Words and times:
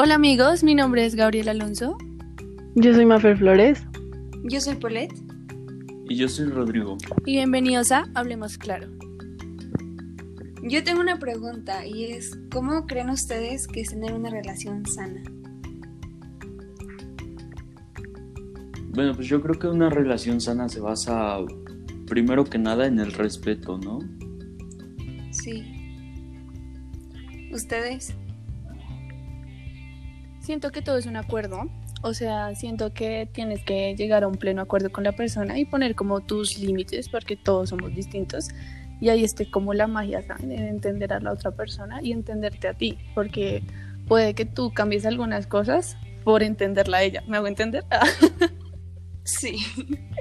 Hola 0.00 0.14
amigos, 0.14 0.62
mi 0.62 0.76
nombre 0.76 1.04
es 1.04 1.16
Gabriel 1.16 1.48
Alonso. 1.48 1.98
Yo 2.76 2.94
soy 2.94 3.04
Mafer 3.04 3.36
Flores. 3.36 3.82
Yo 4.44 4.60
soy 4.60 4.76
Polet. 4.76 5.12
Y 6.08 6.14
yo 6.14 6.28
soy 6.28 6.46
Rodrigo. 6.50 6.96
Y 7.26 7.32
bienvenidos 7.32 7.90
a 7.90 8.04
Hablemos 8.14 8.58
Claro. 8.58 8.86
Yo 10.62 10.84
tengo 10.84 11.00
una 11.00 11.18
pregunta 11.18 11.84
y 11.84 12.12
es, 12.12 12.38
¿cómo 12.52 12.86
creen 12.86 13.10
ustedes 13.10 13.66
que 13.66 13.80
es 13.80 13.88
tener 13.88 14.12
una 14.12 14.30
relación 14.30 14.86
sana? 14.86 15.20
Bueno, 18.90 19.16
pues 19.16 19.26
yo 19.26 19.42
creo 19.42 19.58
que 19.58 19.66
una 19.66 19.90
relación 19.90 20.40
sana 20.40 20.68
se 20.68 20.78
basa 20.78 21.38
primero 22.06 22.44
que 22.44 22.58
nada 22.58 22.86
en 22.86 23.00
el 23.00 23.12
respeto, 23.14 23.78
¿no? 23.78 23.98
Sí. 25.32 25.64
¿Ustedes? 27.52 28.14
Siento 30.48 30.72
que 30.72 30.80
todo 30.80 30.96
es 30.96 31.04
un 31.04 31.16
acuerdo. 31.16 31.68
O 32.00 32.14
sea, 32.14 32.54
siento 32.54 32.94
que 32.94 33.28
tienes 33.30 33.62
que 33.64 33.94
llegar 33.94 34.24
a 34.24 34.28
un 34.28 34.36
pleno 34.36 34.62
acuerdo 34.62 34.90
con 34.90 35.04
la 35.04 35.12
persona 35.12 35.58
y 35.58 35.66
poner 35.66 35.94
como 35.94 36.20
tus 36.20 36.58
límites, 36.58 37.10
porque 37.10 37.36
todos 37.36 37.68
somos 37.68 37.94
distintos. 37.94 38.48
Y 38.98 39.10
ahí 39.10 39.24
esté 39.24 39.50
como 39.50 39.74
la 39.74 39.86
magia, 39.86 40.22
¿saben? 40.22 40.50
En 40.52 40.64
entender 40.64 41.12
a 41.12 41.20
la 41.20 41.32
otra 41.32 41.50
persona 41.50 42.00
y 42.02 42.12
entenderte 42.12 42.66
a 42.66 42.72
ti, 42.72 42.96
porque 43.14 43.62
puede 44.06 44.32
que 44.32 44.46
tú 44.46 44.72
cambies 44.72 45.04
algunas 45.04 45.46
cosas 45.46 45.98
por 46.24 46.42
entenderla 46.42 46.96
a 46.96 47.02
ella. 47.02 47.22
¿Me 47.28 47.36
hago 47.36 47.46
entender? 47.46 47.84
sí. 49.24 49.58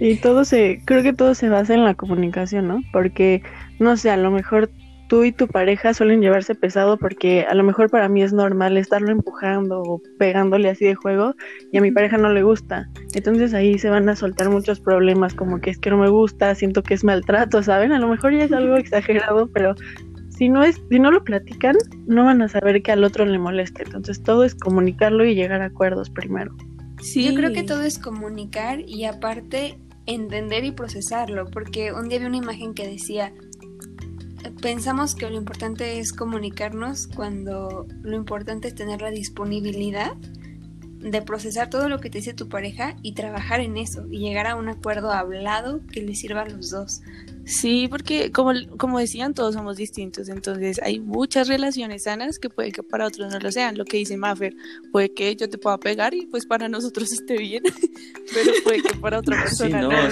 Y 0.02 0.18
todo 0.18 0.44
se, 0.44 0.82
creo 0.84 1.04
que 1.04 1.14
todo 1.14 1.36
se 1.36 1.48
basa 1.48 1.74
en 1.74 1.86
la 1.86 1.94
comunicación, 1.94 2.68
¿no? 2.68 2.82
Porque, 2.92 3.44
no 3.80 3.96
sé, 3.96 4.10
a 4.10 4.18
lo 4.18 4.30
mejor 4.30 4.72
tú 5.08 5.24
y 5.24 5.32
tu 5.32 5.48
pareja 5.48 5.94
suelen 5.94 6.22
llevarse 6.22 6.56
pesado 6.56 6.98
porque 6.98 7.46
a 7.48 7.54
lo 7.54 7.64
mejor 7.64 7.90
para 7.90 8.10
mí 8.10 8.22
es 8.22 8.34
normal 8.34 8.78
estarlo 8.78 9.12
empujando 9.12 9.82
o 9.82 10.02
pegándole 10.18 10.70
así 10.70 10.86
de 10.86 10.96
juego 10.96 11.36
y 11.72 11.78
a 11.78 11.82
mi 11.82 11.92
pareja 11.92 12.18
no 12.18 12.30
le 12.30 12.44
gusta. 12.44 12.90
Entonces 13.14 13.54
ahí 13.54 13.78
se 13.80 13.90
van 13.90 14.10
a 14.10 14.16
soltar 14.16 14.50
muchos 14.50 14.80
problemas 14.80 15.34
como 15.34 15.60
que 15.60 15.70
es 15.70 15.78
que 15.78 15.90
no 15.90 15.98
me 15.98 16.10
gusta, 16.10 16.54
siento 16.56 16.84
que 16.84 16.94
es 16.94 17.04
maltrato, 17.04 17.64
¿saben? 17.64 17.92
A 17.92 18.00
lo 18.00 18.08
mejor 18.08 18.34
ya 18.34 18.44
es 18.44 18.52
algo 18.52 18.76
exagerado, 18.78 19.48
pero 19.48 19.76
si 20.30 20.50
no 20.50 20.64
es 20.64 20.82
si 20.90 21.00
no 21.00 21.12
lo 21.12 21.24
platican, 21.24 21.76
no 22.06 22.26
van 22.26 22.42
a 22.42 22.50
saber 22.50 22.82
que 22.82 22.92
al 22.92 23.04
otro 23.04 23.26
le 23.26 23.40
moleste. 23.40 23.84
Entonces 23.84 24.22
todo 24.22 24.44
es 24.44 24.56
comunicarlo 24.56 25.26
y 25.26 25.36
llegar 25.36 25.62
a 25.62 25.66
acuerdos 25.66 26.10
primero. 26.10 26.56
Sí. 27.02 27.24
Yo 27.26 27.36
creo 27.36 27.54
que 27.54 27.64
todo 27.64 27.84
es 27.84 28.00
comunicar 28.00 28.82
y 28.82 29.06
aparte 29.06 29.80
entender 30.08 30.64
y 30.64 30.72
procesarlo, 30.72 31.46
porque 31.52 31.92
un 31.92 32.10
día 32.10 32.20
vi 32.20 32.26
una 32.26 32.38
imagen 32.38 32.74
que 32.74 32.88
decía, 32.88 33.34
pensamos 34.62 35.16
que 35.16 35.30
lo 35.30 35.36
importante 35.36 36.00
es 36.00 36.14
comunicarnos 36.14 37.08
cuando 37.08 37.88
lo 38.02 38.16
importante 38.16 38.68
es 38.68 38.76
tener 38.76 39.02
la 39.02 39.12
disponibilidad 39.12 40.14
de 41.00 41.22
procesar 41.22 41.70
todo 41.70 41.90
lo 41.90 42.00
que 42.00 42.10
te 42.10 42.18
dice 42.20 42.34
tu 42.34 42.50
pareja 42.50 42.96
y 43.04 43.14
trabajar 43.14 43.60
en 43.60 43.78
eso 43.78 44.06
y 44.10 44.20
llegar 44.20 44.48
a 44.48 44.56
un 44.56 44.68
acuerdo 44.68 45.12
hablado 45.12 45.82
que 45.92 46.02
le 46.02 46.16
sirva 46.16 46.42
a 46.42 46.50
los 46.50 46.72
dos. 46.72 47.02
Sí, 47.46 47.88
porque 47.88 48.32
como, 48.32 48.52
como 48.78 49.00
decían, 49.00 49.34
todos 49.34 49.54
somos 49.54 49.78
distintos, 49.78 50.28
entonces 50.28 50.82
hay 50.84 51.00
muchas 51.00 51.48
relaciones 51.48 52.04
sanas 52.04 52.40
que 52.40 52.50
puede 52.50 52.72
que 52.72 52.84
para 52.84 53.08
otros 53.08 53.32
no 53.32 53.40
lo 53.40 53.52
sean. 53.52 53.78
Lo 53.78 53.86
que 53.86 53.98
dice 53.98 54.18
Maffer, 54.18 54.56
puede 54.92 55.14
que 55.14 55.36
yo 55.36 55.50
te 55.50 55.58
pueda 55.58 55.78
pegar 55.78 56.14
y 56.14 56.26
pues 56.26 56.46
para 56.46 56.68
nosotros 56.68 57.14
esté 57.14 57.38
bien, 57.38 57.64
pero 58.34 58.52
puede 58.64 58.82
que 58.82 58.96
para 58.96 59.20
otra 59.20 59.44
persona 59.44 59.82
no, 59.82 59.92
lo 59.92 60.12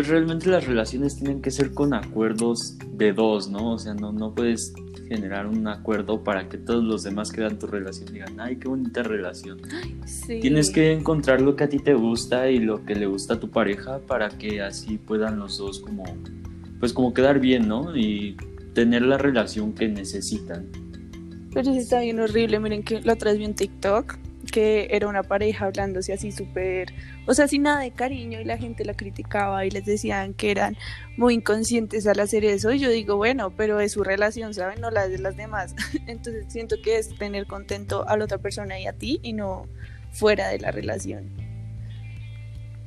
pues 0.00 0.08
realmente 0.08 0.48
las 0.48 0.66
relaciones 0.66 1.16
tienen 1.16 1.42
que 1.42 1.50
ser 1.50 1.74
con 1.74 1.92
acuerdos 1.92 2.78
de 2.90 3.12
dos, 3.12 3.50
¿no? 3.50 3.72
O 3.72 3.78
sea, 3.78 3.92
no, 3.92 4.12
no 4.12 4.34
puedes 4.34 4.72
generar 5.06 5.46
un 5.46 5.68
acuerdo 5.68 6.24
para 6.24 6.48
que 6.48 6.56
todos 6.56 6.82
los 6.82 7.02
demás 7.02 7.30
que 7.30 7.42
vean 7.42 7.58
tu 7.58 7.66
relación 7.66 8.10
digan, 8.10 8.40
ay, 8.40 8.56
qué 8.56 8.66
bonita 8.66 9.02
relación. 9.02 9.60
Sí. 10.06 10.40
Tienes 10.40 10.70
que 10.70 10.92
encontrar 10.92 11.42
lo 11.42 11.54
que 11.54 11.64
a 11.64 11.68
ti 11.68 11.80
te 11.80 11.92
gusta 11.92 12.48
y 12.48 12.60
lo 12.60 12.82
que 12.86 12.94
le 12.94 13.04
gusta 13.04 13.34
a 13.34 13.40
tu 13.40 13.50
pareja 13.50 13.98
para 13.98 14.30
que 14.30 14.62
así 14.62 14.96
puedan 14.96 15.38
los 15.38 15.58
dos 15.58 15.80
como, 15.80 16.04
pues 16.78 16.94
como 16.94 17.12
quedar 17.12 17.38
bien, 17.38 17.68
¿no? 17.68 17.94
Y 17.94 18.38
tener 18.72 19.02
la 19.02 19.18
relación 19.18 19.74
que 19.74 19.86
necesitan. 19.86 20.66
Pero 21.52 21.72
sí 21.72 21.76
está 21.76 22.00
bien 22.00 22.20
horrible, 22.20 22.58
miren 22.58 22.84
que 22.84 23.02
la 23.02 23.12
otra 23.12 23.32
vez 23.32 23.38
vi 23.38 23.44
un 23.44 23.54
TikTok 23.54 24.16
que 24.50 24.88
era 24.90 25.08
una 25.08 25.22
pareja 25.22 25.66
hablándose 25.66 26.12
así 26.12 26.32
súper, 26.32 26.92
o 27.26 27.34
sea, 27.34 27.48
sin 27.48 27.62
nada 27.62 27.80
de 27.80 27.90
cariño 27.90 28.40
y 28.40 28.44
la 28.44 28.58
gente 28.58 28.84
la 28.84 28.94
criticaba 28.94 29.64
y 29.64 29.70
les 29.70 29.84
decían 29.84 30.34
que 30.34 30.50
eran 30.50 30.76
muy 31.16 31.34
inconscientes 31.34 32.06
al 32.06 32.20
hacer 32.20 32.44
eso 32.44 32.72
y 32.72 32.78
yo 32.78 32.90
digo, 32.90 33.16
bueno, 33.16 33.50
pero 33.56 33.80
es 33.80 33.92
su 33.92 34.04
relación, 34.04 34.54
¿saben? 34.54 34.80
No 34.80 34.90
la 34.90 35.08
de 35.08 35.18
las 35.18 35.36
demás. 35.36 35.74
Entonces 36.06 36.46
siento 36.48 36.76
que 36.82 36.98
es 36.98 37.16
tener 37.16 37.46
contento 37.46 38.08
a 38.08 38.16
la 38.16 38.24
otra 38.24 38.38
persona 38.38 38.78
y 38.78 38.86
a 38.86 38.92
ti 38.92 39.20
y 39.22 39.32
no 39.32 39.66
fuera 40.12 40.48
de 40.48 40.58
la 40.58 40.70
relación. 40.70 41.30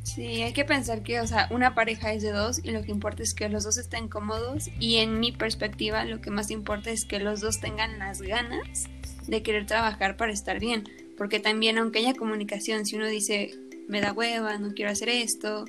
Sí, 0.03 0.41
hay 0.41 0.51
que 0.51 0.65
pensar 0.65 1.01
que, 1.01 1.21
o 1.21 1.27
sea, 1.27 1.47
una 1.49 1.75
pareja 1.75 2.11
es 2.11 2.21
de 2.21 2.31
dos 2.31 2.59
y 2.61 2.71
lo 2.71 2.83
que 2.83 2.91
importa 2.91 3.23
es 3.23 3.33
que 3.33 3.47
los 3.47 3.63
dos 3.63 3.77
estén 3.77 4.09
cómodos 4.09 4.69
y 4.77 4.97
en 4.97 5.19
mi 5.21 5.31
perspectiva 5.31 6.03
lo 6.03 6.19
que 6.19 6.29
más 6.29 6.51
importa 6.51 6.91
es 6.91 7.05
que 7.05 7.19
los 7.19 7.39
dos 7.39 7.61
tengan 7.61 7.99
las 7.99 8.21
ganas 8.21 8.89
de 9.27 9.41
querer 9.41 9.65
trabajar 9.65 10.17
para 10.17 10.33
estar 10.33 10.59
bien 10.59 10.83
porque 11.17 11.39
también 11.39 11.77
aunque 11.77 11.99
haya 11.99 12.13
comunicación, 12.13 12.85
si 12.85 12.95
uno 12.95 13.07
dice, 13.07 13.51
me 13.87 14.01
da 14.01 14.13
hueva, 14.13 14.57
no 14.57 14.73
quiero 14.73 14.91
hacer 14.91 15.09
esto, 15.09 15.65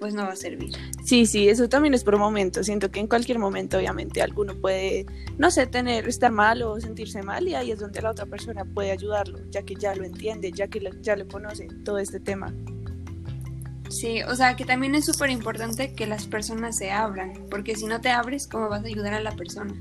pues 0.00 0.14
no 0.14 0.22
va 0.22 0.32
a 0.32 0.36
servir. 0.36 0.72
Sí, 1.04 1.26
sí, 1.26 1.48
eso 1.48 1.68
también 1.68 1.92
es 1.94 2.04
por 2.04 2.16
momentos. 2.16 2.66
Siento 2.66 2.90
que 2.90 3.00
en 3.00 3.06
cualquier 3.06 3.38
momento, 3.38 3.76
obviamente, 3.76 4.22
alguno 4.22 4.54
puede, 4.54 5.04
no 5.38 5.50
sé, 5.50 5.66
tener, 5.66 6.08
estar 6.08 6.32
mal 6.32 6.62
o 6.62 6.80
sentirse 6.80 7.22
mal 7.22 7.46
y 7.46 7.54
ahí 7.54 7.70
es 7.70 7.78
donde 7.78 8.00
la 8.00 8.10
otra 8.10 8.26
persona 8.26 8.64
puede 8.64 8.90
ayudarlo, 8.90 9.38
ya 9.50 9.62
que 9.62 9.74
ya 9.74 9.94
lo 9.94 10.04
entiende, 10.04 10.50
ya 10.52 10.68
que 10.68 10.80
ya 11.02 11.16
le 11.16 11.26
conoce 11.26 11.68
todo 11.84 11.98
este 11.98 12.18
tema. 12.18 12.52
Sí, 13.90 14.22
o 14.22 14.34
sea 14.36 14.56
que 14.56 14.64
también 14.64 14.94
es 14.94 15.04
súper 15.04 15.30
importante 15.30 15.92
que 15.94 16.06
las 16.06 16.26
personas 16.26 16.78
se 16.78 16.90
abran, 16.92 17.32
porque 17.50 17.76
si 17.76 17.86
no 17.86 18.00
te 18.00 18.08
abres, 18.08 18.46
¿cómo 18.46 18.68
vas 18.68 18.84
a 18.84 18.86
ayudar 18.86 19.14
a 19.14 19.20
la 19.20 19.32
persona? 19.32 19.74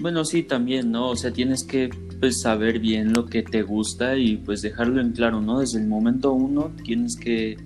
Bueno, 0.00 0.24
sí, 0.24 0.44
también, 0.44 0.90
¿no? 0.90 1.10
O 1.10 1.16
sea, 1.16 1.32
tienes 1.32 1.62
que 1.64 1.90
pues 2.22 2.40
saber 2.40 2.78
bien 2.78 3.12
lo 3.12 3.26
que 3.26 3.42
te 3.42 3.62
gusta 3.62 4.16
y 4.16 4.36
pues 4.36 4.62
dejarlo 4.62 5.00
en 5.00 5.10
claro, 5.10 5.40
¿no? 5.40 5.58
Desde 5.58 5.80
el 5.80 5.88
momento 5.88 6.32
uno 6.32 6.70
tienes 6.84 7.16
que, 7.16 7.58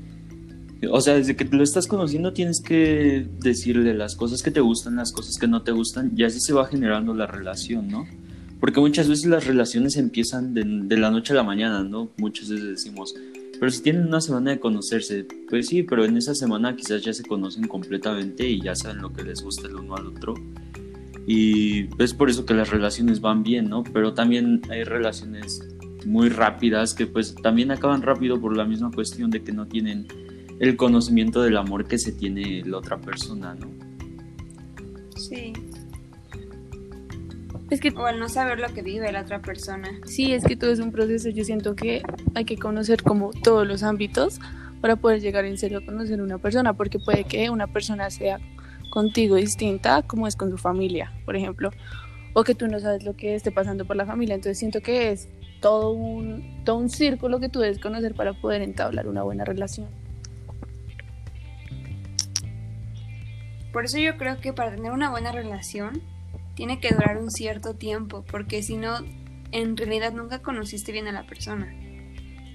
o 0.90 0.98
sea, 1.02 1.16
desde 1.16 1.36
que 1.36 1.44
lo 1.44 1.62
estás 1.62 1.86
conociendo 1.86 2.32
tienes 2.32 2.62
que 2.62 3.28
decirle 3.38 3.92
las 3.92 4.16
cosas 4.16 4.42
que 4.42 4.50
te 4.50 4.60
gustan, 4.60 4.96
las 4.96 5.12
cosas 5.12 5.36
que 5.36 5.46
no 5.46 5.60
te 5.60 5.72
gustan 5.72 6.10
y 6.16 6.24
así 6.24 6.40
se 6.40 6.54
va 6.54 6.64
generando 6.64 7.12
la 7.12 7.26
relación, 7.26 7.88
¿no? 7.88 8.06
Porque 8.58 8.80
muchas 8.80 9.10
veces 9.10 9.26
las 9.26 9.46
relaciones 9.46 9.98
empiezan 9.98 10.54
de, 10.54 10.64
de 10.64 10.96
la 10.96 11.10
noche 11.10 11.34
a 11.34 11.36
la 11.36 11.42
mañana, 11.42 11.84
¿no? 11.84 12.08
Muchas 12.16 12.48
veces 12.48 12.66
decimos, 12.66 13.14
pero 13.60 13.70
si 13.70 13.82
tienen 13.82 14.06
una 14.06 14.22
semana 14.22 14.52
de 14.52 14.58
conocerse, 14.58 15.26
pues 15.50 15.66
sí, 15.66 15.82
pero 15.82 16.06
en 16.06 16.16
esa 16.16 16.34
semana 16.34 16.74
quizás 16.74 17.02
ya 17.02 17.12
se 17.12 17.24
conocen 17.24 17.68
completamente 17.68 18.48
y 18.48 18.62
ya 18.62 18.74
saben 18.74 19.02
lo 19.02 19.12
que 19.12 19.22
les 19.22 19.42
gusta 19.42 19.68
el 19.68 19.74
uno 19.74 19.96
al 19.96 20.06
otro 20.06 20.32
y 21.26 21.88
es 22.00 22.14
por 22.14 22.30
eso 22.30 22.46
que 22.46 22.54
las 22.54 22.70
relaciones 22.70 23.20
van 23.20 23.42
bien, 23.42 23.68
¿no? 23.68 23.82
Pero 23.82 24.14
también 24.14 24.62
hay 24.70 24.84
relaciones 24.84 25.60
muy 26.06 26.28
rápidas 26.28 26.94
que 26.94 27.06
pues 27.06 27.34
también 27.34 27.72
acaban 27.72 28.02
rápido 28.02 28.40
por 28.40 28.56
la 28.56 28.64
misma 28.64 28.92
cuestión 28.92 29.30
de 29.30 29.42
que 29.42 29.52
no 29.52 29.66
tienen 29.66 30.06
el 30.60 30.76
conocimiento 30.76 31.42
del 31.42 31.56
amor 31.56 31.86
que 31.86 31.98
se 31.98 32.12
tiene 32.12 32.62
la 32.64 32.78
otra 32.78 33.00
persona, 33.00 33.54
¿no? 33.54 33.68
Sí. 35.16 35.52
Es 37.70 37.80
que, 37.80 37.90
o 37.90 38.06
al 38.06 38.20
no 38.20 38.28
saber 38.28 38.60
lo 38.60 38.72
que 38.72 38.82
vive 38.82 39.10
la 39.10 39.22
otra 39.22 39.42
persona. 39.42 39.88
Sí, 40.04 40.32
es 40.32 40.44
que 40.44 40.54
todo 40.54 40.70
es 40.70 40.78
un 40.78 40.92
proceso. 40.92 41.30
Yo 41.30 41.44
siento 41.44 41.74
que 41.74 42.02
hay 42.34 42.44
que 42.44 42.56
conocer 42.56 43.02
como 43.02 43.30
todos 43.32 43.66
los 43.66 43.82
ámbitos 43.82 44.38
para 44.80 44.94
poder 44.94 45.20
llegar 45.20 45.44
en 45.44 45.58
serio 45.58 45.78
a 45.78 45.84
conocer 45.84 46.20
a 46.20 46.22
una 46.22 46.38
persona, 46.38 46.74
porque 46.74 47.00
puede 47.00 47.24
que 47.24 47.50
una 47.50 47.66
persona 47.66 48.10
sea 48.10 48.38
contigo 48.96 49.36
distinta 49.36 50.00
como 50.00 50.26
es 50.26 50.36
con 50.36 50.50
su 50.50 50.56
familia, 50.56 51.12
por 51.26 51.36
ejemplo, 51.36 51.70
o 52.32 52.44
que 52.44 52.54
tú 52.54 52.66
no 52.66 52.80
sabes 52.80 53.04
lo 53.04 53.14
que 53.14 53.34
esté 53.34 53.52
pasando 53.52 53.84
por 53.84 53.94
la 53.94 54.06
familia. 54.06 54.34
Entonces 54.34 54.58
siento 54.58 54.80
que 54.80 55.10
es 55.10 55.28
todo 55.60 55.90
un, 55.90 56.64
todo 56.64 56.78
un 56.78 56.88
círculo 56.88 57.38
que 57.38 57.50
tú 57.50 57.60
debes 57.60 57.78
conocer 57.78 58.14
para 58.14 58.32
poder 58.32 58.62
entablar 58.62 59.06
una 59.06 59.22
buena 59.22 59.44
relación. 59.44 59.88
Por 63.70 63.84
eso 63.84 63.98
yo 63.98 64.16
creo 64.16 64.40
que 64.40 64.54
para 64.54 64.74
tener 64.74 64.92
una 64.92 65.10
buena 65.10 65.30
relación 65.30 66.00
tiene 66.54 66.80
que 66.80 66.94
durar 66.94 67.18
un 67.18 67.30
cierto 67.30 67.74
tiempo, 67.74 68.24
porque 68.26 68.62
si 68.62 68.78
no, 68.78 68.96
en 69.52 69.76
realidad 69.76 70.14
nunca 70.14 70.40
conociste 70.40 70.90
bien 70.90 71.06
a 71.06 71.12
la 71.12 71.26
persona. 71.26 71.70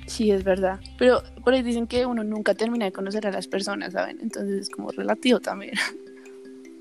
Sí, 0.07 0.31
es 0.31 0.43
verdad. 0.43 0.79
Pero 0.97 1.21
por 1.43 1.53
ahí 1.53 1.61
dicen 1.61 1.85
que 1.85 2.07
uno 2.07 2.23
nunca 2.23 2.55
termina 2.55 2.85
de 2.85 2.91
conocer 2.91 3.27
a 3.27 3.31
las 3.31 3.45
personas, 3.45 3.93
¿saben? 3.93 4.17
Entonces 4.23 4.61
es 4.61 4.69
como 4.71 4.89
relativo 4.89 5.39
también. 5.39 5.73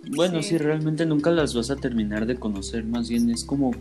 Bueno, 0.09 0.43
sí. 0.43 0.59
realmente 0.59 1.07
nunca 1.07 1.31
las 1.31 1.55
vas 1.55 1.71
a 1.71 1.77
terminar 1.77 2.27
de 2.27 2.37
conocer, 2.37 2.85
más 2.85 3.09
bien 3.09 3.31
es 3.31 3.45
como 3.45 3.73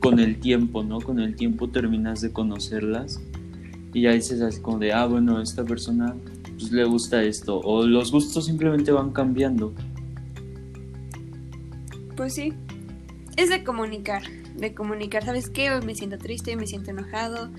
con 0.00 0.18
el 0.18 0.38
tiempo, 0.38 0.82
¿no? 0.82 1.00
Con 1.00 1.20
el 1.20 1.34
tiempo 1.36 1.68
terminas 1.68 2.20
de 2.20 2.32
conocerlas 2.32 3.20
y 3.94 4.02
ya 4.02 4.12
dices 4.12 4.40
así 4.40 4.60
como 4.60 4.78
de, 4.78 4.92
ah, 4.92 5.06
bueno, 5.06 5.38
a 5.38 5.42
esta 5.42 5.64
persona 5.64 6.14
pues, 6.58 6.72
le 6.72 6.84
gusta 6.84 7.22
esto, 7.22 7.60
o 7.60 7.86
los 7.86 8.12
gustos 8.12 8.46
simplemente 8.46 8.92
van 8.92 9.12
cambiando. 9.12 9.74
Pues 12.16 12.34
sí, 12.34 12.52
es 13.36 13.48
de 13.48 13.64
comunicar. 13.64 14.22
de 14.56 14.74
comunicar, 14.74 15.24
¿sabes 15.24 15.48
qué? 15.48 15.70
Hoy 15.70 15.84
me 15.84 15.94
siento 15.94 16.18
triste, 16.18 16.50
hoy 16.50 16.56
me 16.56 16.66
siento 16.66 16.90
enojado. 16.90 17.50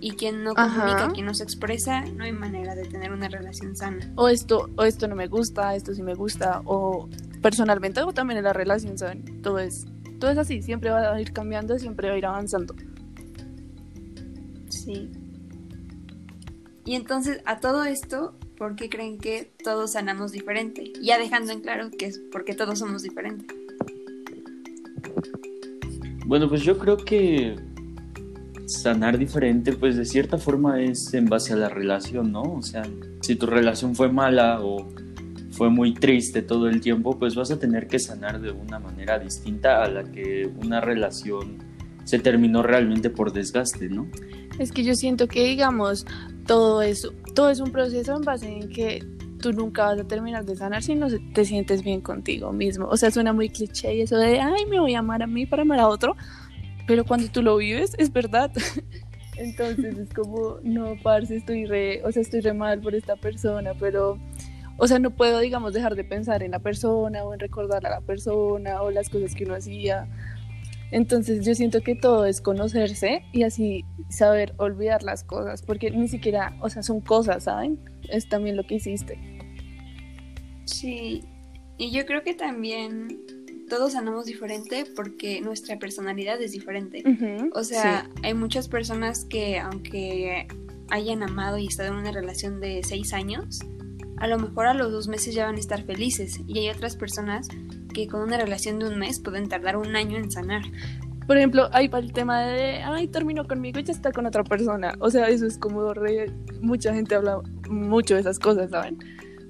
Y 0.00 0.12
quien 0.12 0.44
no 0.44 0.54
comunica, 0.54 1.04
Ajá. 1.04 1.12
quien 1.12 1.26
no 1.26 1.34
se 1.34 1.44
expresa, 1.44 2.02
no 2.02 2.24
hay 2.24 2.32
manera 2.32 2.74
de 2.74 2.84
tener 2.84 3.12
una 3.12 3.28
relación 3.28 3.76
sana. 3.76 4.12
O 4.16 4.28
esto, 4.28 4.68
o 4.76 4.84
esto 4.84 5.08
no 5.08 5.16
me 5.16 5.26
gusta, 5.26 5.74
esto 5.74 5.94
sí 5.94 6.02
me 6.02 6.14
gusta, 6.14 6.62
o 6.64 7.08
personalmente, 7.42 8.00
o 8.02 8.12
también 8.12 8.38
en 8.38 8.44
la 8.44 8.52
relación, 8.52 8.98
¿saben? 8.98 9.42
Todo 9.42 9.58
es, 9.58 9.86
todo 10.18 10.30
es 10.30 10.38
así, 10.38 10.62
siempre 10.62 10.90
va 10.90 11.12
a 11.12 11.20
ir 11.20 11.32
cambiando, 11.32 11.78
siempre 11.78 12.08
va 12.08 12.14
a 12.14 12.18
ir 12.18 12.26
avanzando. 12.26 12.74
Sí. 14.68 15.10
Y 16.84 16.94
entonces, 16.94 17.40
a 17.44 17.60
todo 17.60 17.84
esto, 17.84 18.34
¿por 18.56 18.74
qué 18.76 18.88
creen 18.88 19.18
que 19.18 19.52
todos 19.62 19.92
sanamos 19.92 20.32
diferente? 20.32 20.92
Ya 21.02 21.18
dejando 21.18 21.52
en 21.52 21.60
claro 21.60 21.90
que 21.90 22.06
es 22.06 22.20
porque 22.32 22.54
todos 22.54 22.78
somos 22.78 23.02
diferentes. 23.02 23.56
Bueno, 26.26 26.48
pues 26.48 26.62
yo 26.62 26.78
creo 26.78 26.96
que 26.96 27.56
sanar 28.68 29.16
diferente, 29.16 29.72
pues 29.72 29.96
de 29.96 30.04
cierta 30.04 30.36
forma 30.36 30.82
es 30.82 31.14
en 31.14 31.24
base 31.24 31.54
a 31.54 31.56
la 31.56 31.70
relación, 31.70 32.32
¿no? 32.32 32.42
O 32.42 32.62
sea, 32.62 32.82
si 33.22 33.34
tu 33.34 33.46
relación 33.46 33.94
fue 33.94 34.12
mala 34.12 34.60
o 34.62 34.86
fue 35.52 35.70
muy 35.70 35.94
triste 35.94 36.42
todo 36.42 36.68
el 36.68 36.80
tiempo, 36.80 37.18
pues 37.18 37.34
vas 37.34 37.50
a 37.50 37.58
tener 37.58 37.88
que 37.88 37.98
sanar 37.98 38.40
de 38.40 38.50
una 38.50 38.78
manera 38.78 39.18
distinta 39.18 39.82
a 39.82 39.88
la 39.88 40.04
que 40.04 40.50
una 40.62 40.82
relación 40.82 41.56
se 42.04 42.18
terminó 42.18 42.62
realmente 42.62 43.08
por 43.08 43.32
desgaste, 43.32 43.88
¿no? 43.88 44.06
Es 44.58 44.70
que 44.70 44.84
yo 44.84 44.94
siento 44.94 45.28
que, 45.28 45.44
digamos, 45.44 46.06
todo 46.46 46.82
eso, 46.82 47.12
todo 47.34 47.48
es 47.48 47.60
un 47.60 47.72
proceso 47.72 48.16
en 48.16 48.22
base 48.22 48.48
en 48.48 48.68
que 48.68 49.02
tú 49.40 49.52
nunca 49.52 49.86
vas 49.86 50.00
a 50.00 50.04
terminar 50.04 50.44
de 50.44 50.56
sanar 50.56 50.82
si 50.82 50.94
no 50.94 51.06
te 51.32 51.44
sientes 51.44 51.82
bien 51.82 52.02
contigo 52.02 52.52
mismo. 52.52 52.86
O 52.86 52.96
sea, 52.96 53.10
suena 53.10 53.32
muy 53.32 53.48
cliché 53.48 54.02
eso 54.02 54.16
de, 54.16 54.40
ay, 54.40 54.66
me 54.66 54.78
voy 54.78 54.94
a 54.94 54.98
amar 54.98 55.22
a 55.22 55.26
mí 55.26 55.46
para 55.46 55.62
amar 55.62 55.80
a 55.80 55.88
otro, 55.88 56.16
pero 56.88 57.04
cuando 57.04 57.30
tú 57.30 57.42
lo 57.42 57.56
vives, 57.58 57.94
es 57.98 58.12
verdad. 58.12 58.50
Entonces 59.36 59.96
es 59.96 60.12
como, 60.12 60.56
no, 60.64 60.96
parce, 61.00 61.36
estoy 61.36 61.66
re, 61.66 62.02
o 62.02 62.10
sea, 62.10 62.22
estoy 62.22 62.40
re 62.40 62.54
mal 62.54 62.80
por 62.80 62.94
esta 62.96 63.14
persona, 63.14 63.72
pero, 63.78 64.18
o 64.78 64.88
sea, 64.88 64.98
no 64.98 65.10
puedo, 65.10 65.38
digamos, 65.38 65.74
dejar 65.74 65.94
de 65.94 66.02
pensar 66.02 66.42
en 66.42 66.50
la 66.50 66.58
persona 66.58 67.22
o 67.22 67.34
en 67.34 67.38
recordar 67.38 67.86
a 67.86 67.90
la 67.90 68.00
persona 68.00 68.82
o 68.82 68.90
las 68.90 69.10
cosas 69.10 69.34
que 69.36 69.44
uno 69.44 69.54
hacía. 69.54 70.08
Entonces 70.90 71.44
yo 71.44 71.54
siento 71.54 71.82
que 71.82 71.94
todo 71.94 72.24
es 72.24 72.40
conocerse 72.40 73.22
y 73.32 73.42
así 73.42 73.84
saber 74.08 74.54
olvidar 74.56 75.02
las 75.02 75.22
cosas, 75.22 75.62
porque 75.62 75.90
ni 75.90 76.08
siquiera, 76.08 76.56
o 76.62 76.70
sea, 76.70 76.82
son 76.82 77.00
cosas, 77.00 77.44
¿saben? 77.44 77.78
Es 78.08 78.28
también 78.28 78.56
lo 78.56 78.66
que 78.66 78.76
hiciste. 78.76 79.18
Sí. 80.64 81.22
Y 81.76 81.92
yo 81.92 82.06
creo 82.06 82.24
que 82.24 82.34
también 82.34 83.20
todos 83.68 83.92
sanamos 83.92 84.26
diferente 84.26 84.84
porque 84.96 85.40
nuestra 85.40 85.78
personalidad 85.78 86.40
es 86.40 86.52
diferente. 86.52 87.04
O 87.52 87.64
sea, 87.64 88.08
hay 88.22 88.34
muchas 88.34 88.68
personas 88.68 89.24
que 89.24 89.58
aunque 89.58 90.48
hayan 90.90 91.22
amado 91.22 91.58
y 91.58 91.66
estado 91.66 91.90
en 91.90 91.96
una 91.96 92.12
relación 92.12 92.60
de 92.60 92.82
seis 92.82 93.12
años, 93.12 93.60
a 94.16 94.26
lo 94.26 94.38
mejor 94.38 94.66
a 94.66 94.74
los 94.74 94.90
dos 94.90 95.08
meses 95.08 95.34
ya 95.34 95.46
van 95.46 95.56
a 95.56 95.58
estar 95.58 95.82
felices. 95.84 96.40
Y 96.46 96.58
hay 96.58 96.70
otras 96.70 96.96
personas 96.96 97.48
que 97.94 98.08
con 98.08 98.20
una 98.20 98.38
relación 98.38 98.78
de 98.78 98.88
un 98.88 98.98
mes 98.98 99.20
pueden 99.20 99.48
tardar 99.48 99.76
un 99.76 99.94
año 99.94 100.16
en 100.16 100.30
sanar. 100.30 100.62
Por 101.26 101.36
ejemplo, 101.36 101.68
ahí 101.72 101.88
va 101.88 101.98
el 101.98 102.12
tema 102.12 102.40
de, 102.40 102.82
ay, 102.82 103.06
terminó 103.08 103.46
conmigo 103.46 103.78
y 103.78 103.84
ya 103.84 103.92
está 103.92 104.12
con 104.12 104.24
otra 104.24 104.42
persona. 104.44 104.94
O 104.98 105.10
sea, 105.10 105.28
eso 105.28 105.46
es 105.46 105.58
como 105.58 105.92
re... 105.92 106.32
Mucha 106.62 106.94
gente 106.94 107.14
habla 107.14 107.42
mucho 107.68 108.14
de 108.14 108.20
esas 108.20 108.38
cosas, 108.38 108.70
¿saben? 108.70 108.98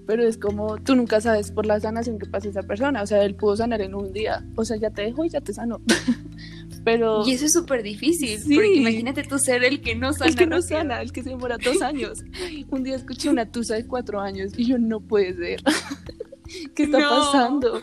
Pero 0.09 0.23
es 0.27 0.39
como, 0.39 0.79
tú 0.79 0.97
nunca 0.97 1.21
sabes 1.21 1.53
por 1.53 1.67
la 1.67 1.79
sanación 1.79 2.19
que 2.19 2.25
pasa 2.27 2.49
esa 2.49 2.63
persona. 2.63 3.03
O 3.03 3.07
sea, 3.07 3.23
él 3.25 3.35
pudo 3.35 3.57
sanar 3.57 3.83
en 3.83 3.95
un 3.95 4.11
día. 4.13 4.43
O 4.57 4.65
sea, 4.65 4.79
ya 4.79 4.89
te 4.91 5.03
dejó 5.03 5.25
y 5.27 5.29
ya 5.29 5.41
te 5.43 5.53
sanó. 5.53 5.81
Pero 6.85 7.23
Y 7.27 7.33
eso 7.33 7.45
es 7.45 7.53
súper 7.53 7.83
difícil, 7.83 8.39
Sí. 8.39 8.55
porque 8.55 8.75
imagínate 8.77 9.23
tú 9.25 9.39
ser 9.39 9.63
el 9.65 9.83
que 9.83 9.95
no 9.95 10.13
sana. 10.15 10.31
el 10.31 10.35
que 10.37 10.47
no 10.47 10.57
rápido. 10.57 10.69
sana, 10.79 11.03
el 11.03 11.13
que 11.13 11.23
se 11.23 11.29
demora 11.31 11.59
dos 11.63 11.83
años. 11.83 12.25
Un 12.71 12.83
día 12.85 12.97
escuché 12.97 13.29
una 13.29 13.45
tusa 13.51 13.75
de 13.75 13.87
cuatro 13.87 14.21
años 14.21 14.53
y 14.57 14.65
yo 14.67 14.79
no 14.79 15.01
puede 15.01 15.35
ser. 15.35 15.61
¿Qué 16.75 16.85
está 16.85 16.99
No. 17.01 17.09
pasando? 17.11 17.83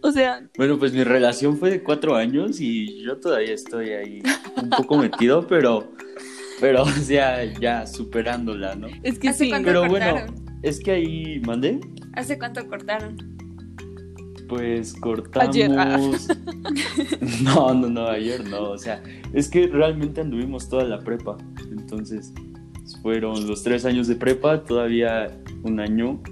O 0.00 0.12
sea, 0.12 0.48
Bueno, 0.56 0.78
pues 0.78 0.92
mi 0.94 1.04
relación 1.04 1.58
fue 1.58 1.70
de 1.70 1.82
cuatro 1.82 2.14
años 2.16 2.60
y 2.60 3.02
yo 3.02 3.18
todavía 3.18 3.52
estoy 3.52 3.90
ahí 3.90 4.22
un 4.62 4.70
poco 4.70 4.96
metido, 4.96 5.46
pero, 5.46 5.92
pero, 6.60 6.82
o 6.84 6.88
sea, 6.90 7.44
ya 7.60 7.86
superándola, 7.86 8.74
¿no? 8.76 8.86
es 9.02 9.18
que 9.18 9.28
¿Hace 9.28 9.44
sí. 9.46 9.52
Pero 9.62 9.86
bueno, 9.88 10.12
cortaron? 10.12 10.43
Es 10.64 10.80
que 10.80 10.90
ahí, 10.92 11.40
¿mandé? 11.46 11.78
¿Hace 12.14 12.38
cuánto 12.38 12.66
cortaron? 12.66 13.16
Pues 14.48 14.94
cortamos. 14.94 15.48
Ayer, 15.48 15.70
ah. 15.78 15.98
No, 17.42 17.74
no, 17.74 17.88
no, 17.88 18.08
ayer 18.08 18.48
no. 18.48 18.70
O 18.70 18.78
sea, 18.78 19.02
es 19.32 19.48
que 19.48 19.66
realmente 19.66 20.22
anduvimos 20.22 20.68
toda 20.68 20.84
la 20.84 20.98
prepa. 21.00 21.36
Entonces, 21.70 22.32
fueron 23.02 23.46
los 23.46 23.62
tres 23.62 23.84
años 23.84 24.08
de 24.08 24.16
prepa, 24.16 24.64
todavía 24.64 25.38
un 25.62 25.80
año, 25.80 26.22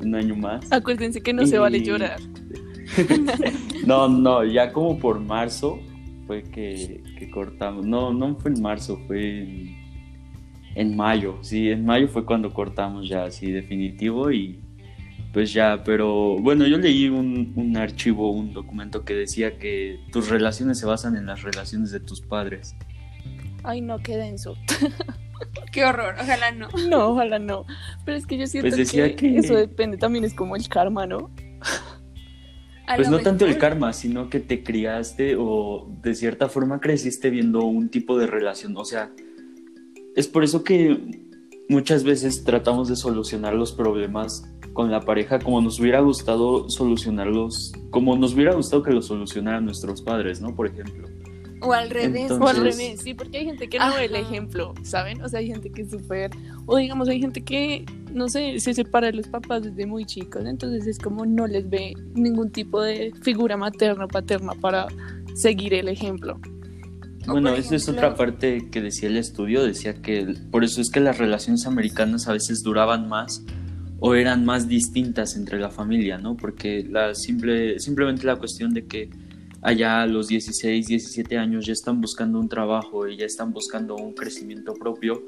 un 0.00 0.14
año 0.14 0.36
más. 0.36 0.70
Acuérdense 0.70 1.20
que 1.20 1.32
no 1.32 1.46
se 1.46 1.58
vale 1.58 1.82
llorar. 1.82 2.20
No, 3.86 4.06
no, 4.06 4.44
ya 4.44 4.72
como 4.72 4.96
por 4.98 5.18
marzo 5.18 5.80
fue 6.28 6.42
que, 6.44 7.02
que 7.18 7.30
cortamos. 7.30 7.84
No, 7.84 8.12
no 8.12 8.36
fue 8.36 8.52
en 8.52 8.62
marzo, 8.62 9.00
fue 9.08 9.40
en, 9.40 9.81
en 10.74 10.96
mayo. 10.96 11.38
Sí, 11.42 11.70
en 11.70 11.84
mayo 11.84 12.08
fue 12.08 12.24
cuando 12.24 12.52
cortamos 12.52 13.08
ya 13.08 13.24
así 13.24 13.50
definitivo 13.50 14.30
y 14.30 14.58
pues 15.32 15.52
ya, 15.52 15.82
pero 15.84 16.36
bueno, 16.38 16.66
yo 16.66 16.76
leí 16.76 17.08
un, 17.08 17.52
un 17.56 17.76
archivo, 17.76 18.30
un 18.32 18.52
documento 18.52 19.04
que 19.04 19.14
decía 19.14 19.58
que 19.58 19.98
tus 20.12 20.28
relaciones 20.28 20.78
se 20.78 20.86
basan 20.86 21.16
en 21.16 21.26
las 21.26 21.42
relaciones 21.42 21.90
de 21.90 22.00
tus 22.00 22.20
padres. 22.20 22.76
Ay, 23.62 23.80
no, 23.80 23.98
qué 23.98 24.16
denso. 24.16 24.56
Qué 25.72 25.84
horror, 25.84 26.14
ojalá 26.20 26.52
no. 26.52 26.68
No, 26.88 27.08
ojalá 27.08 27.38
no. 27.38 27.66
Pero 28.04 28.16
es 28.16 28.26
que 28.26 28.36
yo 28.38 28.46
siento 28.46 28.68
Pues 28.68 28.76
decía 28.76 29.08
que, 29.10 29.16
que- 29.16 29.38
eso 29.38 29.54
depende, 29.56 29.96
también 29.96 30.24
es 30.24 30.34
como 30.34 30.54
el 30.54 30.68
karma, 30.68 31.06
¿no? 31.06 31.30
Pues 32.94 33.08
no 33.08 33.20
tanto 33.20 33.46
el 33.46 33.56
karma, 33.58 33.92
sino 33.92 34.28
que 34.28 34.38
te 34.40 34.62
criaste 34.62 35.36
o 35.38 35.88
de 36.02 36.14
cierta 36.14 36.48
forma 36.48 36.80
creciste 36.80 37.30
viendo 37.30 37.64
un 37.64 37.88
tipo 37.88 38.18
de 38.18 38.26
relación. 38.26 38.76
O 38.76 38.84
sea, 38.84 39.10
es 40.16 40.28
por 40.28 40.44
eso 40.44 40.62
que 40.64 40.98
muchas 41.68 42.04
veces 42.04 42.44
tratamos 42.44 42.88
de 42.88 42.96
solucionar 42.96 43.54
los 43.54 43.72
problemas 43.72 44.44
con 44.72 44.90
la 44.90 45.00
pareja 45.00 45.38
como 45.38 45.60
nos 45.60 45.78
hubiera 45.80 46.00
gustado 46.00 46.68
solucionarlos, 46.68 47.72
como 47.90 48.16
nos 48.16 48.34
hubiera 48.34 48.54
gustado 48.54 48.82
que 48.82 48.90
los 48.90 49.06
solucionaran 49.06 49.64
nuestros 49.64 50.02
padres, 50.02 50.40
¿no? 50.40 50.54
Por 50.54 50.66
ejemplo. 50.66 51.08
O 51.60 51.72
al 51.72 51.90
revés. 51.90 52.30
O 52.30 52.46
al 52.46 52.56
revés, 52.56 53.00
sí, 53.02 53.14
porque 53.14 53.38
hay 53.38 53.44
gente 53.44 53.68
que 53.68 53.78
no 53.78 53.94
ve 53.94 54.06
el 54.06 54.16
ejemplo, 54.16 54.74
¿saben? 54.82 55.22
O 55.22 55.28
sea, 55.28 55.40
hay 55.40 55.46
gente 55.46 55.70
que 55.70 55.82
es 55.82 55.90
súper, 55.90 56.30
o 56.66 56.76
digamos, 56.76 57.08
hay 57.08 57.20
gente 57.20 57.42
que, 57.42 57.84
no 58.12 58.28
sé, 58.28 58.58
se 58.58 58.74
separa 58.74 59.08
de 59.08 59.12
los 59.12 59.28
papás 59.28 59.62
desde 59.62 59.86
muy 59.86 60.04
chicos, 60.04 60.44
entonces 60.44 60.86
es 60.86 60.98
como 60.98 61.24
no 61.24 61.46
les 61.46 61.68
ve 61.70 61.94
ningún 62.14 62.50
tipo 62.50 62.80
de 62.80 63.12
figura 63.22 63.56
materna 63.56 64.06
o 64.06 64.08
paterna 64.08 64.54
para 64.60 64.88
seguir 65.34 65.74
el 65.74 65.88
ejemplo. 65.88 66.40
O, 67.26 67.32
Bueno, 67.32 67.54
esa 67.54 67.76
es 67.76 67.88
otra 67.88 68.14
parte 68.14 68.68
que 68.70 68.80
decía 68.80 69.08
el 69.08 69.16
estudio, 69.16 69.64
decía 69.64 69.94
que 69.94 70.34
por 70.50 70.64
eso 70.64 70.80
es 70.80 70.90
que 70.90 71.00
las 71.00 71.18
relaciones 71.18 71.66
americanas 71.66 72.28
a 72.28 72.32
veces 72.32 72.62
duraban 72.62 73.08
más 73.08 73.44
o 74.00 74.14
eran 74.14 74.44
más 74.44 74.66
distintas 74.66 75.36
entre 75.36 75.60
la 75.60 75.70
familia, 75.70 76.18
¿no? 76.18 76.36
Porque 76.36 76.84
la 76.88 77.14
simple, 77.14 77.78
simplemente 77.78 78.26
la 78.26 78.36
cuestión 78.36 78.74
de 78.74 78.86
que 78.86 79.10
allá 79.62 80.02
a 80.02 80.06
los 80.06 80.26
16, 80.26 80.86
17 80.86 81.38
años 81.38 81.66
ya 81.66 81.72
están 81.72 82.00
buscando 82.00 82.40
un 82.40 82.48
trabajo 82.48 83.06
y 83.06 83.16
ya 83.16 83.26
están 83.26 83.52
buscando 83.52 83.94
un 83.94 84.12
crecimiento 84.12 84.74
propio, 84.74 85.22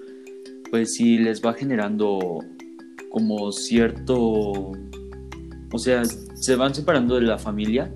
pues 0.70 0.94
sí 0.94 1.18
les 1.18 1.40
va 1.40 1.54
generando 1.54 2.40
como 3.10 3.52
cierto, 3.52 4.72
o 5.72 5.78
sea, 5.78 6.04
se 6.04 6.56
van 6.56 6.74
separando 6.74 7.14
de 7.14 7.20
la 7.20 7.38
familia 7.38 7.94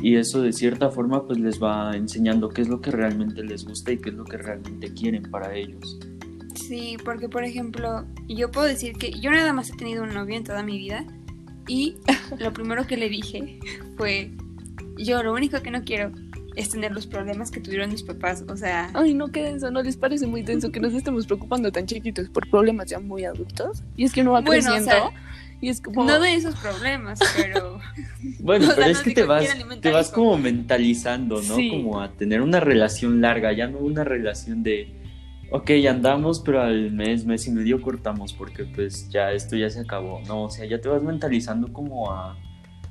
y 0.00 0.16
eso 0.16 0.42
de 0.42 0.52
cierta 0.52 0.90
forma 0.90 1.26
pues 1.26 1.38
les 1.38 1.62
va 1.62 1.92
enseñando 1.94 2.48
qué 2.48 2.62
es 2.62 2.68
lo 2.68 2.80
que 2.80 2.90
realmente 2.90 3.42
les 3.42 3.64
gusta 3.64 3.92
y 3.92 3.98
qué 3.98 4.10
es 4.10 4.14
lo 4.14 4.24
que 4.24 4.36
realmente 4.36 4.92
quieren 4.92 5.22
para 5.22 5.54
ellos. 5.54 5.98
Sí, 6.54 6.96
porque 7.04 7.28
por 7.28 7.44
ejemplo, 7.44 8.04
yo 8.28 8.50
puedo 8.50 8.66
decir 8.66 8.92
que 8.94 9.10
yo 9.12 9.30
nada 9.30 9.52
más 9.52 9.70
he 9.70 9.76
tenido 9.76 10.02
un 10.02 10.14
novio 10.14 10.36
en 10.36 10.44
toda 10.44 10.62
mi 10.62 10.78
vida 10.78 11.04
y 11.66 11.96
lo 12.38 12.52
primero 12.52 12.86
que 12.86 12.96
le 12.96 13.08
dije 13.08 13.58
fue, 13.96 14.30
yo 14.96 15.22
lo 15.22 15.32
único 15.32 15.60
que 15.62 15.70
no 15.70 15.82
quiero 15.84 16.12
es 16.56 16.70
tener 16.70 16.90
los 16.90 17.06
problemas 17.06 17.52
que 17.52 17.60
tuvieron 17.60 17.90
mis 17.90 18.02
papás, 18.02 18.44
o 18.48 18.56
sea, 18.56 18.90
Ay, 18.94 19.14
no, 19.14 19.28
qué 19.28 19.42
denso, 19.42 19.70
¿no 19.70 19.80
les 19.80 19.96
parece 19.96 20.26
muy 20.26 20.42
denso 20.42 20.72
que 20.72 20.80
nos 20.80 20.92
estemos 20.92 21.24
preocupando 21.24 21.70
tan 21.70 21.86
chiquitos 21.86 22.28
por 22.28 22.50
problemas 22.50 22.86
ya 22.88 22.98
muy 22.98 23.24
adultos? 23.24 23.84
Y 23.96 24.04
es 24.04 24.12
que 24.12 24.22
uno 24.22 24.32
va 24.32 24.40
Bueno, 24.40 24.72
o 24.72 24.74
creciendo 24.74 24.90
sea, 24.90 25.10
y 25.60 25.68
es 25.68 25.80
como... 25.80 26.04
no 26.04 26.20
de 26.20 26.34
esos 26.34 26.54
problemas, 26.56 27.18
pero 27.36 27.78
Bueno, 28.40 28.64
O 28.68 28.68
sea, 28.68 28.76
pero 28.76 28.90
es 28.90 28.98
no 28.98 29.04
que 29.04 29.10
te 29.12 29.24
vas, 29.24 29.46
te 29.80 29.90
vas 29.90 30.10
como 30.10 30.36
mentalizando, 30.38 31.36
¿no? 31.36 31.56
Sí. 31.56 31.70
Como 31.70 32.00
a 32.00 32.12
tener 32.12 32.42
una 32.42 32.60
relación 32.60 33.20
larga, 33.20 33.52
ya 33.52 33.66
no 33.66 33.78
una 33.78 34.04
relación 34.04 34.62
de, 34.62 34.92
ok, 35.50 35.70
andamos, 35.88 36.40
pero 36.40 36.62
al 36.62 36.92
mes, 36.92 37.24
mes 37.24 37.46
y 37.46 37.50
medio 37.50 37.80
cortamos 37.80 38.32
porque 38.32 38.64
pues 38.64 39.08
ya 39.10 39.32
esto 39.32 39.56
ya 39.56 39.70
se 39.70 39.80
acabó, 39.80 40.20
¿no? 40.26 40.44
O 40.44 40.50
sea, 40.50 40.66
ya 40.66 40.80
te 40.80 40.88
vas 40.88 41.02
mentalizando 41.02 41.72
como 41.72 42.10
a, 42.10 42.36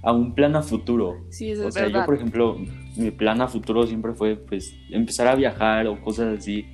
a 0.01 0.11
un 0.11 0.33
plan 0.33 0.55
a 0.55 0.61
futuro. 0.61 1.25
Sí, 1.29 1.51
eso 1.51 1.65
O 1.65 1.67
es 1.69 1.73
sea, 1.73 1.83
verdad. 1.83 2.01
yo, 2.01 2.05
por 2.05 2.15
ejemplo, 2.15 2.57
mi 2.95 3.11
plan 3.11 3.41
a 3.41 3.47
futuro 3.47 3.85
siempre 3.85 4.13
fue, 4.13 4.35
pues, 4.35 4.73
empezar 4.91 5.27
a 5.27 5.35
viajar 5.35 5.87
o 5.87 6.01
cosas 6.01 6.37
así. 6.37 6.65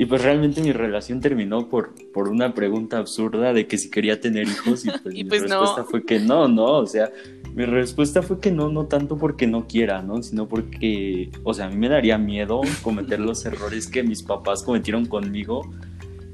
Y 0.00 0.06
pues 0.06 0.22
realmente 0.22 0.62
mi 0.62 0.70
relación 0.70 1.20
terminó 1.20 1.68
por, 1.68 1.92
por 2.12 2.28
una 2.28 2.54
pregunta 2.54 2.98
absurda 2.98 3.52
de 3.52 3.66
que 3.66 3.76
si 3.76 3.90
quería 3.90 4.20
tener 4.20 4.46
hijos 4.46 4.86
y 4.86 4.90
pues 4.90 5.02
Y 5.14 5.24
mi 5.24 5.28
pues 5.28 5.42
no. 5.42 5.60
respuesta 5.60 5.84
fue 5.84 6.04
que 6.04 6.20
no, 6.20 6.46
no, 6.46 6.66
o 6.66 6.86
sea, 6.86 7.10
mi 7.52 7.64
respuesta 7.64 8.22
fue 8.22 8.38
que 8.38 8.52
no, 8.52 8.68
no 8.68 8.86
tanto 8.86 9.18
porque 9.18 9.48
no 9.48 9.66
quiera, 9.66 10.00
¿no? 10.00 10.22
Sino 10.22 10.46
porque, 10.46 11.32
o 11.42 11.52
sea, 11.52 11.66
a 11.66 11.68
mí 11.68 11.76
me 11.76 11.88
daría 11.88 12.16
miedo 12.16 12.60
cometer 12.82 13.18
los 13.18 13.44
errores 13.44 13.88
que 13.88 14.04
mis 14.04 14.22
papás 14.22 14.62
cometieron 14.62 15.04
conmigo. 15.06 15.68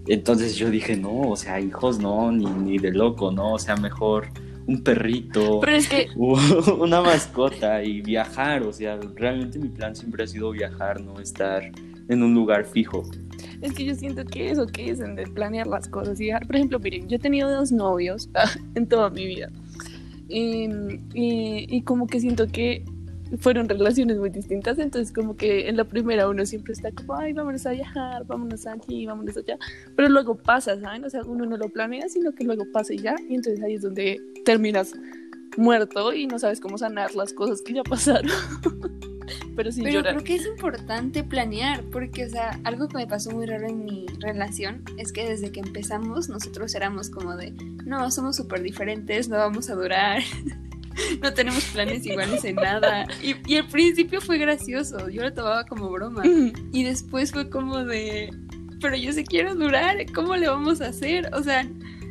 Entonces 0.09 0.57
yo 0.57 0.69
dije, 0.69 0.99
no, 0.99 1.23
o 1.23 1.37
sea, 1.37 1.59
hijos 1.59 1.99
no, 1.99 2.31
ni, 2.31 2.45
ni 2.45 2.77
de 2.77 2.93
loco, 2.93 3.33
¿no? 3.33 3.55
O 3.55 3.59
sea, 3.59 3.77
mejor 3.77 4.29
un 4.67 4.83
perrito 4.83 5.61
Pero 5.61 5.77
es 5.77 5.89
que 5.89 6.09
una 6.17 7.01
mascota 7.01 7.83
y 7.83 8.03
viajar, 8.03 8.63
o 8.63 8.75
sea, 8.75 8.99
realmente 9.15 9.59
mi 9.59 9.69
plan 9.69 9.97
siempre 9.97 10.25
ha 10.25 10.27
sido 10.27 10.51
viajar, 10.51 11.01
no 11.01 11.19
estar 11.19 11.73
en 12.09 12.23
un 12.23 12.35
lugar 12.35 12.67
fijo. 12.67 13.05
Es 13.61 13.73
que 13.73 13.85
yo 13.85 13.95
siento 13.95 14.25
que 14.25 14.51
eso 14.51 14.67
que 14.67 14.91
dicen 14.91 15.15
de 15.17 15.27
planear 15.27 15.67
las 15.67 15.89
cosas 15.89 16.21
y 16.21 16.27
dejar, 16.27 16.47
por 16.47 16.57
ejemplo, 16.57 16.79
miren, 16.81 17.09
yo 17.09 17.17
he 17.17 17.19
tenido 17.21 17.51
dos 17.51 17.73
novios 17.73 18.29
en 18.75 18.87
toda 18.87 19.11
mi 19.11 19.27
vida. 19.27 19.51
Y, 20.29 20.69
y- 21.15 21.83
como 21.83 22.07
que 22.07 22.19
siento 22.21 22.47
que 22.49 22.85
fueron 23.39 23.69
relaciones 23.69 24.17
muy 24.19 24.31
distintas, 24.31 24.79
entonces 24.79 25.13
como 25.13 25.37
que 25.37 25.69
en 25.69 25.77
la 25.77 25.85
primera 25.85 26.29
uno 26.29 26.45
siempre 26.47 26.73
está 26.73 26.91
como, 26.93 27.15
ay, 27.15 27.33
vámonos 27.33 27.67
a 27.67 27.71
viajar, 27.73 28.25
vámonos 28.27 28.67
aquí, 28.67 29.07
vámonos 29.07 29.37
allá, 29.37 29.59
pero 29.97 30.09
luego 30.09 30.37
pasa, 30.37 30.79
¿saben? 30.81 31.05
O 31.05 31.11
sea, 31.11 31.23
uno 31.25 31.45
no 31.47 31.57
lo 31.57 31.69
planea, 31.69 32.09
sino 32.09 32.33
que 32.33 32.45
luego 32.45 32.65
pasa 32.73 32.95
y 32.95 32.99
ya, 32.99 33.17
y 33.29 33.35
entonces 33.35 33.63
ahí 33.63 33.75
es 33.75 33.83
donde 33.83 34.21
terminas 34.45 34.93
muerto 35.57 36.13
y 36.13 36.27
no 36.27 36.39
sabes 36.39 36.61
cómo 36.61 36.79
sanar 36.79 37.15
las 37.15 37.33
cosas 37.33 37.61
que 37.63 37.75
ya 37.75 37.83
pasaron. 37.83 38.31
pero 39.57 39.73
sin 39.73 39.85
Pero 39.85 39.97
llorar. 39.97 40.15
creo 40.15 40.25
que 40.25 40.35
es 40.37 40.47
importante 40.47 41.23
planear, 41.23 41.83
porque, 41.85 42.25
o 42.25 42.29
sea, 42.29 42.59
algo 42.65 42.89
que 42.89 42.97
me 42.97 43.07
pasó 43.07 43.31
muy 43.31 43.47
raro 43.47 43.69
en 43.69 43.85
mi 43.85 44.07
relación 44.21 44.83
es 44.99 45.13
que 45.13 45.29
desde 45.29 45.51
que 45.53 45.61
empezamos 45.61 46.29
nosotros 46.29 46.75
éramos 46.75 47.11
como 47.11 47.37
de, 47.37 47.53
no, 47.85 48.11
somos 48.11 48.37
súper 48.37 48.63
diferentes, 48.63 49.29
no 49.29 49.37
vamos 49.37 49.71
a 49.71 49.75
durar, 49.75 50.23
no 51.23 51.33
tenemos 51.35 51.65
planes 51.67 52.05
iguales 52.07 52.45
en 52.45 52.57
nada. 52.57 53.07
Y, 53.23 53.35
y 53.47 53.57
al 53.57 53.69
principio 53.69 54.21
fue 54.21 54.39
gracioso, 54.39 55.09
yo 55.09 55.23
lo 55.23 55.33
tomaba 55.33 55.65
como 55.67 55.91
broma. 55.91 56.23
Y 56.73 56.85
después 56.85 57.33
fue 57.33 57.51
como 57.51 57.85
de, 57.85 58.31
pero 58.81 58.97
yo 58.97 59.13
sí 59.13 59.25
quiero 59.25 59.55
durar, 59.55 59.97
¿cómo 60.13 60.37
le 60.37 60.49
vamos 60.49 60.81
a 60.81 60.89
hacer? 60.89 61.31
O 61.35 61.43
sea, 61.43 61.67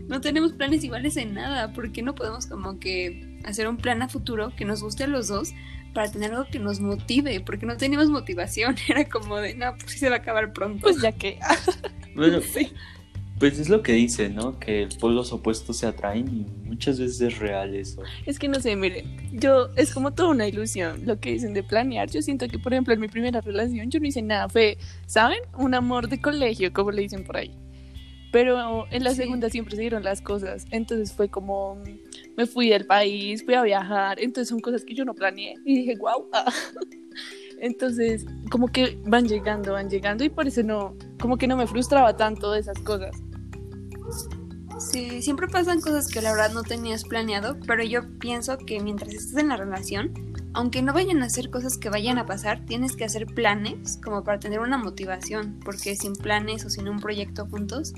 no 0.08 0.22
tenemos 0.22 0.53
planes 0.53 0.84
iguales 0.84 1.17
en 1.17 1.34
nada, 1.34 1.74
porque 1.74 2.01
no 2.01 2.15
podemos 2.15 2.48
como 2.48 2.79
que 2.79 3.39
hacer 3.46 3.67
un 3.67 3.77
plan 3.77 4.01
a 4.01 4.10
futuro 4.10 4.53
que 4.55 4.65
nos 4.65 4.82
guste 4.82 5.03
a 5.03 5.08
los 5.08 5.27
dos 5.27 5.53
para 5.93 6.12
tener 6.12 6.31
algo 6.31 6.45
que 6.45 6.59
nos 6.59 6.79
motive, 6.79 7.39
porque 7.41 7.65
no 7.65 7.77
teníamos 7.77 8.09
motivación, 8.09 8.75
era 8.88 9.05
como 9.05 9.38
de, 9.38 9.55
no, 9.55 9.75
pues 9.77 9.93
sí 9.93 10.00
se 10.00 10.09
va 10.09 10.15
a 10.15 10.19
acabar 10.19 10.53
pronto. 10.53 10.81
Pues 10.81 11.01
ya 11.01 11.12
que... 11.12 11.39
Bueno, 12.15 12.41
pues 13.39 13.59
es 13.59 13.67
lo 13.67 13.81
que 13.81 13.93
dice, 13.93 14.29
¿no? 14.29 14.59
Que 14.59 14.88
polos 15.00 15.33
opuestos 15.33 15.77
se 15.77 15.88
atraen 15.88 16.27
y 16.27 16.67
muchas 16.67 17.00
veces 17.00 17.19
es 17.19 17.39
real 17.39 17.75
eso. 17.75 18.01
Es 18.25 18.38
que 18.38 18.47
no 18.47 18.59
sé, 18.59 18.75
miren, 18.75 19.17
yo 19.33 19.69
es 19.75 19.93
como 19.93 20.13
toda 20.13 20.29
una 20.29 20.47
ilusión 20.47 21.05
lo 21.05 21.19
que 21.19 21.31
dicen 21.31 21.53
de 21.53 21.63
planear. 21.63 22.09
Yo 22.09 22.21
siento 22.21 22.47
que, 22.47 22.59
por 22.59 22.71
ejemplo, 22.71 22.93
en 22.93 23.00
mi 23.00 23.07
primera 23.07 23.41
relación 23.41 23.89
yo 23.89 24.00
no 24.00 24.07
hice 24.07 24.21
nada, 24.21 24.47
fue, 24.47 24.77
¿saben? 25.07 25.39
Un 25.57 25.73
amor 25.73 26.07
de 26.07 26.21
colegio, 26.21 26.71
como 26.71 26.91
le 26.91 27.01
dicen 27.01 27.23
por 27.23 27.38
ahí. 27.38 27.51
Pero 28.33 28.87
en 28.91 29.03
la 29.03 29.11
Sí. 29.11 29.17
segunda 29.17 29.49
siempre 29.49 29.75
se 29.75 29.81
dieron 29.81 30.03
las 30.03 30.19
cosas. 30.21 30.65
Entonces 30.71 31.13
fue 31.13 31.29
como, 31.29 31.75
mm, 31.75 31.99
me 32.35 32.45
fui 32.47 32.67
del 32.67 32.85
país, 32.87 33.45
fui 33.45 33.53
a 33.53 33.61
viajar. 33.61 34.19
Entonces 34.19 34.49
son 34.49 34.59
cosas 34.59 34.83
que 34.83 34.95
yo 34.95 35.05
no 35.05 35.13
planeé. 35.13 35.53
Y 35.63 35.77
dije, 35.77 35.95
wow. 35.97 36.27
Entonces, 37.61 38.25
como 38.49 38.67
que 38.67 38.99
van 39.05 39.27
llegando, 39.27 39.73
van 39.73 39.87
llegando. 39.89 40.23
Y 40.23 40.29
por 40.29 40.47
eso 40.47 40.63
no, 40.63 40.97
como 41.21 41.37
que 41.37 41.47
no 41.47 41.55
me 41.55 41.67
frustraba 41.67 42.17
tanto 42.17 42.51
de 42.51 42.59
esas 42.59 42.79
cosas. 42.79 43.15
Sí, 44.79 45.21
siempre 45.21 45.47
pasan 45.47 45.79
cosas 45.79 46.07
que 46.07 46.21
la 46.21 46.31
verdad 46.31 46.51
no 46.53 46.63
tenías 46.63 47.03
planeado, 47.05 47.57
pero 47.67 47.83
yo 47.83 48.01
pienso 48.19 48.57
que 48.57 48.79
mientras 48.81 49.13
estés 49.13 49.37
en 49.37 49.49
la 49.49 49.55
relación, 49.57 50.11
aunque 50.53 50.81
no 50.81 50.91
vayan 50.93 51.21
a 51.21 51.29
ser 51.29 51.51
cosas 51.51 51.77
que 51.77 51.89
vayan 51.89 52.17
a 52.17 52.25
pasar, 52.25 52.65
tienes 52.65 52.95
que 52.95 53.05
hacer 53.05 53.27
planes 53.27 53.99
como 54.03 54.23
para 54.23 54.39
tener 54.39 54.59
una 54.59 54.77
motivación, 54.77 55.59
porque 55.63 55.95
sin 55.95 56.13
planes 56.15 56.65
o 56.65 56.69
sin 56.69 56.89
un 56.89 56.99
proyecto 56.99 57.45
juntos, 57.45 57.93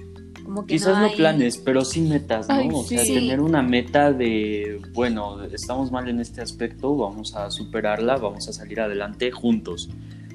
como 0.45 0.65
que 0.65 0.75
Quizás 0.75 0.97
no, 0.99 1.11
planes, 1.17 1.57
pero 1.57 1.83
sí 1.83 1.99
metas, 2.01 2.47
¿no? 2.47 2.53
Ay, 2.55 2.69
o 2.71 2.83
sea, 2.83 3.03
tener 3.03 3.41
una 3.41 3.61
meta 3.61 4.13
de, 4.13 4.79
bueno, 4.93 5.43
estamos 5.45 5.91
mal 5.91 6.07
en 6.07 6.19
este 6.21 6.41
aspecto, 6.41 6.95
vamos 6.95 7.35
a 7.35 7.51
superarla, 7.51 8.15
vamos 8.17 8.47
a 8.47 8.53
salir 8.53 8.79
adelante 8.79 9.31
juntos. 9.31 9.89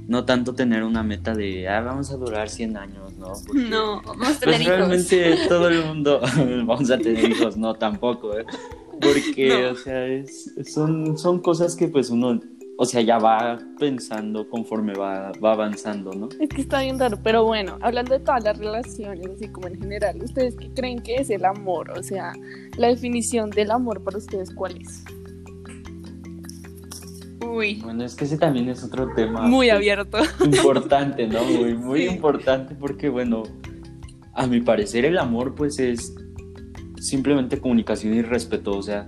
No 0.09 0.25
tanto 0.25 0.55
tener 0.55 0.83
una 0.83 1.02
meta 1.05 1.35
de, 1.35 1.69
ah, 1.69 1.81
vamos 1.83 2.11
a 2.11 2.17
durar 2.17 2.49
100 2.50 2.76
años, 2.76 3.14
¿no? 3.17 3.33
Porque, 3.47 3.62
No, 3.62 4.02
vamos 4.02 4.29
a 4.29 4.40
tener 4.40 4.57
Pues 4.57 4.61
hijos. 4.61 4.76
realmente 4.76 5.37
todo 5.49 5.69
el 5.69 5.85
mundo 5.85 6.21
vamos 6.67 6.90
a 6.90 6.99
tener 6.99 7.31
hijos, 7.31 7.57
no 7.57 7.75
tampoco, 7.75 8.37
¿eh? 8.37 8.45
Porque, 9.00 9.49
No. 9.62 9.71
o 9.71 9.76
sea, 9.76 10.07
es- 10.07 10.52
son, 10.67 11.17
son 11.17 11.38
cosas 11.40 11.75
que 11.76 11.88
pues 11.88 12.11
uno, 12.11 12.40
o 12.83 12.87
sea, 12.87 13.03
ya 13.03 13.19
va 13.19 13.59
pensando 13.79 14.49
conforme 14.49 14.95
va, 14.95 15.33
va 15.33 15.53
avanzando, 15.53 16.15
¿no? 16.15 16.31
Es 16.41 16.49
que 16.49 16.63
está 16.63 16.81
bien 16.81 16.99
raro, 16.99 17.19
pero 17.23 17.45
bueno, 17.45 17.77
hablando 17.83 18.15
de 18.15 18.21
todas 18.21 18.43
las 18.43 18.57
relaciones, 18.57 19.27
así 19.37 19.49
como 19.49 19.69
en 19.69 19.79
general, 19.79 20.17
¿ustedes 20.23 20.57
qué 20.57 20.71
creen 20.71 20.99
que 21.03 21.17
es 21.17 21.29
el 21.29 21.45
amor? 21.45 21.91
O 21.91 22.03
sea, 22.03 22.33
la 22.79 22.87
definición 22.89 23.51
del 23.51 23.71
amor 23.71 24.03
para 24.03 24.17
ustedes, 24.17 24.51
¿cuál 24.55 24.79
es? 24.81 25.05
Uy, 27.47 27.83
Bueno, 27.83 28.03
es 28.03 28.15
que 28.15 28.25
ese 28.25 28.39
también 28.39 28.71
es 28.71 28.83
otro 28.83 29.13
tema. 29.15 29.43
Muy 29.43 29.67
pues, 29.67 29.77
abierto. 29.77 30.19
importante, 30.43 31.27
¿no? 31.27 31.45
Muy, 31.45 31.75
muy 31.75 32.09
Sí. 32.09 32.15
importante 32.15 32.75
porque, 32.75 33.11
bueno, 33.11 33.43
a 34.33 34.47
mi 34.47 34.63
parecer 34.63 35.05
el 35.05 35.19
amor 35.19 35.55
pues 35.55 35.79
es 35.79 36.15
simplemente 36.99 37.61
comunicación 37.61 38.15
y 38.15 38.23
respeto, 38.23 38.73
o 38.73 38.83
sea, 38.83 39.07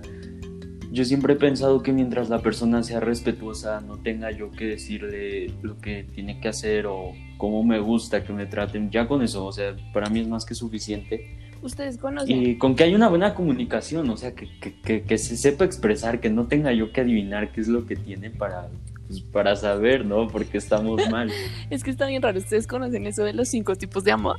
yo 0.93 1.03
siempre 1.05 1.33
he 1.33 1.35
pensado 1.35 1.81
que 1.81 1.91
mientras 1.91 2.29
la 2.29 2.39
persona 2.43 2.83
sea 2.83 2.99
respetuosa, 2.99 3.81
no 3.81 3.97
tenga 3.97 4.29
yo 4.29 4.51
que 4.51 4.65
decirle 4.65 5.51
lo 5.63 5.75
que 5.79 6.03
tiene 6.03 6.39
que 6.39 6.49
hacer 6.49 6.85
o 6.85 7.13
cómo 7.37 7.63
me 7.63 7.79
gusta 7.79 8.23
que 8.23 8.31
me 8.31 8.45
traten, 8.45 8.91
ya 8.91 9.07
con 9.07 9.23
eso, 9.23 9.43
o 9.43 9.51
sea, 9.51 9.75
para 9.91 10.11
mí 10.11 10.19
es 10.19 10.27
más 10.27 10.45
que 10.45 10.53
suficiente. 10.53 11.39
¿Ustedes 11.63 11.97
conocen? 11.97 12.43
Y 12.43 12.57
con 12.59 12.75
que 12.75 12.83
haya 12.83 12.95
una 12.95 13.09
buena 13.09 13.33
comunicación, 13.33 14.07
o 14.11 14.17
sea, 14.17 14.35
que, 14.35 14.47
que, 14.59 14.79
que, 14.81 15.01
que 15.01 15.17
se 15.17 15.35
sepa 15.35 15.65
expresar, 15.65 16.19
que 16.19 16.29
no 16.29 16.45
tenga 16.45 16.71
yo 16.73 16.91
que 16.91 17.01
adivinar 17.01 17.51
qué 17.51 17.61
es 17.61 17.69
lo 17.69 17.87
que 17.87 17.95
tiene 17.95 18.29
para, 18.29 18.69
pues, 19.07 19.21
para 19.21 19.55
saber, 19.55 20.05
¿no? 20.05 20.27
Porque 20.27 20.59
estamos 20.59 21.01
mal. 21.09 21.31
Es 21.71 21.83
que 21.83 21.89
está 21.89 22.05
bien 22.05 22.21
raro. 22.21 22.37
¿Ustedes 22.37 22.67
conocen 22.67 23.07
eso 23.07 23.23
de 23.23 23.33
los 23.33 23.47
cinco 23.47 23.75
tipos 23.75 24.03
de 24.03 24.11
amor? 24.11 24.37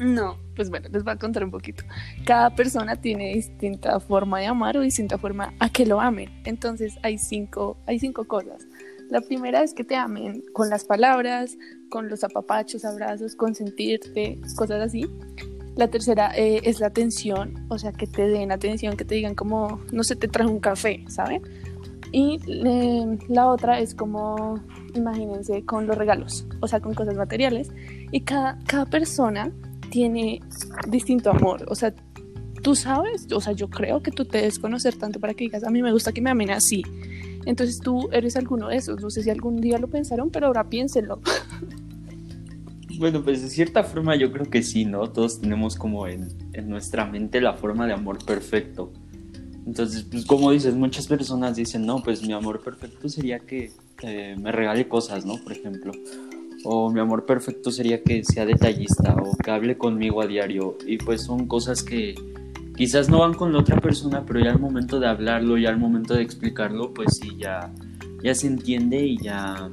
No. 0.00 0.38
Pues 0.56 0.70
bueno, 0.70 0.88
les 0.90 1.04
voy 1.04 1.12
a 1.12 1.16
contar 1.16 1.44
un 1.44 1.50
poquito. 1.50 1.84
Cada 2.24 2.54
persona 2.54 2.96
tiene 2.96 3.34
distinta 3.34 4.00
forma 4.00 4.40
de 4.40 4.46
amar 4.46 4.76
o 4.76 4.80
distinta 4.80 5.18
forma 5.18 5.54
a 5.58 5.68
que 5.70 5.86
lo 5.86 6.00
amen. 6.00 6.30
Entonces 6.44 6.98
hay 7.02 7.18
cinco, 7.18 7.76
hay 7.86 7.98
cinco 7.98 8.24
cosas. 8.24 8.66
La 9.10 9.20
primera 9.20 9.62
es 9.62 9.74
que 9.74 9.84
te 9.84 9.96
amen 9.96 10.42
con 10.52 10.70
las 10.70 10.84
palabras, 10.84 11.56
con 11.90 12.08
los 12.08 12.24
apapachos, 12.24 12.84
abrazos, 12.84 13.36
consentirte, 13.36 14.40
cosas 14.56 14.82
así. 14.82 15.06
La 15.76 15.88
tercera 15.88 16.32
eh, 16.34 16.60
es 16.64 16.80
la 16.80 16.86
atención, 16.86 17.66
o 17.68 17.78
sea, 17.78 17.92
que 17.92 18.06
te 18.06 18.26
den 18.26 18.52
atención, 18.52 18.96
que 18.96 19.04
te 19.04 19.14
digan 19.14 19.34
como, 19.34 19.80
no 19.92 20.02
sé, 20.02 20.16
te 20.16 20.28
traje 20.28 20.50
un 20.50 20.60
café, 20.60 21.04
¿saben? 21.08 21.42
Y 22.12 22.40
eh, 22.46 23.18
la 23.28 23.48
otra 23.48 23.80
es 23.80 23.94
como, 23.94 24.60
imagínense, 24.94 25.64
con 25.64 25.86
los 25.86 25.96
regalos, 25.96 26.46
o 26.60 26.68
sea, 26.68 26.80
con 26.80 26.94
cosas 26.94 27.16
materiales. 27.16 27.70
Y 28.10 28.22
cada, 28.22 28.58
cada 28.66 28.86
persona 28.86 29.52
tiene 29.90 30.40
distinto 30.88 31.30
amor, 31.30 31.66
o 31.68 31.74
sea, 31.74 31.94
tú 32.62 32.74
sabes, 32.74 33.26
o 33.32 33.40
sea, 33.40 33.52
yo 33.52 33.68
creo 33.68 34.02
que 34.02 34.10
tú 34.10 34.24
te 34.24 34.38
debes 34.38 34.58
conocer 34.58 34.96
tanto 34.96 35.20
para 35.20 35.34
que 35.34 35.44
digas, 35.44 35.64
a 35.64 35.70
mí 35.70 35.82
me 35.82 35.92
gusta 35.92 36.12
que 36.12 36.20
me 36.20 36.30
amen 36.30 36.50
así. 36.50 36.82
Entonces 37.46 37.80
tú 37.80 38.08
eres 38.12 38.36
alguno 38.36 38.68
de 38.68 38.76
esos, 38.76 39.00
no 39.00 39.10
sé 39.10 39.22
si 39.22 39.30
algún 39.30 39.60
día 39.60 39.78
lo 39.78 39.88
pensaron, 39.88 40.30
pero 40.30 40.46
ahora 40.46 40.68
piénsenlo. 40.68 41.20
Bueno, 42.98 43.24
pues 43.24 43.40
de 43.40 43.48
cierta 43.48 43.82
forma 43.82 44.14
yo 44.14 44.30
creo 44.30 44.44
que 44.44 44.62
sí, 44.62 44.84
¿no? 44.84 45.08
Todos 45.10 45.40
tenemos 45.40 45.74
como 45.74 46.06
en, 46.06 46.28
en 46.52 46.68
nuestra 46.68 47.06
mente 47.06 47.40
la 47.40 47.54
forma 47.54 47.86
de 47.86 47.94
amor 47.94 48.22
perfecto. 48.22 48.92
Entonces, 49.66 50.02
pues 50.10 50.26
como 50.26 50.50
dices, 50.50 50.74
muchas 50.74 51.06
personas 51.06 51.56
dicen, 51.56 51.86
no, 51.86 52.02
pues 52.02 52.20
mi 52.26 52.34
amor 52.34 52.60
perfecto 52.60 53.08
sería 53.08 53.38
que 53.38 53.72
eh, 54.02 54.36
me 54.38 54.52
regale 54.52 54.86
cosas, 54.86 55.24
¿no? 55.24 55.36
Por 55.42 55.52
ejemplo. 55.52 55.92
O 56.64 56.90
mi 56.90 57.00
amor 57.00 57.24
perfecto 57.24 57.70
sería 57.70 58.02
que 58.02 58.22
sea 58.24 58.44
detallista 58.44 59.14
o 59.14 59.36
que 59.36 59.50
hable 59.50 59.78
conmigo 59.78 60.20
a 60.20 60.26
diario. 60.26 60.76
Y 60.86 60.98
pues 60.98 61.22
son 61.22 61.46
cosas 61.46 61.82
que 61.82 62.14
quizás 62.76 63.08
no 63.08 63.20
van 63.20 63.34
con 63.34 63.52
la 63.52 63.60
otra 63.60 63.80
persona, 63.80 64.24
pero 64.26 64.40
ya 64.40 64.50
al 64.50 64.60
momento 64.60 65.00
de 65.00 65.06
hablarlo, 65.06 65.58
ya 65.58 65.70
al 65.70 65.78
momento 65.78 66.14
de 66.14 66.22
explicarlo, 66.22 66.92
pues 66.92 67.18
sí, 67.20 67.36
ya, 67.38 67.72
ya 68.22 68.34
se 68.34 68.46
entiende 68.46 69.04
y 69.04 69.18
ya... 69.18 69.70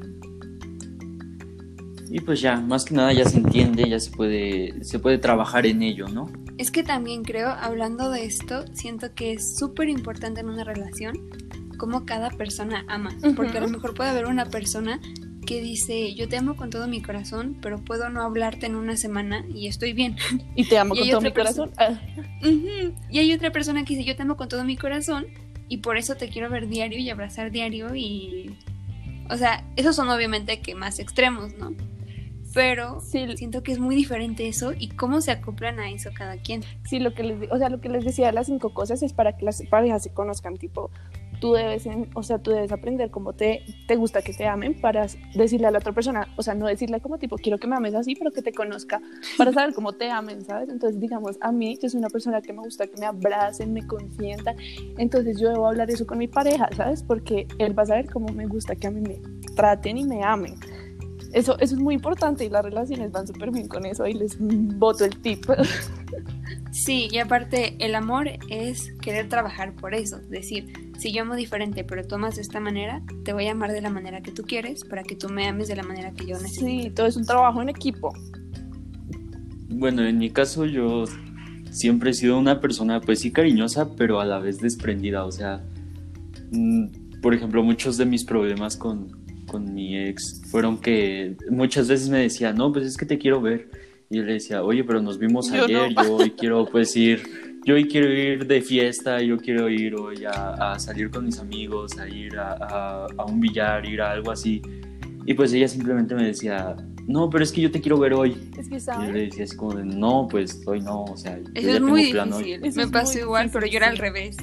Y 2.09 2.21
pues 2.21 2.39
ya, 2.39 2.61
más 2.61 2.85
que 2.85 2.95
nada 2.95 3.11
ya 3.11 3.25
se 3.25 3.37
entiende, 3.37 3.89
ya 3.89 3.99
se 3.99 4.11
puede, 4.11 4.81
se 4.83 4.97
puede 4.97 5.17
trabajar 5.17 5.65
en 5.65 5.81
ello, 5.81 6.07
¿no? 6.07 6.31
Es 6.57 6.71
que 6.71 6.83
también 6.83 7.23
creo, 7.23 7.49
hablando 7.49 8.09
de 8.09 8.25
esto, 8.25 8.63
siento 8.73 9.13
que 9.13 9.33
es 9.33 9.57
súper 9.57 9.89
importante 9.89 10.39
en 10.39 10.49
una 10.49 10.63
relación 10.63 11.29
cómo 11.77 12.05
cada 12.05 12.29
persona 12.31 12.83
ama. 12.87 13.11
Porque 13.35 13.57
a 13.57 13.61
lo 13.61 13.67
mejor 13.67 13.93
puede 13.93 14.09
haber 14.09 14.25
una 14.25 14.45
persona 14.45 14.99
que 15.47 15.61
dice, 15.61 16.13
yo 16.13 16.27
te 16.27 16.37
amo 16.37 16.55
con 16.57 16.69
todo 16.69 16.87
mi 16.87 17.01
corazón, 17.01 17.57
pero 17.61 17.79
puedo 17.79 18.09
no 18.09 18.21
hablarte 18.21 18.65
en 18.67 18.75
una 18.75 18.97
semana 18.97 19.45
y 19.51 19.67
estoy 19.67 19.93
bien. 19.93 20.17
Y 20.55 20.65
te 20.65 20.77
amo 20.77 20.93
Y 20.93 20.99
con 20.99 21.09
todo 21.09 21.21
mi 21.21 21.31
corazón. 21.31 21.71
Ah. 21.77 21.99
Y 23.09 23.17
hay 23.17 23.33
otra 23.33 23.51
persona 23.51 23.83
que 23.85 23.95
dice, 23.95 24.05
yo 24.07 24.15
te 24.15 24.21
amo 24.23 24.35
con 24.35 24.49
todo 24.49 24.63
mi 24.63 24.75
corazón 24.77 25.25
y 25.69 25.77
por 25.77 25.97
eso 25.97 26.15
te 26.15 26.29
quiero 26.29 26.49
ver 26.49 26.67
diario 26.67 26.99
y 26.99 27.09
abrazar 27.09 27.49
diario 27.49 27.95
y... 27.95 28.55
O 29.29 29.37
sea, 29.37 29.65
esos 29.75 29.95
son 29.95 30.09
obviamente 30.09 30.59
que 30.61 30.75
más 30.75 30.99
extremos, 30.99 31.55
¿no? 31.57 31.73
Pero 32.53 33.01
Sí. 33.01 33.25
siento 33.35 33.63
que 33.63 33.71
es 33.71 33.79
muy 33.79 33.95
diferente 33.95 34.47
eso 34.47 34.73
y 34.77 34.89
cómo 34.89 35.21
se 35.21 35.31
acoplan 35.31 35.79
a 35.79 35.89
eso 35.91 36.09
cada 36.13 36.37
quien. 36.37 36.63
Sí, 36.85 36.99
lo 36.99 37.13
que 37.13 37.23
les, 37.23 37.51
o 37.51 37.57
sea, 37.57 37.69
lo 37.69 37.79
que 37.81 37.89
les 37.89 38.03
decía 38.03 38.27
de 38.27 38.33
las 38.33 38.47
cinco 38.47 38.73
cosas 38.73 39.01
es 39.03 39.13
para 39.13 39.37
que 39.37 39.45
las 39.45 39.61
parejas 39.69 40.03
se 40.03 40.13
conozcan, 40.13 40.57
tipo, 40.57 40.89
tú 41.39 41.53
debes, 41.53 41.85
en- 41.85 42.09
o 42.13 42.23
sea, 42.23 42.39
tú 42.39 42.51
debes 42.51 42.71
aprender 42.71 43.09
cómo 43.11 43.33
te, 43.33 43.63
te 43.87 43.95
gusta 43.95 44.21
que 44.21 44.33
te 44.33 44.47
amen 44.47 44.79
para 44.79 45.07
decirle 45.35 45.67
a 45.67 45.71
la 45.71 45.79
otra 45.79 45.93
persona, 45.93 46.27
o 46.35 46.41
sea, 46.43 46.55
no 46.55 46.65
decirle 46.67 46.99
como 47.01 47.17
tipo, 47.17 47.37
quiero 47.37 47.57
que 47.57 47.67
me 47.67 47.75
ames 47.75 47.93
así, 47.95 48.15
pero 48.15 48.31
que 48.31 48.41
te 48.41 48.51
conozca 48.53 49.01
para 49.37 49.51
saber 49.53 49.73
cómo 49.73 49.93
te 49.93 50.09
amen, 50.09 50.43
¿sabes? 50.45 50.69
Entonces, 50.69 50.99
digamos, 50.99 51.37
a 51.41 51.51
mí, 51.51 51.77
yo 51.81 51.89
soy 51.89 51.99
una 51.99 52.09
persona 52.09 52.41
que 52.41 52.53
me 52.53 52.59
gusta 52.61 52.87
que 52.87 52.97
me 52.97 53.05
abracen, 53.05 53.73
me 53.73 53.85
consientan, 53.85 54.55
entonces 54.97 55.39
yo 55.39 55.49
debo 55.49 55.67
hablar 55.67 55.89
eso 55.91 56.05
con 56.07 56.17
mi 56.17 56.27
pareja, 56.27 56.69
¿sabes? 56.75 57.03
Porque 57.03 57.47
él 57.59 57.77
va 57.77 57.83
a 57.83 57.87
saber 57.87 58.09
cómo 58.11 58.27
me 58.33 58.45
gusta 58.47 58.75
que 58.75 58.87
a 58.87 58.91
mí 58.91 59.01
me 59.01 59.21
traten 59.55 59.97
y 59.97 60.03
me 60.05 60.23
amen. 60.23 60.55
Eso, 61.33 61.59
eso 61.59 61.75
es 61.75 61.79
muy 61.81 61.93
importante 61.93 62.45
y 62.45 62.49
las 62.49 62.63
relaciones 62.63 63.11
van 63.11 63.27
súper 63.27 63.51
bien 63.51 63.67
con 63.67 63.85
eso. 63.85 64.03
Ahí 64.05 64.13
les 64.13 64.37
boto 64.39 65.03
el 65.05 65.17
tip. 65.21 65.45
Sí, 66.77 67.07
y 67.11 67.17
aparte 67.17 67.75
el 67.79 67.95
amor 67.95 68.29
es 68.49 68.93
querer 69.01 69.27
trabajar 69.27 69.73
por 69.73 69.95
eso. 69.95 70.19
Decir, 70.29 70.91
si 70.99 71.11
yo 71.11 71.23
amo 71.23 71.35
diferente, 71.35 71.83
pero 71.83 72.05
tú 72.05 72.15
amas 72.15 72.35
de 72.35 72.43
esta 72.43 72.59
manera, 72.59 73.01
te 73.25 73.33
voy 73.33 73.47
a 73.47 73.53
amar 73.53 73.71
de 73.71 73.81
la 73.81 73.89
manera 73.89 74.21
que 74.21 74.31
tú 74.31 74.43
quieres 74.43 74.83
para 74.85 75.01
que 75.01 75.15
tú 75.15 75.27
me 75.27 75.47
ames 75.47 75.67
de 75.69 75.75
la 75.75 75.81
manera 75.81 76.13
que 76.13 76.27
yo 76.27 76.39
necesito. 76.39 76.67
Sí, 76.67 76.91
todo 76.91 77.07
es 77.07 77.17
un 77.17 77.25
trabajo 77.25 77.63
en 77.63 77.69
equipo. 77.69 78.13
Bueno, 79.69 80.05
en 80.05 80.19
mi 80.19 80.29
caso 80.29 80.65
yo 80.65 81.05
siempre 81.71 82.11
he 82.11 82.13
sido 82.13 82.37
una 82.37 82.61
persona 82.61 83.01
pues 83.01 83.21
sí 83.21 83.31
cariñosa, 83.31 83.95
pero 83.95 84.19
a 84.19 84.25
la 84.25 84.37
vez 84.37 84.59
desprendida. 84.59 85.25
O 85.25 85.31
sea, 85.31 85.63
mm, 86.51 87.21
por 87.23 87.33
ejemplo, 87.33 87.63
muchos 87.63 87.97
de 87.97 88.05
mis 88.05 88.23
problemas 88.23 88.77
con, 88.77 89.09
con 89.47 89.73
mi 89.73 89.97
ex 89.97 90.43
fueron 90.51 90.77
que 90.77 91.37
muchas 91.49 91.87
veces 91.87 92.09
me 92.09 92.19
decía, 92.19 92.53
no, 92.53 92.71
pues 92.71 92.85
es 92.85 92.97
que 92.97 93.07
te 93.07 93.17
quiero 93.17 93.41
ver. 93.41 93.86
Y 94.09 94.17
yo 94.17 94.23
le 94.23 94.33
decía, 94.33 94.63
oye, 94.63 94.83
pero 94.83 95.01
nos 95.01 95.19
vimos 95.19 95.51
Yo 95.51 95.65
ayer, 95.65 95.93
no. 95.93 96.03
yo 96.03 96.15
hoy 96.15 96.31
quiero 96.31 96.65
pues 96.65 96.95
ir, 96.95 97.21
yo 97.65 97.75
hoy 97.75 97.87
quiero 97.89 98.09
ir 98.11 98.47
de 98.47 98.61
fiesta, 98.61 99.21
yo 99.21 99.37
quiero 99.37 99.69
ir 99.69 99.95
hoy 99.95 100.23
a, 100.25 100.71
a 100.73 100.79
salir 100.79 101.09
con 101.11 101.25
mis 101.25 101.39
amigos, 101.39 101.97
a 101.99 102.07
ir 102.07 102.37
a, 102.37 102.53
a- 102.53 103.07
a 103.17 103.25
un 103.25 103.39
billar, 103.41 103.85
ir 103.85 104.01
a 104.01 104.11
algo 104.11 104.31
así. 104.31 104.61
Y 105.25 105.33
pues 105.33 105.51
ella 105.51 105.67
simplemente 105.67 106.15
me 106.15 106.23
decía, 106.25 106.77
no, 107.05 107.29
pero 107.29 107.43
es 107.43 107.51
que 107.51 107.59
yo 107.59 107.69
te 107.69 107.81
quiero 107.81 107.97
ver 107.99 108.13
hoy. 108.13 108.49
Es 108.57 108.69
que, 108.69 108.75
Y 108.75 108.79
yo 108.79 108.79
¿sabes? 108.79 109.13
le 109.13 109.19
decía 109.25 109.43
así 109.43 109.57
como 109.57 109.73
de, 109.75 109.83
no, 109.83 110.27
pues 110.31 110.61
hoy 110.65 110.79
no, 110.79 111.03
o 111.03 111.17
sea, 111.17 111.37
yo 111.37 111.43
Eso 111.53 111.67
ya 111.67 111.73
es 111.73 111.79
tengo 111.79 111.87
muy 111.89 112.11
plan 112.11 112.31
hoy". 112.31 112.43
difícil. 112.43 112.65
Eso 112.65 112.77
Me 112.77 112.83
es 112.83 112.89
pasó 112.91 113.13
muy 113.13 113.21
igual, 113.23 113.43
difícil, 113.47 113.59
pero 113.61 113.71
yo 113.73 113.77
era 113.77 113.87
al 113.89 113.97
revés. 113.97 114.37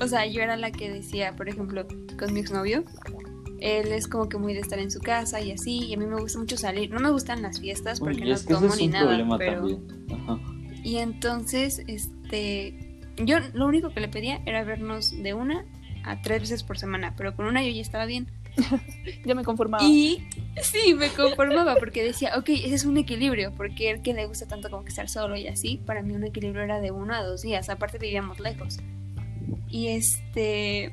O 0.00 0.06
sea, 0.06 0.26
yo 0.26 0.42
era 0.42 0.56
la 0.56 0.70
que 0.70 0.90
decía, 0.92 1.34
por 1.34 1.48
ejemplo, 1.48 1.86
con 2.18 2.32
mi 2.32 2.40
exnovio, 2.40 2.84
él 3.60 3.92
es 3.92 4.08
como 4.08 4.28
que 4.28 4.38
muy 4.38 4.54
de 4.54 4.60
estar 4.60 4.78
en 4.78 4.90
su 4.90 5.00
casa 5.00 5.40
y 5.40 5.52
así, 5.52 5.84
y 5.84 5.94
a 5.94 5.96
mí 5.96 6.06
me 6.06 6.20
gusta 6.20 6.38
mucho 6.38 6.56
salir. 6.56 6.90
No 6.90 7.00
me 7.00 7.10
gustan 7.10 7.42
las 7.42 7.60
fiestas 7.60 8.00
Uy, 8.00 8.08
porque 8.08 8.24
y 8.24 8.28
no 8.28 8.34
es 8.34 8.44
que 8.44 8.52
ese 8.52 8.62
tomo 8.62 8.76
ni 8.76 8.88
nada, 8.88 9.06
problema 9.06 9.38
pero 9.38 9.66
y 10.86 10.98
entonces, 10.98 11.82
este, 11.88 13.00
yo 13.16 13.38
lo 13.54 13.66
único 13.66 13.90
que 13.90 13.98
le 13.98 14.06
pedía 14.06 14.40
era 14.46 14.62
vernos 14.62 15.20
de 15.20 15.34
una 15.34 15.64
a 16.04 16.22
tres 16.22 16.42
veces 16.42 16.62
por 16.62 16.78
semana, 16.78 17.14
pero 17.16 17.34
con 17.34 17.46
una 17.46 17.60
yo 17.64 17.70
ya 17.70 17.82
estaba 17.82 18.06
bien. 18.06 18.28
Ya 19.24 19.34
me 19.34 19.42
conformaba. 19.42 19.82
Y 19.82 20.28
sí, 20.62 20.94
me 20.94 21.08
conformaba 21.08 21.74
porque 21.74 22.04
decía, 22.04 22.38
ok, 22.38 22.50
ese 22.50 22.74
es 22.76 22.84
un 22.84 22.98
equilibrio, 22.98 23.52
porque 23.56 23.90
él 23.90 24.00
que 24.00 24.14
le 24.14 24.26
gusta 24.26 24.46
tanto 24.46 24.70
como 24.70 24.84
que 24.84 24.90
estar 24.90 25.08
solo 25.08 25.36
y 25.36 25.48
así, 25.48 25.80
para 25.84 26.02
mí 26.02 26.14
un 26.14 26.22
equilibrio 26.22 26.62
era 26.62 26.80
de 26.80 26.92
uno 26.92 27.12
a 27.14 27.24
dos 27.24 27.42
días, 27.42 27.68
aparte 27.68 27.98
vivíamos 27.98 28.38
lejos. 28.38 28.78
Y 29.68 29.88
este... 29.88 30.92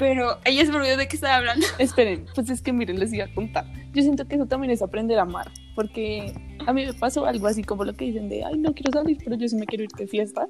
Pero 0.00 0.38
ella 0.46 0.64
se 0.64 0.72
olvidó 0.72 0.96
de 0.96 1.06
qué 1.06 1.16
estaba 1.16 1.36
hablando. 1.36 1.66
Esperen, 1.78 2.24
pues 2.34 2.48
es 2.48 2.62
que 2.62 2.72
miren, 2.72 2.98
les 2.98 3.12
iba 3.12 3.26
a 3.26 3.34
contar. 3.34 3.66
Yo 3.92 4.02
siento 4.02 4.26
que 4.26 4.36
eso 4.36 4.46
también 4.46 4.70
es 4.72 4.80
aprender 4.80 5.18
a 5.18 5.22
amar, 5.22 5.52
porque 5.74 6.32
a 6.66 6.72
mí 6.72 6.86
me 6.86 6.94
pasó 6.94 7.26
algo 7.26 7.46
así 7.46 7.62
como 7.62 7.84
lo 7.84 7.92
que 7.92 8.06
dicen 8.06 8.30
de, 8.30 8.42
ay, 8.42 8.56
no 8.56 8.72
quiero 8.72 8.92
salir, 8.92 9.18
pero 9.22 9.36
yo 9.36 9.46
sí 9.46 9.56
me 9.56 9.66
quiero 9.66 9.84
ir 9.84 9.90
de 9.90 10.06
fiesta. 10.06 10.48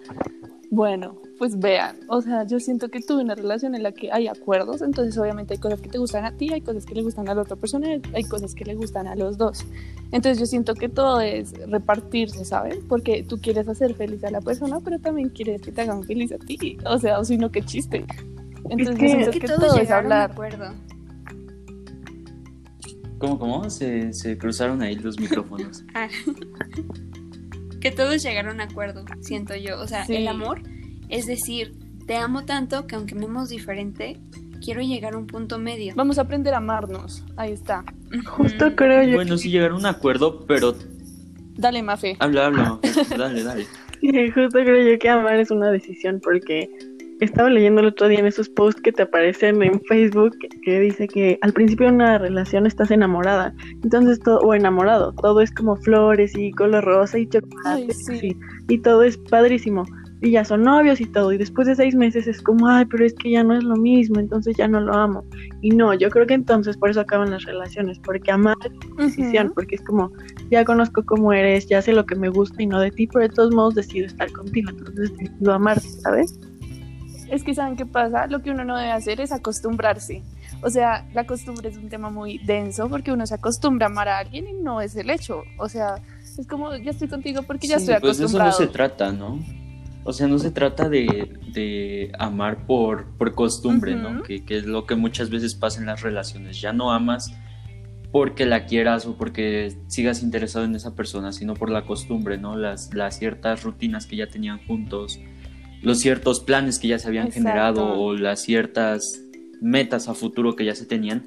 Bueno, 0.70 1.20
pues 1.36 1.58
vean, 1.58 1.98
o 2.08 2.22
sea, 2.22 2.44
yo 2.46 2.60
siento 2.60 2.90
que 2.90 3.00
tuve 3.00 3.22
una 3.22 3.34
relación 3.34 3.74
en 3.74 3.82
la 3.82 3.90
que 3.90 4.12
hay 4.12 4.28
acuerdos, 4.28 4.82
entonces 4.82 5.18
obviamente 5.18 5.54
hay 5.54 5.58
cosas 5.58 5.80
que 5.80 5.88
te 5.88 5.98
gustan 5.98 6.24
a 6.24 6.36
ti, 6.36 6.52
hay 6.52 6.60
cosas 6.60 6.86
que 6.86 6.94
le 6.94 7.02
gustan 7.02 7.28
a 7.28 7.34
la 7.34 7.42
otra 7.42 7.56
persona, 7.56 7.88
hay 8.14 8.22
cosas 8.22 8.54
que 8.54 8.64
le 8.64 8.76
gustan 8.76 9.08
a 9.08 9.16
los 9.16 9.36
dos. 9.36 9.66
Entonces 10.12 10.38
yo 10.38 10.46
siento 10.46 10.74
que 10.74 10.88
todo 10.88 11.20
es 11.20 11.54
repartirse, 11.66 12.44
¿sabes? 12.44 12.78
Porque 12.88 13.24
tú 13.24 13.40
quieres 13.40 13.66
hacer 13.66 13.94
feliz 13.94 14.22
a 14.22 14.30
la 14.30 14.42
persona, 14.42 14.78
pero 14.78 15.00
también 15.00 15.30
quieres 15.30 15.60
que 15.60 15.72
te 15.72 15.80
hagan 15.80 16.04
feliz 16.04 16.30
a 16.30 16.38
ti. 16.38 16.78
O 16.86 16.98
sea, 16.98 17.18
o 17.18 17.24
si 17.24 17.36
no, 17.36 17.50
qué 17.50 17.62
chiste. 17.62 18.06
Entonces 18.70 18.96
que- 18.98 19.10
yo 19.12 19.18
Es 19.20 19.28
que 19.30 19.40
que, 19.40 19.46
todos 19.46 19.60
todo 19.60 19.74
es 19.76 19.80
llegaron 19.82 20.12
a 20.12 20.24
hablar. 20.24 20.30
acuerdo. 20.32 20.74
¿Cómo, 23.18 23.38
cómo? 23.38 23.68
Se, 23.70 24.12
se 24.14 24.38
cruzaron 24.38 24.80
ahí 24.82 24.96
los 24.96 25.18
micrófonos. 25.18 25.84
Ah. 25.94 26.08
que 27.80 27.90
todos 27.90 28.22
llegaron 28.22 28.60
a 28.60 28.64
acuerdo, 28.64 29.04
siento 29.20 29.54
yo. 29.56 29.80
O 29.80 29.86
sea, 29.86 30.04
Sí. 30.06 30.16
el 30.16 30.28
amor 30.28 30.62
es 31.08 31.26
decir, 31.26 31.74
te 32.06 32.16
amo 32.16 32.44
tanto 32.44 32.86
que 32.86 32.94
aunque 32.96 33.14
amemos 33.14 33.48
diferente, 33.48 34.20
quiero 34.64 34.80
llegar 34.82 35.14
a 35.14 35.18
un 35.18 35.26
punto 35.26 35.58
medio. 35.58 35.94
Vamos 35.96 36.18
a 36.18 36.22
aprender 36.22 36.54
a 36.54 36.58
amarnos. 36.58 37.24
Ahí 37.36 37.52
está. 37.52 37.84
Justo 38.26 38.74
creo 38.76 39.02
yo 39.04 39.14
Bueno, 39.16 39.36
sí 39.38 39.50
llegaron 39.50 39.76
a 39.76 39.78
un 39.80 39.86
acuerdo, 39.86 40.44
pero 40.46 40.74
Dale, 41.56 41.82
Mafe. 41.82 42.16
habla, 42.20 42.46
habla. 42.46 42.78
Dale, 43.18 43.42
dale. 43.42 43.66
que, 44.00 44.30
justo 44.34 44.58
creo 44.60 44.92
yo 44.92 44.98
que 44.98 45.08
amar 45.08 45.36
es 45.40 45.50
una 45.50 45.70
decisión 45.70 46.20
porque 46.22 46.68
estaba 47.20 47.50
leyendo 47.50 47.80
el 47.80 47.88
otro 47.88 48.08
día 48.08 48.18
en 48.18 48.26
esos 48.26 48.48
posts 48.48 48.80
que 48.80 48.92
te 48.92 49.02
aparecen 49.02 49.62
en 49.62 49.80
Facebook 49.82 50.36
que, 50.62 50.80
dice 50.80 51.06
que 51.06 51.38
al 51.42 51.52
principio 51.52 51.86
de 51.86 51.92
una 51.92 52.18
relación 52.18 52.66
estás 52.66 52.90
enamorada, 52.90 53.54
entonces 53.82 54.20
todo, 54.20 54.40
o 54.40 54.54
enamorado, 54.54 55.12
todo 55.12 55.40
es 55.40 55.50
como 55.52 55.76
flores 55.76 56.32
y 56.36 56.50
color 56.52 56.84
rosa 56.84 57.18
y 57.18 57.28
chocolate 57.28 57.58
Ay, 57.64 57.90
sí. 57.92 58.12
así, 58.16 58.36
y 58.68 58.78
todo 58.78 59.02
es 59.02 59.16
padrísimo. 59.16 59.84
Y 60.22 60.32
ya 60.32 60.44
son 60.44 60.64
novios 60.64 61.00
y 61.00 61.06
todo, 61.06 61.32
y 61.32 61.38
después 61.38 61.66
de 61.66 61.74
seis 61.74 61.94
meses 61.94 62.26
es 62.26 62.42
como, 62.42 62.68
ay, 62.68 62.84
pero 62.84 63.06
es 63.06 63.14
que 63.14 63.30
ya 63.30 63.42
no 63.42 63.56
es 63.56 63.64
lo 63.64 63.74
mismo, 63.76 64.20
entonces 64.20 64.54
ya 64.54 64.68
no 64.68 64.78
lo 64.78 64.92
amo. 64.92 65.24
Y 65.62 65.70
no, 65.70 65.94
yo 65.94 66.10
creo 66.10 66.26
que 66.26 66.34
entonces 66.34 66.76
por 66.76 66.90
eso 66.90 67.00
acaban 67.00 67.30
las 67.30 67.44
relaciones, 67.44 67.98
porque 68.00 68.30
amar 68.30 68.56
decisión, 68.98 69.46
Ujú. 69.46 69.54
porque 69.54 69.76
es 69.76 69.82
como, 69.82 70.12
ya 70.50 70.62
conozco 70.66 71.02
cómo 71.06 71.32
eres, 71.32 71.68
ya 71.68 71.80
sé 71.80 71.94
lo 71.94 72.04
que 72.04 72.16
me 72.16 72.28
gusta 72.28 72.62
y 72.62 72.66
no 72.66 72.80
de 72.80 72.90
ti, 72.90 73.06
pero 73.06 73.22
de 73.22 73.34
todos 73.34 73.54
modos 73.54 73.76
decido 73.76 74.06
estar 74.06 74.30
contigo, 74.30 74.68
entonces 74.70 75.16
decido 75.16 75.54
amarte, 75.54 75.88
¿sabes? 75.88 76.38
Es 77.30 77.44
que 77.44 77.54
saben 77.54 77.76
qué 77.76 77.86
pasa, 77.86 78.26
lo 78.26 78.42
que 78.42 78.50
uno 78.50 78.64
no 78.64 78.76
debe 78.76 78.90
hacer 78.90 79.20
es 79.20 79.32
acostumbrarse. 79.32 80.22
O 80.62 80.68
sea, 80.70 81.06
la 81.14 81.24
costumbre 81.24 81.68
es 81.68 81.76
un 81.76 81.88
tema 81.88 82.10
muy 82.10 82.38
denso 82.38 82.88
porque 82.88 83.12
uno 83.12 83.26
se 83.26 83.34
acostumbra 83.34 83.86
a 83.86 83.90
amar 83.90 84.08
a 84.08 84.18
alguien 84.18 84.48
y 84.48 84.52
no 84.52 84.80
es 84.80 84.96
el 84.96 85.08
hecho. 85.10 85.44
O 85.58 85.68
sea, 85.68 85.96
es 86.38 86.46
como 86.46 86.74
ya 86.76 86.90
estoy 86.90 87.08
contigo 87.08 87.42
porque 87.42 87.66
ya 87.68 87.78
Sí, 87.78 87.84
estoy 87.84 88.00
pues 88.00 88.18
de 88.18 88.24
eso 88.26 88.36
no 88.38 88.44
acostumbrado. 88.44 88.52
se 88.52 88.66
trata, 88.66 89.12
¿no? 89.12 89.38
O 90.02 90.12
sea, 90.12 90.26
no 90.26 90.38
se 90.38 90.50
trata 90.50 90.88
de, 90.88 91.38
de 91.52 92.10
amar 92.18 92.66
por, 92.66 93.06
por 93.16 93.34
costumbre, 93.34 93.94
¿no? 93.94 94.22
Que, 94.22 94.44
que 94.44 94.56
es 94.58 94.64
lo 94.66 94.86
que 94.86 94.94
muchas 94.96 95.30
veces 95.30 95.54
pasa 95.54 95.78
en 95.80 95.86
las 95.86 96.02
relaciones. 96.02 96.60
Ya 96.60 96.72
no 96.72 96.90
amas 96.92 97.32
porque 98.10 98.44
la 98.44 98.66
quieras 98.66 99.06
o 99.06 99.16
porque 99.16 99.76
sigas 99.86 100.22
interesado 100.22 100.64
en 100.64 100.74
esa 100.74 100.94
persona, 100.96 101.32
sino 101.32 101.54
por 101.54 101.70
la 101.70 101.84
costumbre, 101.84 102.38
¿no? 102.38 102.56
Las, 102.56 102.92
las 102.94 103.18
ciertas 103.18 103.62
rutinas 103.62 104.06
que 104.06 104.16
ya 104.16 104.26
tenían 104.26 104.58
juntos, 104.66 105.20
los 105.82 105.98
ciertos 105.98 106.40
planes 106.40 106.78
que 106.78 106.88
ya 106.88 106.98
se 106.98 107.08
habían 107.08 107.28
Exacto. 107.28 107.48
generado 107.48 107.92
o 108.00 108.14
las 108.14 108.40
ciertas 108.42 109.22
metas 109.60 110.08
a 110.08 110.14
futuro 110.14 110.56
que 110.56 110.64
ya 110.64 110.74
se 110.74 110.86
tenían. 110.86 111.26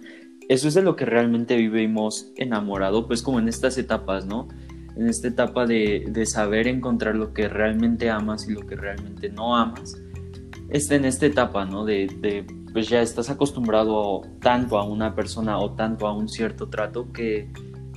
Eso 0.50 0.68
es 0.68 0.74
de 0.74 0.82
lo 0.82 0.96
que 0.96 1.06
realmente 1.06 1.56
vivimos 1.56 2.32
enamorado, 2.36 3.08
pues 3.08 3.22
como 3.22 3.40
en 3.40 3.48
estas 3.48 3.78
etapas, 3.78 4.26
¿no? 4.26 4.48
En 4.96 5.08
esta 5.08 5.28
etapa 5.28 5.66
de, 5.66 6.06
de 6.10 6.26
saber 6.26 6.68
encontrar 6.68 7.16
lo 7.16 7.34
que 7.34 7.48
realmente 7.48 8.10
amas 8.10 8.48
y 8.48 8.54
lo 8.54 8.62
que 8.62 8.76
realmente 8.76 9.30
no 9.30 9.56
amas. 9.56 9.96
Está 10.70 10.96
en 10.96 11.06
esta 11.06 11.26
etapa, 11.26 11.66
¿no? 11.66 11.86
De, 11.86 12.08
de, 12.20 12.46
pues 12.74 12.90
ya 12.90 13.02
estás 13.02 13.30
acostumbrado 13.30 14.22
tanto 14.42 14.78
a 14.78 14.84
una 14.84 15.16
persona 15.16 15.58
o 15.60 15.72
tanto 15.74 16.08
a 16.08 16.14
un 16.14 16.28
cierto 16.28 16.70
trato 16.70 17.12
que 17.12 17.50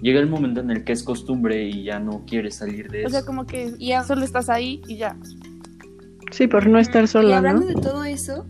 llega 0.03 0.21
el 0.21 0.29
momento 0.29 0.61
en 0.61 0.71
el 0.71 0.85
que 0.85 0.93
es 0.93 1.03
costumbre 1.03 1.67
y 1.69 1.85
ya 1.85 1.99
no 1.99 2.25
quieres 2.27 2.57
salir 2.57 2.89
de 2.91 2.99
O 3.05 3.09
eso. 3.09 3.11
sea, 3.11 3.27
como 3.27 3.47
que 3.47 3.73
Y 3.79 3.93
a- 3.93 4.05
solo 4.05 4.25
estás 4.25 4.49
ahí 4.49 4.83
y 4.87 4.97
ya. 4.97 5.17
Sí, 6.31 6.47
por 6.47 6.67
no 6.67 6.79
estar 6.79 7.05
Y 7.05 7.07
sola, 7.07 7.41
¿no? 7.41 7.49
hablando 7.49 7.67
de 7.67 7.75
todo 7.75 8.05
eso, 8.05 8.47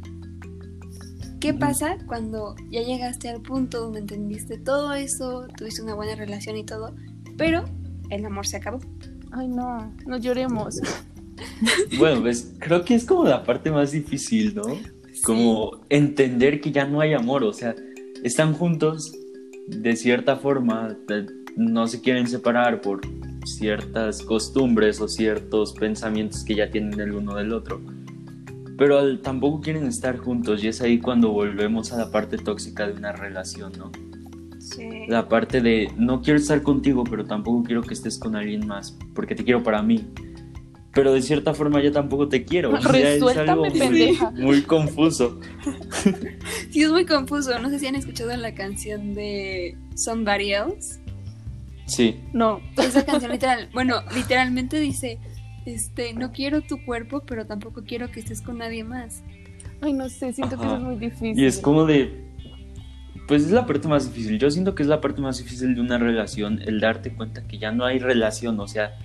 ¿qué 1.40 1.54
pasa 1.54 1.96
cuando 2.06 2.54
ya 2.70 2.82
llegaste 2.82 3.28
al 3.28 3.42
punto 3.42 3.80
donde 3.80 4.00
entendiste 4.00 4.58
todo 4.58 4.92
eso, 4.94 5.46
tuviste 5.56 5.82
una 5.82 5.94
buena 5.94 6.14
relación 6.14 6.56
y 6.56 6.64
todo, 6.64 6.94
pero 7.36 7.64
el 8.10 8.24
amor 8.24 8.46
se 8.46 8.56
acabó? 8.56 8.80
Ay, 9.32 9.48
no, 9.48 9.92
no 10.06 10.16
lloremos. 10.18 10.80
Bueno, 11.98 12.22
pues 12.22 12.54
creo 12.60 12.82
que 12.82 12.94
es 12.94 13.04
como 13.04 13.24
la 13.24 13.44
parte 13.44 13.70
más 13.70 13.92
difícil, 13.92 14.54
¿no? 14.54 14.62
como 15.22 15.80
entender 15.88 16.60
que 16.60 16.72
ya 16.72 16.86
no 16.86 17.00
hay 17.00 17.14
amor, 17.14 17.44
o 17.44 17.52
sea, 17.52 17.74
están 18.22 18.52
juntos 18.54 19.12
de 19.66 19.96
cierta 19.96 20.36
forma, 20.36 20.96
no 21.56 21.88
se 21.88 22.00
quieren 22.00 22.26
separar 22.26 22.80
por 22.80 23.00
ciertas 23.46 24.22
costumbres 24.22 25.00
o 25.00 25.08
ciertos 25.08 25.72
pensamientos 25.72 26.44
que 26.44 26.54
ya 26.54 26.70
tienen 26.70 26.98
el 27.00 27.12
uno 27.12 27.34
del 27.36 27.52
otro. 27.52 27.80
Pero 28.76 29.18
tampoco 29.20 29.60
quieren 29.60 29.86
estar 29.86 30.18
juntos 30.18 30.62
y 30.62 30.68
es 30.68 30.82
ahí 30.82 30.98
cuando 30.98 31.30
volvemos 31.30 31.92
a 31.92 31.96
la 31.96 32.10
parte 32.10 32.36
tóxica 32.36 32.86
de 32.86 32.92
una 32.92 33.12
relación, 33.12 33.72
¿no? 33.78 33.90
Sí. 34.60 35.06
La 35.08 35.28
parte 35.28 35.60
de 35.60 35.90
no 35.96 36.20
quiero 36.20 36.38
estar 36.38 36.62
contigo, 36.62 37.04
pero 37.04 37.24
tampoco 37.24 37.62
quiero 37.62 37.82
que 37.82 37.94
estés 37.94 38.18
con 38.18 38.36
alguien 38.36 38.66
más, 38.66 38.98
porque 39.14 39.34
te 39.34 39.44
quiero 39.44 39.62
para 39.62 39.82
mí. 39.82 40.04
Pero 40.92 41.12
de 41.12 41.20
cierta 41.20 41.52
forma 41.52 41.82
yo 41.82 41.92
tampoco 41.92 42.26
te 42.28 42.44
quiero. 42.44 42.72
Ya 42.80 43.10
es 43.10 43.22
algo 43.22 43.66
muy, 43.66 44.18
muy 44.34 44.62
confuso. 44.62 45.38
Sí, 46.70 46.82
es 46.82 46.90
muy 46.90 47.06
confuso. 47.06 47.58
No 47.58 47.70
sé 47.70 47.78
si 47.78 47.86
han 47.86 47.94
escuchado 47.94 48.36
la 48.36 48.54
canción 48.54 49.14
de 49.14 49.76
Somebody 49.94 50.52
Else. 50.52 51.00
Sí. 51.86 52.20
No. 52.32 52.60
Esa 52.76 53.04
canción 53.04 53.32
literal, 53.32 53.68
bueno, 53.72 54.02
literalmente 54.14 54.78
dice, 54.78 55.18
este, 55.64 56.14
no 56.14 56.32
quiero 56.32 56.62
tu 56.62 56.84
cuerpo, 56.84 57.22
pero 57.26 57.46
tampoco 57.46 57.84
quiero 57.84 58.10
que 58.10 58.20
estés 58.20 58.42
con 58.42 58.58
nadie 58.58 58.84
más. 58.84 59.22
Ay, 59.80 59.92
no 59.92 60.08
sé, 60.08 60.32
siento 60.32 60.58
que 60.58 60.64
eso 60.64 60.76
es 60.76 60.82
muy 60.82 60.96
difícil. 60.96 61.38
Y 61.38 61.44
es 61.44 61.58
como 61.58 61.84
de... 61.84 62.24
Pues 63.28 63.42
es 63.42 63.50
la 63.50 63.66
parte 63.66 63.88
más 63.88 64.12
difícil. 64.12 64.38
Yo 64.38 64.50
siento 64.50 64.74
que 64.74 64.84
es 64.84 64.88
la 64.88 65.00
parte 65.00 65.20
más 65.20 65.38
difícil 65.38 65.74
de 65.74 65.80
una 65.80 65.98
relación, 65.98 66.60
el 66.64 66.78
darte 66.78 67.12
cuenta 67.12 67.46
que 67.46 67.58
ya 67.58 67.72
no 67.72 67.84
hay 67.84 67.98
relación, 67.98 68.60
o 68.60 68.68
sea, 68.68 68.96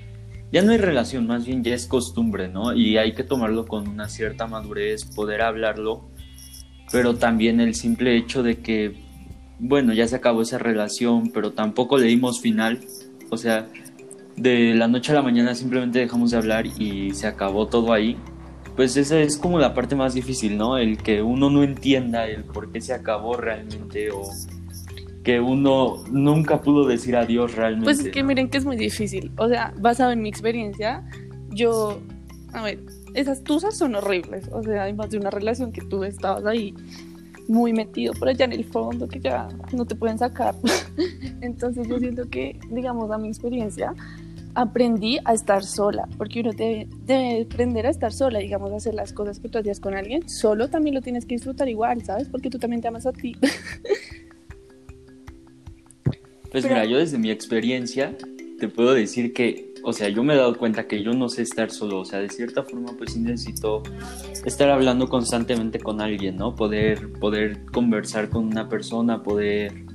ya 0.52 0.62
no 0.62 0.72
hay 0.72 0.78
relación, 0.78 1.26
más 1.26 1.46
bien 1.46 1.64
ya 1.64 1.74
es 1.74 1.88
costumbre, 1.88 2.48
¿no? 2.48 2.74
Y 2.74 2.98
hay 2.98 3.14
que 3.14 3.24
tomarlo 3.24 3.66
con 3.66 3.88
una 3.88 4.10
cierta 4.10 4.46
madurez, 4.46 5.06
poder 5.06 5.42
hablarlo, 5.42 6.10
pero 6.92 7.16
también 7.16 7.60
el 7.60 7.74
simple 7.74 8.16
hecho 8.16 8.44
de 8.44 8.60
que, 8.60 8.96
bueno, 9.62 9.94
ya 9.94 10.08
se 10.08 10.16
acabó 10.16 10.42
esa 10.42 10.58
relación, 10.58 11.30
pero 11.32 11.52
tampoco 11.52 11.98
le 11.98 12.08
dimos 12.08 12.42
final, 12.42 12.80
o 13.30 13.38
sea, 13.38 13.68
de 14.36 14.74
la 14.74 14.88
noche 14.88 15.12
a 15.12 15.16
la 15.16 15.22
mañana 15.22 15.54
simplemente 15.54 16.00
dejamos 16.00 16.32
de 16.32 16.38
hablar 16.38 16.66
y 16.66 17.12
se 17.14 17.28
acabó 17.28 17.68
todo 17.68 17.94
ahí. 17.94 18.18
Pues 18.76 18.98
esa 18.98 19.20
es 19.20 19.38
como 19.38 19.60
la 19.60 19.76
parte 19.76 19.96
más 19.96 20.16
difícil, 20.16 20.58
¿no? 20.58 20.80
El 20.80 20.98
que 20.98 21.22
uno 21.22 21.52
no 21.52 21.62
entienda 21.64 22.26
el 22.26 22.44
por 22.44 22.72
qué 22.72 22.82
se 22.82 22.94
acabó 22.94 23.38
realmente 23.38 24.10
o 24.10 24.24
que 25.24 25.40
uno 25.40 26.04
nunca 26.10 26.62
pudo 26.62 26.88
decir 26.88 27.16
adiós 27.16 27.54
realmente. 27.54 27.86
Pues 27.86 28.00
es 28.00 28.12
que 28.12 28.24
miren 28.24 28.50
que 28.50 28.58
es 28.58 28.66
muy 28.66 28.78
difícil. 28.78 29.32
O 29.38 29.48
sea, 29.48 29.76
basado 29.78 30.12
en 30.12 30.24
mi 30.24 30.30
experiencia, 30.30 31.08
yo, 31.52 32.02
a 32.54 32.64
ver, 32.64 32.80
esas 33.14 33.44
tusas 33.44 33.78
son 33.78 33.94
horribles. 33.94 34.50
O 34.52 34.64
sea, 34.64 34.84
además 34.84 35.12
de 35.12 35.20
una 35.20 35.30
relación 35.30 35.72
que 35.72 35.82
tú 35.82 36.04
estabas 36.04 36.46
ahí 36.46 36.74
muy 37.52 37.74
metido 37.74 38.14
por 38.14 38.30
allá 38.30 38.46
en 38.46 38.54
el 38.54 38.64
fondo, 38.64 39.08
que 39.08 39.20
ya 39.20 39.50
no 39.74 39.86
te 39.86 39.94
pueden 39.96 40.18
sacar. 40.18 40.56
Entonces 41.42 41.88
yo 41.88 42.00
siento 42.00 42.30
que, 42.30 42.58
digamos, 42.70 43.12
a 43.12 43.18
mi 43.18 43.28
experiencia, 43.28 43.94
aprendí 44.56 45.20
a 45.26 45.34
estar 45.34 45.64
sola, 45.64 46.08
porque 46.18 46.40
uno 46.40 46.52
debe, 46.54 46.88
debe 47.06 47.42
aprender 47.44 47.86
a 47.88 47.90
estar 47.90 48.14
sola, 48.14 48.40
digamos, 48.40 48.72
a 48.72 48.78
hacer 48.78 48.94
las 48.94 49.12
cosas 49.12 49.40
que 49.40 49.50
tú 49.50 49.58
hacías 49.58 49.80
con 49.82 49.96
alguien. 49.96 50.28
Solo 50.30 50.70
también 50.70 50.96
lo 50.96 51.02
tienes 51.02 51.26
que 51.26 51.36
disfrutar 51.36 51.68
igual, 51.68 52.04
¿sabes? 52.06 52.30
Porque 52.30 52.50
tú 52.50 52.58
también 52.58 52.82
te 52.82 52.88
amas 52.88 53.06
a 53.06 53.12
ti. 53.12 53.36
Pues 56.52 56.66
Pero- 56.66 56.76
mira, 56.76 56.86
yo 56.86 56.98
desde 56.98 57.18
mi 57.18 57.32
experiencia 57.32 58.14
te 58.60 58.68
puedo 58.68 58.94
decir 58.94 59.32
que, 59.32 59.71
o 59.84 59.94
sea, 59.94 60.10
yo 60.10 60.24
me 60.24 60.34
he 60.34 60.38
dado 60.38 60.58
cuenta 60.58 60.88
que 60.88 61.04
yo 61.04 61.14
no 61.14 61.30
sé 61.30 61.42
estar 61.42 61.72
solo, 61.72 62.00
o 62.00 62.06
sea, 62.06 62.20
de 62.20 62.30
cierta 62.30 62.64
forma 62.64 62.94
pues 62.98 63.14
sí 63.14 63.20
necesito 63.20 63.84
estar 64.46 64.70
hablando 64.70 65.08
constantemente 65.08 65.80
con 65.80 66.02
alguien, 66.02 66.38
¿no? 66.38 66.56
Poder, 66.56 67.12
poder 67.14 67.66
conversar 67.66 68.30
con 68.30 68.46
una 68.46 68.70
persona, 68.70 69.24
poder 69.24 69.86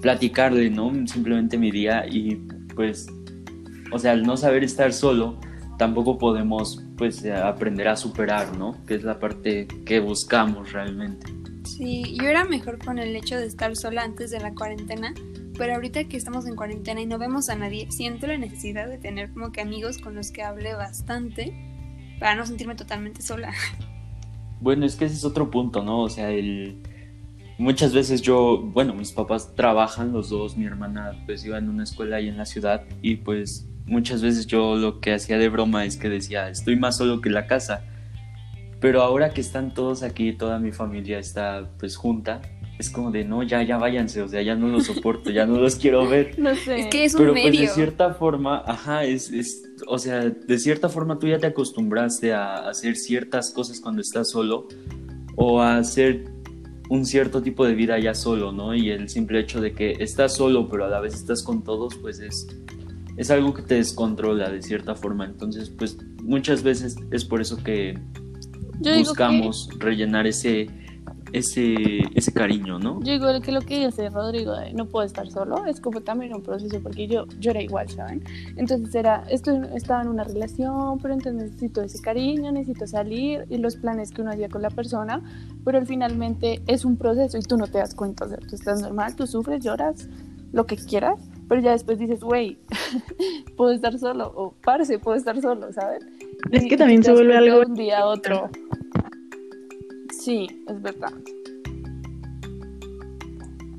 platicarle, 0.00 0.70
¿no? 0.70 0.92
Simplemente 1.06 1.58
mi 1.58 1.70
día 1.70 2.04
y 2.08 2.36
pues, 2.74 3.06
o 3.92 3.98
sea, 3.98 4.12
al 4.12 4.22
no 4.22 4.36
saber 4.36 4.64
estar 4.64 4.92
solo, 4.92 5.38
tampoco 5.78 6.18
podemos 6.18 6.82
pues 6.96 7.24
aprender 7.26 7.88
a 7.88 7.96
superar, 7.96 8.56
¿no? 8.56 8.76
Que 8.86 8.94
es 8.94 9.04
la 9.04 9.18
parte 9.18 9.66
que 9.86 10.00
buscamos 10.00 10.72
realmente. 10.72 11.26
Sí, 11.64 12.16
yo 12.20 12.28
era 12.28 12.44
mejor 12.44 12.78
con 12.84 12.98
el 12.98 13.16
hecho 13.16 13.36
de 13.36 13.46
estar 13.46 13.74
sola 13.76 14.02
antes 14.02 14.30
de 14.30 14.40
la 14.40 14.54
cuarentena, 14.54 15.14
pero 15.60 15.74
ahorita 15.74 16.04
que 16.04 16.16
estamos 16.16 16.46
en 16.46 16.56
cuarentena 16.56 17.02
y 17.02 17.06
no 17.06 17.18
vemos 17.18 17.50
a 17.50 17.54
nadie, 17.54 17.86
siento 17.90 18.26
la 18.26 18.38
necesidad 18.38 18.88
de 18.88 18.96
tener 18.96 19.30
como 19.30 19.52
que 19.52 19.60
amigos 19.60 19.98
con 19.98 20.14
los 20.14 20.30
que 20.30 20.42
hable 20.42 20.72
bastante 20.72 21.52
para 22.18 22.34
no 22.34 22.46
sentirme 22.46 22.74
totalmente 22.74 23.20
sola. 23.20 23.52
Bueno, 24.62 24.84
es 24.84 24.96
que 24.96 25.06
ese 25.06 25.14
es 25.14 25.24
otro 25.24 25.50
punto, 25.50 25.82
¿no? 25.82 26.00
O 26.00 26.10
sea, 26.10 26.28
muchas 27.56 27.94
veces 27.94 28.20
yo, 28.20 28.58
bueno, 28.58 28.94
mis 28.94 29.10
papás 29.10 29.54
trabajan 29.54 30.12
los 30.12 30.28
dos, 30.28 30.56
mi 30.56 30.66
hermana 30.66 31.12
pues 31.24 31.44
iba 31.46 31.56
en 31.56 31.70
una 31.70 31.84
escuela 31.84 32.16
ahí 32.16 32.28
en 32.28 32.36
la 32.36 32.44
ciudad 32.44 32.84
y 33.00 33.16
pues 33.16 33.66
muchas 33.86 34.20
veces 34.20 34.46
yo 34.46 34.76
lo 34.76 35.00
que 35.00 35.14
hacía 35.14 35.38
de 35.38 35.48
broma 35.48 35.86
es 35.86 35.96
que 35.96 36.10
decía, 36.10 36.50
estoy 36.50 36.76
más 36.76 36.98
solo 36.98 37.20
que 37.20 37.30
la 37.30 37.46
casa. 37.46 37.84
Pero 38.80 39.02
ahora 39.02 39.30
que 39.30 39.42
están 39.42 39.72
todos 39.72 40.02
aquí, 40.02 40.32
toda 40.32 40.58
mi 40.58 40.72
familia 40.72 41.18
está 41.18 41.70
pues 41.78 41.96
junta, 41.96 42.42
es 42.80 42.90
como 42.90 43.10
de, 43.10 43.24
no, 43.24 43.42
ya, 43.42 43.62
ya 43.62 43.78
váyanse, 43.78 44.22
o 44.22 44.28
sea, 44.28 44.42
ya 44.42 44.54
no 44.54 44.68
los 44.68 44.86
soporto, 44.86 45.30
ya 45.30 45.46
no 45.46 45.58
los 45.60 45.76
quiero 45.76 46.08
ver. 46.08 46.34
No 46.38 46.54
sé. 46.54 46.80
Es 46.80 46.86
que 46.86 47.04
es 47.04 47.14
un 47.14 47.20
Pero 47.20 47.32
pues 47.32 47.44
medio. 47.44 47.60
de 47.60 47.68
cierta 47.68 48.14
forma, 48.14 48.62
ajá, 48.66 49.04
es, 49.04 49.30
es, 49.30 49.62
o 49.86 49.98
sea, 49.98 50.30
de 50.30 50.58
cierta 50.58 50.88
forma 50.88 51.18
tú 51.18 51.28
ya 51.28 51.38
te 51.38 51.46
acostumbraste 51.46 52.32
a 52.32 52.68
hacer 52.68 52.96
ciertas 52.96 53.50
cosas 53.50 53.80
cuando 53.80 54.00
estás 54.00 54.30
solo 54.30 54.66
o 55.36 55.60
a 55.60 55.76
hacer 55.76 56.24
un 56.88 57.04
cierto 57.06 57.42
tipo 57.42 57.64
de 57.66 57.74
vida 57.74 57.98
ya 57.98 58.14
solo, 58.14 58.50
¿no? 58.50 58.74
Y 58.74 58.90
el 58.90 59.08
simple 59.08 59.40
hecho 59.40 59.60
de 59.60 59.72
que 59.72 59.92
estás 60.00 60.34
solo 60.34 60.68
pero 60.68 60.86
a 60.86 60.88
la 60.88 61.00
vez 61.00 61.14
estás 61.14 61.42
con 61.42 61.62
todos, 61.62 61.94
pues 61.96 62.18
es, 62.18 62.48
es 63.16 63.30
algo 63.30 63.54
que 63.54 63.62
te 63.62 63.76
descontrola 63.76 64.50
de 64.50 64.62
cierta 64.62 64.94
forma. 64.94 65.24
Entonces, 65.26 65.70
pues 65.70 65.98
muchas 66.22 66.62
veces 66.62 66.96
es 67.10 67.24
por 67.24 67.40
eso 67.40 67.62
que 67.62 67.98
Yo 68.80 68.96
buscamos 68.98 69.68
rellenar 69.78 70.26
ese, 70.26 70.68
ese, 71.32 71.74
ese 72.14 72.32
cariño, 72.32 72.78
¿no? 72.78 73.00
Yo 73.02 73.12
digo 73.12 73.40
que 73.40 73.52
lo 73.52 73.60
que 73.60 73.86
dice 73.86 74.08
Rodrigo 74.10 74.52
de 74.56 74.72
no 74.72 74.86
puedo 74.86 75.04
estar 75.06 75.28
solo 75.30 75.64
es 75.66 75.80
como 75.80 76.00
también 76.00 76.34
un 76.34 76.42
proceso 76.42 76.80
porque 76.82 77.06
yo, 77.06 77.26
yo 77.38 77.50
era 77.50 77.62
igual, 77.62 77.88
¿saben? 77.88 78.22
Entonces 78.56 78.94
era, 78.94 79.24
esto, 79.30 79.52
estaba 79.74 80.02
en 80.02 80.08
una 80.08 80.24
relación, 80.24 80.98
pero 81.00 81.14
entonces 81.14 81.42
necesito 81.50 81.82
ese 81.82 82.00
cariño, 82.00 82.52
necesito 82.52 82.86
salir 82.86 83.46
y 83.48 83.58
los 83.58 83.76
planes 83.76 84.10
que 84.10 84.22
uno 84.22 84.30
hacía 84.32 84.48
con 84.48 84.62
la 84.62 84.70
persona, 84.70 85.22
pero 85.64 85.78
al 85.78 85.86
finalmente 85.86 86.62
es 86.66 86.84
un 86.84 86.96
proceso 86.96 87.38
y 87.38 87.42
tú 87.42 87.56
no 87.56 87.66
te 87.66 87.78
das 87.78 87.94
cuenta, 87.94 88.24
o 88.24 88.28
sea, 88.28 88.38
tú 88.38 88.54
estás 88.54 88.80
normal, 88.82 89.14
tú 89.16 89.26
sufres, 89.26 89.62
lloras, 89.64 90.08
lo 90.52 90.66
que 90.66 90.76
quieras, 90.76 91.20
pero 91.48 91.60
ya 91.60 91.72
después 91.72 91.98
dices, 91.98 92.20
güey, 92.20 92.58
puedo 93.56 93.72
estar 93.72 93.98
solo, 93.98 94.32
o 94.34 94.54
parce, 94.64 94.98
puedo 94.98 95.16
estar 95.16 95.40
solo, 95.40 95.72
¿saben? 95.72 96.02
Es 96.50 96.64
que 96.64 96.74
y 96.74 96.76
también 96.76 97.02
se 97.02 97.12
vuelve 97.12 97.36
algo- 97.36 97.60
de 97.60 97.66
un 97.66 97.74
día 97.74 98.00
a 98.00 98.06
otro. 98.06 98.48
Sí, 100.20 100.46
es 100.68 100.82
verdad. 100.82 101.12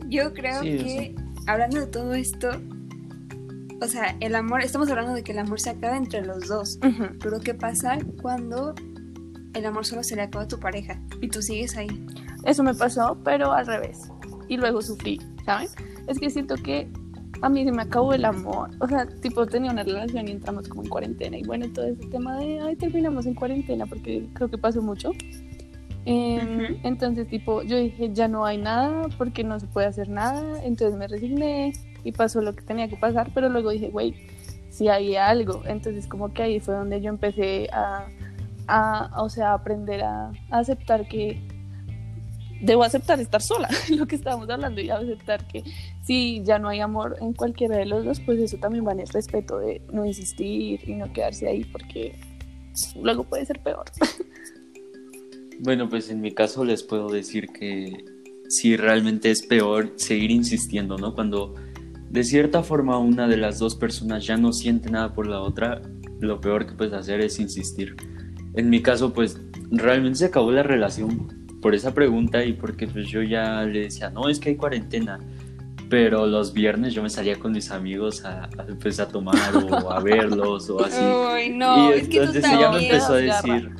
Yo 0.10 0.34
creo 0.34 0.62
Sí, 0.62 0.78
que 0.78 1.16
hablando 1.48 1.80
de 1.80 1.88
todo 1.88 2.14
esto, 2.14 2.50
o 3.82 3.88
sea, 3.88 4.16
el 4.20 4.36
amor, 4.36 4.62
estamos 4.62 4.90
hablando 4.90 5.14
de 5.14 5.24
que 5.24 5.32
el 5.32 5.40
amor 5.40 5.60
se 5.60 5.70
acaba 5.70 5.96
entre 5.96 6.26
los 6.26 6.48
dos, 6.48 6.80
pero 7.22 7.40
¿qué 7.40 7.54
pasa 7.54 7.98
cuando 8.22 8.74
el 9.54 9.66
amor 9.66 9.86
solo 9.86 10.04
se 10.04 10.16
le 10.16 10.24
acaba 10.24 10.46
a 10.46 10.48
tu 10.48 10.60
pareja 10.60 11.00
y 11.22 11.30
tú 11.30 11.42
sigues 11.42 11.78
ahí? 11.78 12.06
Eso 12.44 12.64
me 12.64 12.74
pasó, 12.74 13.18
pero 13.24 13.52
al 13.52 13.68
revés. 13.68 14.10
Y 14.48 14.58
luego 14.58 14.82
sufrí, 14.82 15.22
¿saben? 15.46 15.68
Es 16.08 16.20
que 16.20 16.30
siento 16.30 16.56
que 16.56 16.90
a 17.42 17.50
mí 17.50 17.64
se 17.64 17.72
me 17.72 17.84
acabó 17.84 18.14
el 18.14 18.26
amor. 18.26 18.70
O 18.80 18.88
sea, 18.88 19.08
tipo, 19.08 19.46
tenía 19.48 19.72
una 19.72 19.84
relación 19.84 20.28
y 20.28 20.32
entramos 20.32 20.68
como 20.68 20.84
en 20.84 20.90
cuarentena. 20.90 21.38
Y 21.38 21.44
bueno, 21.44 21.68
todo 21.74 21.86
ese 21.86 22.06
tema 22.08 22.38
de, 22.38 22.60
ay, 22.60 22.76
terminamos 22.76 23.26
en 23.26 23.34
cuarentena, 23.36 23.86
porque 23.86 24.28
creo 24.34 24.50
que 24.50 24.58
pasó 24.58 24.82
mucho. 24.82 25.12
Em. 26.06 26.80
Entonces, 26.84 27.28
tipo, 27.28 27.62
yo 27.64 27.78
dije, 27.78 28.12
ya 28.14 28.28
no 28.28 28.46
hay 28.46 28.58
nada, 28.58 29.08
porque 29.18 29.44
no 29.44 29.60
se 29.60 29.68
puede 29.68 29.88
hacer 29.88 30.10
nada. 30.10 30.64
Entonces 30.64 30.98
me 30.98 31.08
resigné 31.08 31.74
y 32.04 32.12
pasó 32.12 32.42
lo 32.42 32.56
que 32.56 32.62
tenía 32.62 32.88
que 32.88 32.98
pasar. 32.98 33.32
Pero 33.34 33.50
luego 33.50 33.72
dije, 33.72 33.90
güey, 33.90 34.16
si 34.70 34.88
hay 34.88 35.16
algo. 35.16 35.62
Entonces, 35.66 36.08
como 36.08 36.34
que 36.34 36.44
ahí 36.44 36.60
fue 36.60 36.76
donde 36.76 37.02
yo 37.02 37.10
empecé 37.10 37.70
a, 37.72 38.08
a 38.68 39.22
o 39.22 39.30
sea, 39.30 39.52
a 39.52 39.54
aprender 39.54 40.04
a, 40.04 40.32
a 40.50 40.60
aceptar 40.60 41.08
que 41.08 41.40
debo 42.62 42.84
aceptar 42.84 43.20
estar 43.20 43.42
sola, 43.42 43.70
lo 43.90 44.06
que 44.08 44.16
estábamos 44.16 44.50
hablando, 44.50 44.82
y 44.82 44.90
aceptar 44.90 45.48
que 45.48 45.64
si 46.04 46.44
ya 46.44 46.60
no 46.60 46.70
hay 46.70 46.80
amor 46.80 47.18
en 47.20 47.34
cualquiera 47.34 47.76
de 47.76 47.86
los 47.86 48.06
dos, 48.06 48.20
pues 48.20 48.40
eso 48.40 48.58
también 48.58 48.88
va 48.88 48.92
en 48.94 49.02
el 49.02 49.08
respeto 49.08 49.60
de 49.60 49.82
no 49.92 50.06
insistir 50.06 50.88
y 50.88 50.94
no 50.94 51.12
quedarse 51.12 51.48
ahí 51.48 51.64
porque 51.66 52.16
luego 53.02 53.24
puede 53.24 53.46
ser 53.46 53.60
peor. 53.60 53.86
Bueno, 55.60 55.90
pues 55.90 56.10
en 56.10 56.22
mi 56.22 56.32
caso 56.32 56.66
les 56.66 56.84
puedo 56.84 57.10
decir 57.10 57.48
que 57.48 58.06
sí 58.50 58.76
realmente 58.76 59.32
es 59.32 59.44
peor 59.44 59.94
seguir 59.96 60.32
insistiendo, 60.32 60.98
¿no? 60.98 61.14
Cuando 61.14 61.56
de 62.10 62.24
cierta 62.24 62.62
forma 62.62 62.98
una 62.98 63.28
de 63.28 63.38
las 63.38 63.60
dos 63.60 63.76
personas 63.76 64.26
ya 64.26 64.38
no 64.38 64.52
siente 64.52 64.90
nada 64.90 65.14
por 65.14 65.28
la 65.28 65.40
otra, 65.40 65.82
lo 66.20 66.42
peor 66.42 66.66
que 66.68 66.74
puedes 66.74 66.94
hacer 66.94 67.22
es 67.22 67.40
insistir. 67.40 67.96
En 68.56 68.70
mi 68.70 68.82
caso, 68.82 69.14
pues 69.14 69.40
realmente 69.72 70.20
se 70.20 70.26
acabó 70.26 70.52
la 70.52 70.64
relación 70.64 71.42
por 71.62 71.74
esa 71.74 71.94
pregunta 71.94 72.44
y 72.44 72.54
porque 72.54 72.88
pues 72.88 73.08
yo 73.08 73.22
ya 73.22 73.64
le 73.64 73.82
decía, 73.82 74.10
no, 74.10 74.28
es 74.28 74.40
que 74.40 74.50
hay 74.50 74.56
cuarentena. 74.56 75.20
Pero 75.90 76.26
los 76.26 76.54
viernes 76.54 76.94
yo 76.94 77.04
me 77.04 77.10
salía 77.10 77.38
con 77.38 77.52
mis 77.52 77.70
amigos 77.70 78.24
a, 78.24 78.46
a, 78.46 78.68
pues, 78.82 79.00
a 79.00 79.08
tomar 79.08 79.56
o 79.56 79.92
a 79.92 80.00
verlos 80.04 80.70
o 80.70 80.84
así. 80.84 81.02
Uy, 81.02 81.50
no, 81.50 81.90
y 81.90 81.94
es 81.94 82.08
que 82.08 82.18
tú 82.18 82.24
entonces 82.24 82.46
ella 82.46 82.72
me 82.72 82.84
empezó 82.84 83.14
a 83.14 83.20
Garra. 83.20 83.76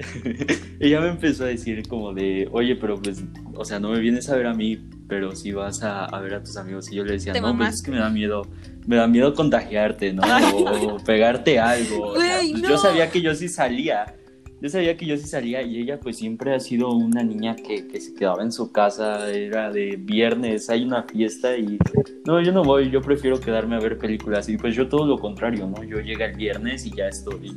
ella 0.80 1.00
me 1.00 1.08
empezó 1.08 1.44
a 1.44 1.48
decir 1.48 1.86
como 1.88 2.12
de, 2.12 2.48
oye, 2.52 2.76
pero 2.76 3.00
pues, 3.00 3.22
o 3.54 3.64
sea, 3.64 3.80
no 3.80 3.90
me 3.90 4.00
vienes 4.00 4.28
a 4.28 4.36
ver 4.36 4.46
a 4.46 4.54
mí, 4.54 4.78
pero 5.08 5.34
si 5.34 5.52
vas 5.52 5.82
a, 5.82 6.04
a 6.04 6.20
ver 6.20 6.34
a 6.34 6.42
tus 6.42 6.56
amigos. 6.56 6.90
Y 6.90 6.96
yo 6.96 7.04
le 7.04 7.12
decía, 7.12 7.32
no, 7.32 7.40
pues 7.40 7.52
mamaste. 7.52 7.74
es 7.74 7.82
que 7.82 7.90
me 7.90 7.98
da 7.98 8.10
miedo, 8.10 8.46
me 8.86 8.96
da 8.96 9.06
miedo 9.06 9.34
contagiarte, 9.34 10.12
¿no? 10.12 10.22
O, 10.94 10.98
pegarte 10.98 11.58
algo. 11.58 12.08
O 12.08 12.20
sea, 12.20 12.38
Güey, 12.38 12.52
pues, 12.52 12.62
no. 12.62 12.68
Yo 12.70 12.78
sabía 12.78 13.10
que 13.10 13.20
yo 13.20 13.34
sí 13.34 13.48
salía. 13.48 14.14
Yo 14.62 14.68
sabía 14.68 14.94
que 14.94 15.06
yo 15.06 15.16
sí 15.16 15.24
salía 15.24 15.62
y 15.62 15.78
ella 15.78 15.98
pues 15.98 16.18
siempre 16.18 16.54
ha 16.54 16.60
sido 16.60 16.90
una 16.90 17.22
niña 17.22 17.56
que, 17.56 17.88
que 17.88 17.98
se 17.98 18.12
quedaba 18.12 18.42
en 18.42 18.52
su 18.52 18.70
casa, 18.70 19.30
era 19.30 19.70
de 19.70 19.96
viernes, 19.96 20.68
hay 20.68 20.84
una 20.84 21.04
fiesta 21.04 21.56
y 21.56 21.78
no, 22.26 22.42
yo 22.42 22.52
no 22.52 22.62
voy, 22.62 22.90
yo 22.90 23.00
prefiero 23.00 23.40
quedarme 23.40 23.76
a 23.76 23.78
ver 23.78 23.96
películas 23.96 24.50
y 24.50 24.58
pues 24.58 24.76
yo 24.76 24.86
todo 24.86 25.06
lo 25.06 25.18
contrario, 25.18 25.66
¿no? 25.66 25.82
Yo 25.82 26.00
llega 26.00 26.26
el 26.26 26.36
viernes 26.36 26.84
y 26.84 26.90
ya 26.90 27.08
estoy 27.08 27.56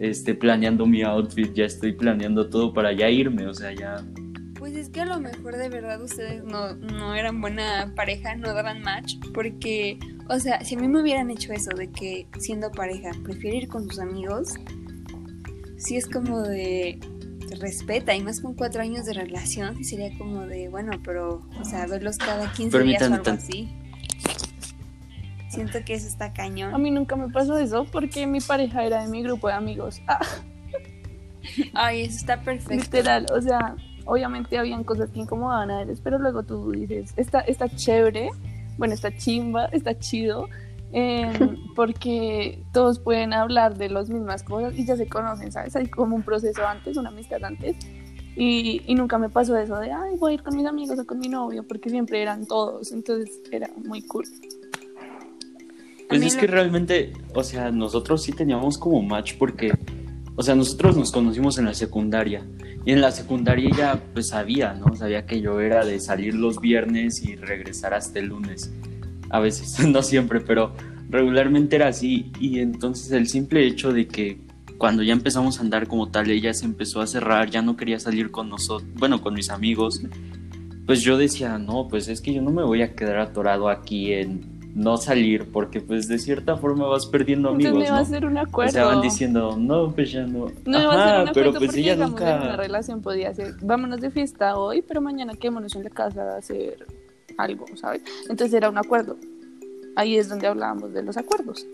este, 0.00 0.34
planeando 0.34 0.86
mi 0.86 1.02
outfit, 1.02 1.52
ya 1.54 1.64
estoy 1.64 1.92
planeando 1.92 2.48
todo 2.48 2.72
para 2.72 2.92
ya 2.92 3.08
irme, 3.10 3.46
o 3.46 3.54
sea, 3.54 3.72
ya... 3.72 4.04
Pues 4.58 4.74
es 4.74 4.88
que 4.88 5.00
a 5.00 5.04
lo 5.04 5.20
mejor 5.20 5.56
de 5.56 5.68
verdad 5.68 6.02
ustedes 6.02 6.42
no, 6.42 6.74
no 6.74 7.14
eran 7.14 7.40
buena 7.40 7.92
pareja, 7.94 8.34
no 8.34 8.52
daban 8.54 8.82
match, 8.82 9.14
porque, 9.32 9.98
o 10.28 10.38
sea, 10.40 10.64
si 10.64 10.74
a 10.74 10.78
mí 10.78 10.88
me 10.88 11.00
hubieran 11.00 11.30
hecho 11.30 11.52
eso 11.52 11.70
de 11.76 11.90
que 11.90 12.26
siendo 12.38 12.70
pareja 12.70 13.12
prefiere 13.22 13.58
ir 13.58 13.68
con 13.68 13.84
sus 13.84 14.00
amigos, 14.00 14.54
sí 15.76 15.96
es 15.96 16.06
como 16.06 16.42
de 16.42 16.98
respeta, 17.60 18.14
y 18.14 18.22
más 18.22 18.40
con 18.40 18.54
cuatro 18.54 18.82
años 18.82 19.06
de 19.06 19.14
relación, 19.14 19.76
sí 19.76 19.84
sería 19.84 20.16
como 20.18 20.46
de, 20.46 20.68
bueno, 20.68 20.92
pero, 21.04 21.48
o 21.60 21.64
sea, 21.64 21.86
verlos 21.86 22.18
cada 22.18 22.52
15 22.52 22.62
días 22.62 22.70
o 22.70 22.78
Permítame 22.78 23.16
algo 23.16 23.30
así. 23.30 23.68
Siento 25.48 25.78
que 25.84 25.94
eso 25.94 26.06
está 26.06 26.32
cañón. 26.32 26.74
A 26.74 26.78
mí 26.78 26.90
nunca 26.90 27.16
me 27.16 27.28
pasó 27.28 27.58
eso 27.58 27.86
porque 27.90 28.26
mi 28.26 28.40
pareja 28.40 28.84
era 28.84 29.02
de 29.02 29.08
mi 29.08 29.22
grupo 29.22 29.48
de 29.48 29.54
amigos. 29.54 30.00
Ah, 31.72 31.86
Ay, 31.86 32.02
eso 32.02 32.16
está 32.16 32.42
perfecto. 32.42 32.74
literal, 32.74 33.24
o 33.34 33.40
sea, 33.40 33.74
obviamente 34.04 34.58
habían 34.58 34.84
cosas 34.84 35.08
que 35.10 35.20
incomodaban 35.20 35.70
a 35.70 35.82
ellos, 35.82 36.00
pero 36.02 36.18
luego 36.18 36.42
tú 36.42 36.72
dices, 36.72 37.14
está, 37.16 37.40
está 37.40 37.68
chévere, 37.68 38.28
bueno, 38.76 38.92
está 38.92 39.16
chimba, 39.16 39.66
está 39.66 39.98
chido, 39.98 40.48
eh, 40.92 41.32
porque 41.76 42.62
todos 42.72 42.98
pueden 42.98 43.32
hablar 43.32 43.78
de 43.78 43.88
las 43.88 44.10
mismas 44.10 44.42
cosas 44.42 44.74
y 44.76 44.84
ya 44.84 44.96
se 44.96 45.08
conocen, 45.08 45.52
¿sabes? 45.52 45.74
Hay 45.76 45.86
como 45.86 46.16
un 46.16 46.22
proceso 46.22 46.66
antes, 46.66 46.96
una 46.96 47.08
amistad 47.08 47.42
antes. 47.42 47.76
Y, 48.36 48.82
y 48.86 48.94
nunca 48.94 49.18
me 49.18 49.28
pasó 49.28 49.56
eso 49.56 49.78
de, 49.78 49.90
ay, 49.90 50.16
voy 50.16 50.32
a 50.32 50.34
ir 50.34 50.42
con 50.42 50.54
mis 50.54 50.66
amigos 50.66 50.98
o 50.98 51.06
con 51.06 51.18
mi 51.18 51.28
novio, 51.28 51.66
porque 51.66 51.90
siempre 51.90 52.22
eran 52.22 52.46
todos, 52.46 52.92
entonces 52.92 53.40
era 53.50 53.68
muy 53.84 54.02
cool. 54.02 54.26
Pues 56.08 56.22
es 56.22 56.36
que 56.36 56.46
realmente, 56.46 57.12
o 57.34 57.44
sea, 57.44 57.70
nosotros 57.70 58.22
sí 58.22 58.32
teníamos 58.32 58.78
como 58.78 59.02
match 59.02 59.34
porque, 59.38 59.72
o 60.36 60.42
sea, 60.42 60.54
nosotros 60.54 60.96
nos 60.96 61.12
conocimos 61.12 61.58
en 61.58 61.66
la 61.66 61.74
secundaria 61.74 62.46
y 62.86 62.92
en 62.92 63.02
la 63.02 63.10
secundaria 63.10 63.68
ella 63.68 64.02
pues 64.14 64.28
sabía, 64.28 64.72
¿no? 64.72 64.96
Sabía 64.96 65.26
que 65.26 65.42
yo 65.42 65.60
era 65.60 65.84
de 65.84 66.00
salir 66.00 66.34
los 66.34 66.60
viernes 66.60 67.22
y 67.22 67.36
regresar 67.36 67.92
hasta 67.92 68.20
el 68.20 68.28
lunes. 68.28 68.72
A 69.28 69.40
veces, 69.40 69.86
no 69.86 70.02
siempre, 70.02 70.40
pero 70.40 70.72
regularmente 71.10 71.76
era 71.76 71.88
así 71.88 72.32
y 72.40 72.60
entonces 72.60 73.12
el 73.12 73.28
simple 73.28 73.66
hecho 73.66 73.92
de 73.92 74.08
que 74.08 74.40
cuando 74.78 75.02
ya 75.02 75.12
empezamos 75.12 75.58
a 75.58 75.62
andar 75.62 75.88
como 75.88 76.08
tal, 76.08 76.30
ella 76.30 76.54
se 76.54 76.64
empezó 76.64 77.02
a 77.02 77.06
cerrar, 77.06 77.50
ya 77.50 77.60
no 77.60 77.76
quería 77.76 78.00
salir 78.00 78.30
con 78.30 78.48
nosotros, 78.48 78.88
bueno, 78.94 79.20
con 79.20 79.34
mis 79.34 79.50
amigos, 79.50 80.00
pues 80.86 81.02
yo 81.02 81.18
decía, 81.18 81.58
no, 81.58 81.86
pues 81.88 82.08
es 82.08 82.22
que 82.22 82.32
yo 82.32 82.40
no 82.40 82.50
me 82.50 82.62
voy 82.62 82.80
a 82.80 82.94
quedar 82.94 83.18
atorado 83.18 83.68
aquí 83.68 84.14
en 84.14 84.57
no 84.74 84.96
salir, 84.96 85.50
porque 85.52 85.80
pues 85.80 86.08
de 86.08 86.18
cierta 86.18 86.56
forma 86.56 86.86
vas 86.86 87.06
perdiendo 87.06 87.50
Entonces 87.50 87.72
amigos, 87.72 87.84
me 87.84 87.90
va 87.90 87.96
a 87.98 88.00
¿no? 88.00 88.06
hacer 88.06 88.26
un 88.26 88.38
O 88.38 88.40
acuerdo. 88.40 88.72
sea, 88.72 88.84
van 88.84 89.00
diciendo, 89.00 89.56
no, 89.58 89.92
pues 89.94 90.12
ya 90.12 90.26
no. 90.26 90.46
No 90.66 90.78
me 90.78 90.86
va 90.86 90.94
a 90.94 90.96
Ajá, 90.96 91.04
hacer 91.04 91.24
un 91.24 91.30
pero 91.32 91.50
acuerdo 91.50 91.58
pues 91.58 91.70
porque 91.70 91.80
ella 91.80 91.94
digamos, 91.94 92.20
en 92.20 92.28
una 92.28 92.38
nunca... 92.40 92.56
relación 92.56 93.02
podía 93.02 93.34
ser, 93.34 93.54
vámonos 93.62 94.00
de 94.00 94.10
fiesta 94.10 94.56
hoy, 94.56 94.82
pero 94.82 95.00
mañana 95.00 95.34
quedémonos 95.34 95.74
en 95.76 95.84
la 95.84 95.90
casa 95.90 96.22
a 96.34 96.38
hacer 96.38 96.86
algo, 97.38 97.66
¿sabes? 97.76 98.02
Entonces 98.28 98.54
era 98.54 98.68
un 98.70 98.78
acuerdo. 98.78 99.16
Ahí 99.96 100.16
es 100.16 100.28
donde 100.28 100.46
hablábamos 100.46 100.92
de 100.92 101.02
los 101.02 101.16
acuerdos. 101.16 101.66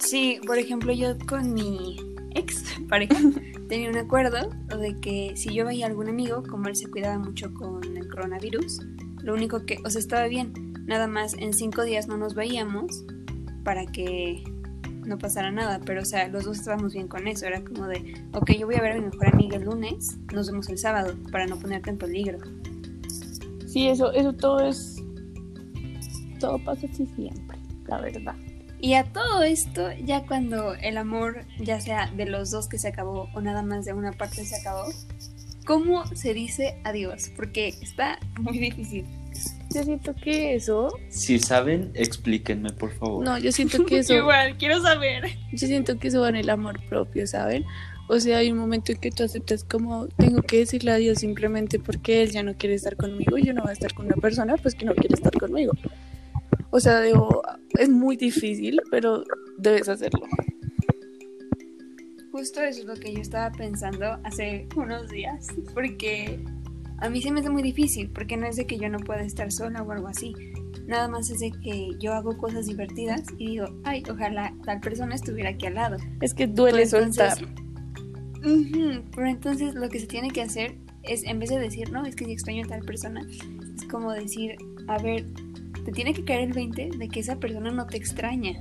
Sí, 0.00 0.40
por 0.46 0.58
ejemplo, 0.58 0.92
yo 0.92 1.16
con 1.28 1.52
mi 1.52 1.96
ex 2.34 2.62
pareja 2.88 3.16
tenía 3.68 3.90
un 3.90 3.96
acuerdo 3.96 4.48
de 4.80 4.98
que 5.00 5.32
si 5.36 5.52
yo 5.52 5.66
veía 5.66 5.86
a 5.86 5.88
algún 5.88 6.08
amigo, 6.08 6.42
como 6.48 6.68
él 6.68 6.76
se 6.76 6.88
cuidaba 6.88 7.18
mucho 7.18 7.52
con 7.52 7.84
el 7.96 8.08
coronavirus, 8.08 8.80
lo 9.22 9.34
único 9.34 9.66
que, 9.66 9.78
o 9.84 9.90
sea, 9.90 9.98
estaba 10.00 10.26
bien, 10.26 10.67
nada 10.88 11.06
más 11.06 11.34
en 11.34 11.52
cinco 11.52 11.84
días 11.84 12.08
no 12.08 12.16
nos 12.16 12.34
veíamos 12.34 13.04
para 13.62 13.86
que 13.86 14.42
no 15.04 15.18
pasara 15.18 15.50
nada, 15.50 15.80
pero 15.84 16.02
o 16.02 16.04
sea, 16.04 16.28
los 16.28 16.44
dos 16.44 16.58
estábamos 16.58 16.94
bien 16.94 17.08
con 17.08 17.28
eso, 17.28 17.46
era 17.46 17.62
como 17.62 17.86
de, 17.86 18.14
ok, 18.32 18.52
yo 18.58 18.66
voy 18.66 18.76
a 18.76 18.80
ver 18.82 18.92
a 18.92 18.94
mi 18.96 19.02
mejor 19.02 19.28
amiga 19.28 19.56
el 19.56 19.64
lunes, 19.64 20.18
nos 20.32 20.50
vemos 20.50 20.68
el 20.68 20.78
sábado, 20.78 21.14
para 21.30 21.46
no 21.46 21.58
ponerte 21.58 21.90
en 21.90 21.98
peligro. 21.98 22.38
Sí, 23.66 23.88
eso, 23.88 24.12
eso 24.12 24.32
todo 24.32 24.60
es. 24.60 25.02
Todo 26.40 26.58
pasa 26.64 26.86
así 26.90 27.06
siempre, 27.16 27.58
la 27.86 28.00
verdad. 28.00 28.34
Y 28.80 28.94
a 28.94 29.04
todo 29.12 29.42
esto, 29.42 29.90
ya 30.04 30.24
cuando 30.26 30.74
el 30.74 30.96
amor, 30.96 31.44
ya 31.58 31.80
sea 31.80 32.10
de 32.16 32.26
los 32.26 32.50
dos 32.50 32.68
que 32.68 32.78
se 32.78 32.88
acabó 32.88 33.28
o 33.34 33.40
nada 33.40 33.62
más 33.62 33.84
de 33.84 33.92
una 33.92 34.12
parte 34.12 34.44
se 34.44 34.56
acabó, 34.56 34.86
¿cómo 35.66 36.06
se 36.14 36.32
dice 36.32 36.80
adiós? 36.84 37.30
Porque 37.34 37.68
está 37.68 38.18
muy 38.40 38.58
difícil. 38.58 39.04
Yo 39.74 39.82
siento 39.82 40.14
que 40.14 40.54
eso. 40.54 40.88
Si 41.08 41.38
saben, 41.38 41.90
explíquenme, 41.94 42.72
por 42.72 42.92
favor. 42.92 43.24
No, 43.24 43.38
yo 43.38 43.52
siento 43.52 43.84
que 43.84 43.98
eso. 44.00 44.14
Igual, 44.14 44.56
quiero 44.56 44.80
saber. 44.80 45.24
Yo 45.52 45.66
siento 45.66 45.98
que 45.98 46.08
eso 46.08 46.22
va 46.22 46.30
en 46.30 46.36
el 46.36 46.50
amor 46.50 46.80
propio, 46.88 47.26
¿saben? 47.26 47.64
O 48.08 48.18
sea, 48.18 48.38
hay 48.38 48.50
un 48.50 48.58
momento 48.58 48.92
en 48.92 48.98
que 48.98 49.10
tú 49.10 49.22
aceptas 49.22 49.64
como 49.64 50.08
tengo 50.08 50.40
que 50.40 50.60
decirle 50.60 50.92
adiós 50.92 51.18
simplemente 51.18 51.78
porque 51.78 52.22
él 52.22 52.30
ya 52.30 52.42
no 52.42 52.54
quiere 52.54 52.74
estar 52.74 52.96
conmigo 52.96 53.36
y 53.36 53.44
yo 53.44 53.52
no 53.52 53.60
voy 53.62 53.70
a 53.70 53.74
estar 53.74 53.92
con 53.92 54.06
una 54.06 54.16
persona 54.16 54.56
pues 54.56 54.74
que 54.74 54.86
no 54.86 54.94
quiere 54.94 55.14
estar 55.14 55.32
conmigo. 55.38 55.72
O 56.70 56.80
sea, 56.80 57.00
debo, 57.00 57.42
es 57.78 57.90
muy 57.90 58.16
difícil, 58.16 58.80
pero 58.90 59.24
debes 59.58 59.90
hacerlo. 59.90 60.22
Justo 62.32 62.62
eso 62.62 62.80
es 62.80 62.86
lo 62.86 62.94
que 62.94 63.12
yo 63.12 63.20
estaba 63.20 63.50
pensando 63.52 64.18
hace 64.24 64.68
unos 64.76 65.08
días, 65.08 65.48
porque 65.74 66.38
a 66.98 67.08
mí 67.08 67.22
se 67.22 67.30
me 67.30 67.40
hace 67.40 67.50
muy 67.50 67.62
difícil, 67.62 68.10
porque 68.10 68.36
no 68.36 68.46
es 68.46 68.56
de 68.56 68.66
que 68.66 68.78
yo 68.78 68.88
no 68.88 68.98
pueda 68.98 69.22
estar 69.22 69.50
sola 69.52 69.82
o 69.82 69.90
algo 69.92 70.08
así. 70.08 70.34
Nada 70.86 71.08
más 71.08 71.30
es 71.30 71.40
de 71.40 71.50
que 71.50 71.90
yo 72.00 72.12
hago 72.14 72.36
cosas 72.38 72.66
divertidas 72.66 73.22
y 73.38 73.48
digo, 73.50 73.66
ay, 73.84 74.02
ojalá 74.10 74.54
tal 74.64 74.80
persona 74.80 75.14
estuviera 75.14 75.50
aquí 75.50 75.66
al 75.66 75.74
lado. 75.74 75.96
Es 76.20 76.34
que 76.34 76.46
duele 76.46 76.84
Pero 76.90 77.04
entonces- 77.04 77.38
soltar. 77.38 77.68
Ujú, 78.38 79.02
Pero 79.14 79.26
entonces 79.26 79.74
lo 79.74 79.88
que 79.88 79.98
se 80.00 80.06
tiene 80.06 80.30
que 80.30 80.42
hacer 80.42 80.76
es, 81.02 81.24
en 81.24 81.38
vez 81.40 81.50
de 81.50 81.58
decir, 81.58 81.90
no, 81.92 82.04
es 82.06 82.14
que 82.16 82.24
si 82.24 82.32
extraño 82.32 82.64
a 82.64 82.68
tal 82.68 82.80
persona, 82.82 83.26
es 83.76 83.84
como 83.90 84.12
decir, 84.12 84.56
a 84.86 84.98
ver, 85.02 85.26
te 85.84 85.92
tiene 85.92 86.14
que 86.14 86.24
caer 86.24 86.48
el 86.48 86.52
20 86.52 86.90
de 86.98 87.08
que 87.08 87.20
esa 87.20 87.36
persona 87.36 87.70
no 87.70 87.86
te 87.86 87.96
extraña. 87.96 88.52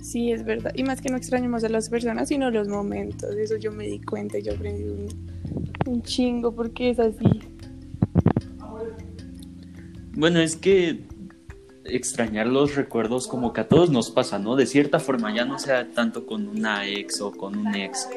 Sí, 0.00 0.32
es 0.32 0.44
verdad. 0.44 0.72
Y 0.74 0.84
más 0.84 1.00
que 1.00 1.08
no 1.08 1.16
extrañemos 1.16 1.64
a 1.64 1.68
las 1.68 1.88
personas, 1.88 2.28
sino 2.28 2.50
los 2.50 2.68
momentos. 2.68 3.34
Eso 3.36 3.56
yo 3.56 3.72
me 3.72 3.84
di 3.86 4.00
cuenta 4.00 4.38
y 4.38 4.42
yo 4.42 4.52
aprendí 4.52 4.84
un, 4.84 5.06
un 5.86 6.02
chingo 6.02 6.54
porque 6.54 6.90
es 6.90 6.98
así. 6.98 7.40
Bueno, 10.16 10.40
es 10.40 10.56
que 10.56 11.04
extrañar 11.84 12.46
los 12.46 12.76
recuerdos 12.76 13.26
como 13.26 13.52
que 13.52 13.60
a 13.60 13.68
todos 13.68 13.90
nos 13.90 14.10
pasa, 14.10 14.38
¿no? 14.38 14.56
De 14.56 14.66
cierta 14.66 15.00
forma, 15.00 15.34
ya 15.34 15.44
no 15.44 15.58
sea 15.58 15.90
tanto 15.90 16.26
con 16.26 16.48
una 16.48 16.86
ex 16.86 17.20
o 17.20 17.32
con 17.32 17.56
un 17.56 17.74
ex. 17.74 18.08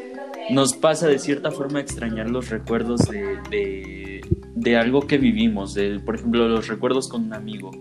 Nos 0.49 0.73
pasa 0.73 1.07
de 1.07 1.19
cierta 1.19 1.51
forma 1.51 1.79
extrañar 1.79 2.29
los 2.29 2.49
recuerdos 2.49 3.01
de, 3.09 4.21
de, 4.55 4.77
algo 4.77 5.01
que 5.01 5.17
vivimos, 5.17 5.73
de, 5.73 5.99
por 5.99 6.15
ejemplo, 6.15 6.47
los 6.47 6.67
recuerdos 6.67 7.09
con 7.09 7.25
un 7.25 7.33
amigo. 7.33 7.71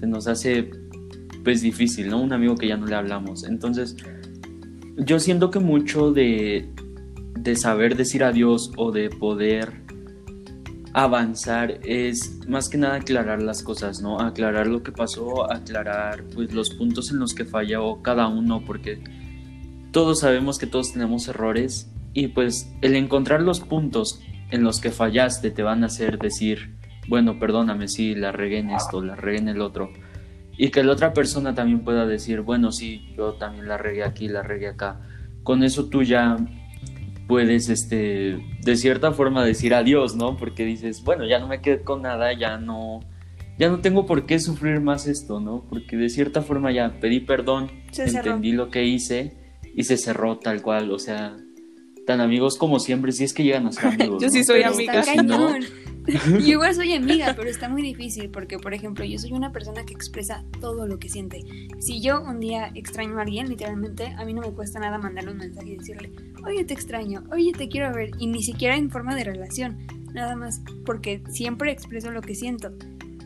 Se 0.00 0.06
nos 0.06 0.26
hace 0.26 0.70
pues 1.44 1.62
difícil, 1.62 2.08
¿no? 2.08 2.20
Un 2.20 2.32
amigo 2.32 2.56
que 2.56 2.66
ya 2.66 2.76
no 2.76 2.86
le 2.86 2.94
hablamos. 2.94 3.44
Entonces, 3.44 3.96
yo 4.96 5.20
siento 5.20 5.50
que 5.50 5.60
mucho 5.60 6.12
de, 6.12 6.68
de 7.42 7.56
saber 7.56 7.96
decir 7.96 8.22
adiós 8.22 8.70
o 8.76 8.92
de 8.92 9.08
poder 9.08 9.82
avanzar 10.92 11.78
es 11.84 12.46
más 12.46 12.68
que 12.68 12.76
nada 12.76 12.96
aclarar 12.96 13.40
las 13.40 13.62
cosas, 13.62 14.02
¿no? 14.02 14.20
Aclarar 14.20 14.66
lo 14.66 14.82
que 14.82 14.92
pasó, 14.92 15.50
aclarar 15.50 16.24
pues 16.34 16.52
los 16.52 16.70
puntos 16.70 17.10
en 17.10 17.18
los 17.18 17.34
que 17.34 17.44
falló 17.44 18.02
cada 18.02 18.28
uno, 18.28 18.62
porque 18.66 19.02
todos 19.90 20.20
sabemos 20.20 20.58
que 20.58 20.66
todos 20.66 20.92
tenemos 20.92 21.28
errores 21.28 21.90
y 22.12 22.28
pues 22.28 22.70
el 22.82 22.94
encontrar 22.96 23.40
los 23.40 23.60
puntos 23.60 24.20
en 24.50 24.62
los 24.62 24.80
que 24.80 24.90
fallaste 24.90 25.50
te 25.50 25.62
van 25.62 25.82
a 25.82 25.86
hacer 25.86 26.18
decir, 26.18 26.74
bueno, 27.08 27.38
perdóname 27.38 27.88
si 27.88 28.14
la 28.14 28.32
regué 28.32 28.58
en 28.58 28.70
esto, 28.70 29.02
la 29.02 29.16
regué 29.16 29.38
en 29.38 29.48
el 29.48 29.62
otro. 29.62 29.90
Y 30.58 30.70
que 30.70 30.84
la 30.84 30.92
otra 30.92 31.14
persona 31.14 31.54
también 31.54 31.84
pueda 31.84 32.04
decir, 32.04 32.42
bueno, 32.42 32.70
sí, 32.70 33.14
yo 33.16 33.34
también 33.34 33.66
la 33.66 33.78
regué 33.78 34.04
aquí, 34.04 34.28
la 34.28 34.42
regué 34.42 34.68
acá. 34.68 35.00
Con 35.42 35.62
eso 35.62 35.88
tú 35.88 36.02
ya 36.02 36.36
puedes, 37.30 37.68
este, 37.68 38.38
de 38.62 38.76
cierta 38.76 39.12
forma 39.12 39.44
decir 39.44 39.72
adiós, 39.74 40.16
¿no? 40.16 40.36
Porque 40.36 40.64
dices, 40.64 41.02
bueno, 41.04 41.26
ya 41.26 41.38
no 41.38 41.48
me 41.48 41.60
quedé 41.60 41.82
con 41.82 42.02
nada, 42.02 42.32
ya 42.38 42.58
no, 42.58 43.00
ya 43.58 43.68
no 43.70 43.80
tengo 43.80 44.04
por 44.04 44.26
qué 44.26 44.38
sufrir 44.40 44.80
más 44.80 45.06
esto, 45.06 45.40
¿no? 45.40 45.64
Porque 45.70 45.96
de 45.96 46.08
cierta 46.08 46.42
forma 46.42 46.72
ya 46.72 46.98
pedí 47.00 47.20
perdón, 47.20 47.70
Se 47.92 48.08
cerró. 48.08 48.32
entendí 48.32 48.52
lo 48.52 48.68
que 48.70 48.84
hice 48.84 49.32
y 49.74 49.84
se 49.84 49.96
cerró 49.96 50.38
tal 50.38 50.60
cual, 50.62 50.90
o 50.90 50.98
sea, 50.98 51.36
tan 52.06 52.20
amigos 52.20 52.58
como 52.58 52.80
siempre, 52.80 53.12
si 53.12 53.24
es 53.24 53.32
que 53.32 53.44
llegan 53.44 53.66
a 53.66 53.72
ser 53.72 53.84
amigos. 53.94 54.22
Yo 54.22 54.28
sí 54.28 54.42
soy 54.44 54.62
Pero 54.62 54.74
amiga. 54.74 55.04
No. 55.22 55.54
Igual 56.40 56.74
soy 56.74 56.94
amiga, 56.94 57.34
pero 57.36 57.48
está 57.48 57.68
muy 57.68 57.82
difícil 57.82 58.30
porque, 58.30 58.58
por 58.58 58.74
ejemplo, 58.74 59.04
yo 59.04 59.18
soy 59.18 59.32
una 59.32 59.52
persona 59.52 59.84
que 59.84 59.92
expresa 59.92 60.44
todo 60.60 60.86
lo 60.86 60.98
que 60.98 61.08
siente. 61.08 61.42
Si 61.78 62.00
yo 62.00 62.22
un 62.22 62.40
día 62.40 62.70
extraño 62.74 63.18
a 63.18 63.22
alguien, 63.22 63.48
literalmente, 63.48 64.06
a 64.16 64.24
mí 64.24 64.34
no 64.34 64.40
me 64.40 64.52
cuesta 64.52 64.80
nada 64.80 64.98
mandarle 64.98 65.32
un 65.32 65.38
mensaje 65.38 65.70
y 65.70 65.76
decirle, 65.76 66.12
oye, 66.44 66.64
te 66.64 66.74
extraño, 66.74 67.24
oye, 67.32 67.52
te 67.52 67.68
quiero 67.68 67.92
ver, 67.92 68.10
y 68.18 68.26
ni 68.26 68.42
siquiera 68.42 68.76
en 68.76 68.90
forma 68.90 69.14
de 69.14 69.24
relación, 69.24 69.78
nada 70.12 70.36
más, 70.36 70.62
porque 70.84 71.22
siempre 71.28 71.70
expreso 71.70 72.10
lo 72.10 72.22
que 72.22 72.34
siento. 72.34 72.72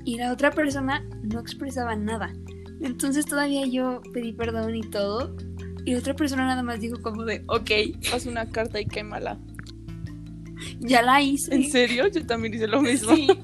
Y 0.05 0.17
la 0.17 0.33
otra 0.33 0.51
persona 0.51 1.05
no 1.23 1.41
expresaba 1.41 1.97
nada. 1.97 2.35
Entonces 2.81 3.25
todavía 3.25 3.67
yo 3.67 4.03
pedí 4.13 4.33
perdón 4.33 4.75
y 4.75 4.83
todo, 4.83 5.35
y 5.85 5.93
la 5.93 5.99
otra 5.99 6.15
persona 6.15 6.47
nada 6.47 6.63
más 6.63 6.81
dijo 6.81 7.01
como 7.01 7.25
de, 7.25 7.45
ok, 7.47 7.71
Haz 8.13 8.27
una 8.27 8.51
carta 8.51 8.81
y 8.81 8.87
quémala. 8.87 9.39
Ya 10.85 11.03
la 11.03 11.20
hice. 11.20 11.55
¿En 11.55 11.70
serio? 11.70 12.07
Yo 12.09 12.25
también 12.27 12.55
hice 12.55 12.66
lo 12.68 12.81
mismo. 12.81 13.14
Sí. 13.14 13.27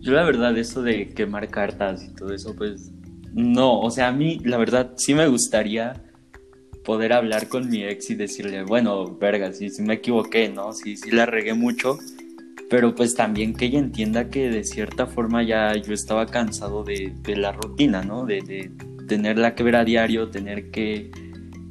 Yo 0.00 0.12
la 0.12 0.24
verdad, 0.24 0.56
eso 0.58 0.82
de 0.82 1.08
quemar 1.08 1.48
cartas 1.48 2.04
y 2.04 2.14
todo 2.14 2.34
eso, 2.34 2.54
pues 2.54 2.92
no, 3.32 3.80
o 3.80 3.90
sea, 3.90 4.08
a 4.08 4.12
mí 4.12 4.38
la 4.44 4.58
verdad 4.58 4.92
sí 4.96 5.14
me 5.14 5.26
gustaría 5.26 5.94
poder 6.84 7.14
hablar 7.14 7.48
con 7.48 7.70
mi 7.70 7.82
ex 7.82 8.10
y 8.10 8.14
decirle, 8.14 8.64
bueno, 8.64 9.16
verga, 9.16 9.50
sí, 9.54 9.70
sí 9.70 9.80
me 9.80 9.94
equivoqué, 9.94 10.50
¿no? 10.50 10.74
Sí, 10.74 10.98
sí 10.98 11.10
la 11.10 11.24
regué 11.24 11.54
mucho, 11.54 11.98
pero 12.68 12.94
pues 12.94 13.14
también 13.14 13.54
que 13.54 13.64
ella 13.64 13.78
entienda 13.78 14.28
que 14.28 14.50
de 14.50 14.64
cierta 14.64 15.06
forma 15.06 15.42
ya 15.42 15.74
yo 15.74 15.94
estaba 15.94 16.26
cansado 16.26 16.84
de, 16.84 17.14
de 17.22 17.36
la 17.36 17.52
rutina, 17.52 18.02
¿no? 18.02 18.26
De, 18.26 18.42
de 18.42 18.70
tenerla 19.08 19.54
que 19.54 19.62
ver 19.62 19.76
a 19.76 19.84
diario, 19.84 20.28
tener 20.28 20.70
que, 20.70 21.10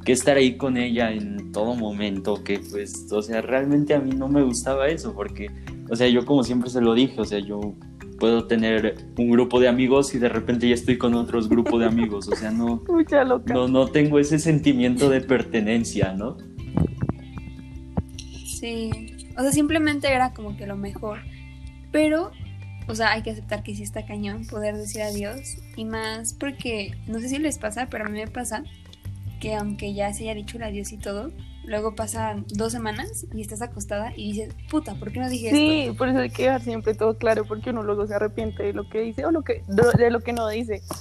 que 0.03 0.11
estar 0.11 0.37
ahí 0.37 0.57
con 0.57 0.77
ella 0.77 1.11
en 1.11 1.51
todo 1.51 1.75
momento, 1.75 2.43
que 2.43 2.59
pues, 2.59 3.11
o 3.11 3.21
sea, 3.21 3.41
realmente 3.41 3.93
a 3.93 3.99
mí 3.99 4.11
no 4.11 4.27
me 4.27 4.43
gustaba 4.43 4.87
eso, 4.87 5.13
porque, 5.13 5.49
o 5.89 5.95
sea, 5.95 6.07
yo 6.07 6.25
como 6.25 6.43
siempre 6.43 6.69
se 6.69 6.81
lo 6.81 6.93
dije, 6.93 7.19
o 7.19 7.25
sea, 7.25 7.39
yo 7.39 7.75
puedo 8.19 8.45
tener 8.45 8.95
un 9.17 9.29
grupo 9.31 9.59
de 9.59 9.67
amigos 9.67 10.13
y 10.15 10.19
de 10.19 10.29
repente 10.29 10.67
ya 10.67 10.75
estoy 10.75 10.97
con 10.97 11.13
otros 11.13 11.49
grupos 11.49 11.79
de 11.79 11.87
amigos, 11.87 12.27
o 12.27 12.35
sea, 12.35 12.51
no, 12.51 12.81
Mucha 12.87 13.23
loca. 13.23 13.53
no, 13.53 13.67
no 13.67 13.87
tengo 13.87 14.19
ese 14.19 14.39
sentimiento 14.39 15.09
de 15.09 15.21
pertenencia, 15.21 16.13
¿no? 16.13 16.37
Sí, 18.45 19.13
o 19.37 19.41
sea, 19.41 19.51
simplemente 19.51 20.11
era 20.11 20.33
como 20.33 20.55
que 20.55 20.67
lo 20.67 20.77
mejor. 20.77 21.19
Pero, 21.91 22.31
o 22.87 22.95
sea, 22.95 23.11
hay 23.11 23.21
que 23.21 23.31
aceptar 23.31 23.61
que 23.61 23.75
sí 23.75 23.83
está 23.83 24.05
cañón 24.05 24.45
poder 24.47 24.77
decir 24.77 25.01
adiós. 25.01 25.57
Y 25.75 25.85
más 25.85 26.33
porque, 26.33 26.93
no 27.07 27.19
sé 27.19 27.29
si 27.29 27.39
les 27.39 27.57
pasa, 27.57 27.87
pero 27.89 28.05
a 28.05 28.09
mí 28.09 28.19
me 28.19 28.27
pasa 28.27 28.63
que 29.43 29.55
aunque 29.55 29.93
ya 29.93 30.13
se 30.13 30.23
haya 30.23 30.35
dicho 30.35 30.55
el 30.55 30.63
adiós 30.63 30.93
y 30.93 30.97
todo, 30.97 31.29
luego 31.65 31.95
pasan 31.95 32.45
dos 32.47 32.71
semanas 32.71 33.27
y 33.35 33.41
estás 33.41 33.61
acostada 33.61 34.13
y 34.15 34.31
dices, 34.31 34.55
puta, 34.69 34.95
¿por 34.95 35.11
qué 35.11 35.19
no 35.19 35.29
dije 35.29 35.49
Sí, 35.51 35.91
por 35.97 36.07
eso 36.07 36.19
hay 36.19 36.29
que 36.29 36.43
dejar 36.43 36.61
siempre 36.61 36.93
todo 36.93 37.17
claro, 37.17 37.43
porque 37.43 37.71
uno 37.71 37.83
luego 37.83 38.07
se 38.07 38.15
arrepiente 38.15 38.63
de 38.63 38.71
lo 38.71 38.87
que 38.89 39.01
dice 39.01 39.25
o 39.25 39.31
lo 39.31 39.41
que, 39.41 39.61
de 39.67 40.11
lo 40.11 40.21
que 40.21 40.31
no 40.31 40.47
dice. 40.47 40.75
esto? 40.75 40.95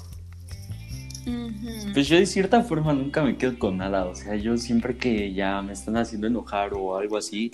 Pues 1.92 2.09
yo 2.09 2.16
de 2.16 2.26
cierta 2.26 2.64
forma 2.64 2.92
nunca 2.92 3.22
me 3.22 3.37
quedo 3.37 3.57
con 3.61 3.76
nada, 3.76 4.07
o 4.07 4.16
sea, 4.16 4.35
yo 4.35 4.59
siempre 4.59 4.96
que 4.96 5.33
ya 5.33 5.62
me 5.62 5.72
están 5.72 5.96
haciendo 5.96 6.26
enojar 6.26 6.74
o 6.74 6.96
algo 6.96 7.16
así, 7.16 7.52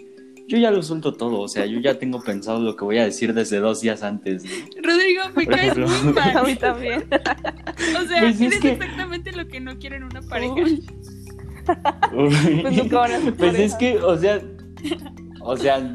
yo 0.49 0.59
ya 0.59 0.71
lo 0.71 0.83
suelto 0.83 1.13
todo, 1.15 1.41
o 1.41 1.49
sea, 1.49 1.67
yo 1.67 1.79
ya 1.79 1.99
tengo 1.99 2.21
pensado 2.23 2.59
lo 2.61 2.75
que 2.75 2.85
voy 2.85 2.99
a 2.99 3.05
decir 3.05 3.35
desde 3.35 3.59
dos 3.59 3.81
días 3.83 4.03
antes. 4.03 4.45
¿no? 4.45 4.51
Rodrigo, 4.83 5.23
me 5.37 5.45
Por 5.45 5.55
caes 5.55 5.73
ejemplo. 5.73 5.89
muy 6.05 6.19
A 6.23 6.33
mal. 6.35 6.47
mí 6.47 6.57
también. 6.57 7.05
O 7.05 8.07
sea, 8.09 8.21
Pues 8.21 8.35
es 8.37 8.41
eres 8.41 8.61
que- 8.61 8.73
exactamente 8.73 9.33
lo 9.33 9.47
que 9.47 9.61
no 9.61 9.79
quiero 9.79 9.97
en 9.97 10.05
una 10.05 10.23
pareja. 10.23 10.55
Uy, 10.55 10.85
pues 12.63 12.77
nunca 12.77 12.99
van 12.99 13.13
a 13.13 13.21
ser 13.21 13.35
Pues 13.35 13.55
es 13.59 13.75
que, 13.75 13.99
o 13.99 14.17
sea, 14.17 14.41
o 15.43 15.57
sea, 15.57 15.93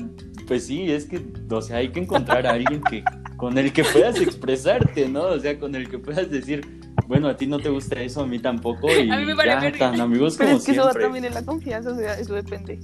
pues 0.48 0.66
sí, 0.68 0.92
es 0.92 1.06
que, 1.06 1.22
o 1.50 1.62
sea, 1.62 1.78
hay 1.78 1.89
que 1.89 2.00
encontrar 2.02 2.46
a 2.48 2.52
alguien 2.52 2.82
que 2.84 3.04
con 3.38 3.58
el 3.58 3.74
que 3.74 3.84
puedas 3.84 4.20
expresarte, 4.22 5.08
¿no? 5.10 5.24
O 5.24 5.39
sea, 5.39 5.58
con 5.60 5.74
el 5.76 5.89
que 5.89 5.98
puedas 5.98 6.30
decir, 6.30 6.66
bueno, 7.08 7.28
a 7.28 7.36
ti 7.36 7.48
no 7.48 7.60
te 7.60 7.70
gusta 7.70 8.02
eso, 8.02 8.22
a 8.22 8.28
mí 8.28 8.39
tampoco, 8.39 8.88
y 8.89 9.10
A 9.10 9.18
mí 9.18 9.26
me 9.26 9.36
ya, 9.46 9.72
tan 9.78 10.00
amigos 10.00 10.36
Pero 10.38 10.50
como 10.52 10.60
es 10.60 10.66
que 10.66 10.72
eso 10.74 10.86
va 10.86 10.94
también 10.94 11.26
en 11.26 11.34
la 11.34 11.44
confianza, 11.44 11.92
o 11.92 11.96
sea, 11.98 12.18
eso 12.20 12.36
depende. 12.36 12.80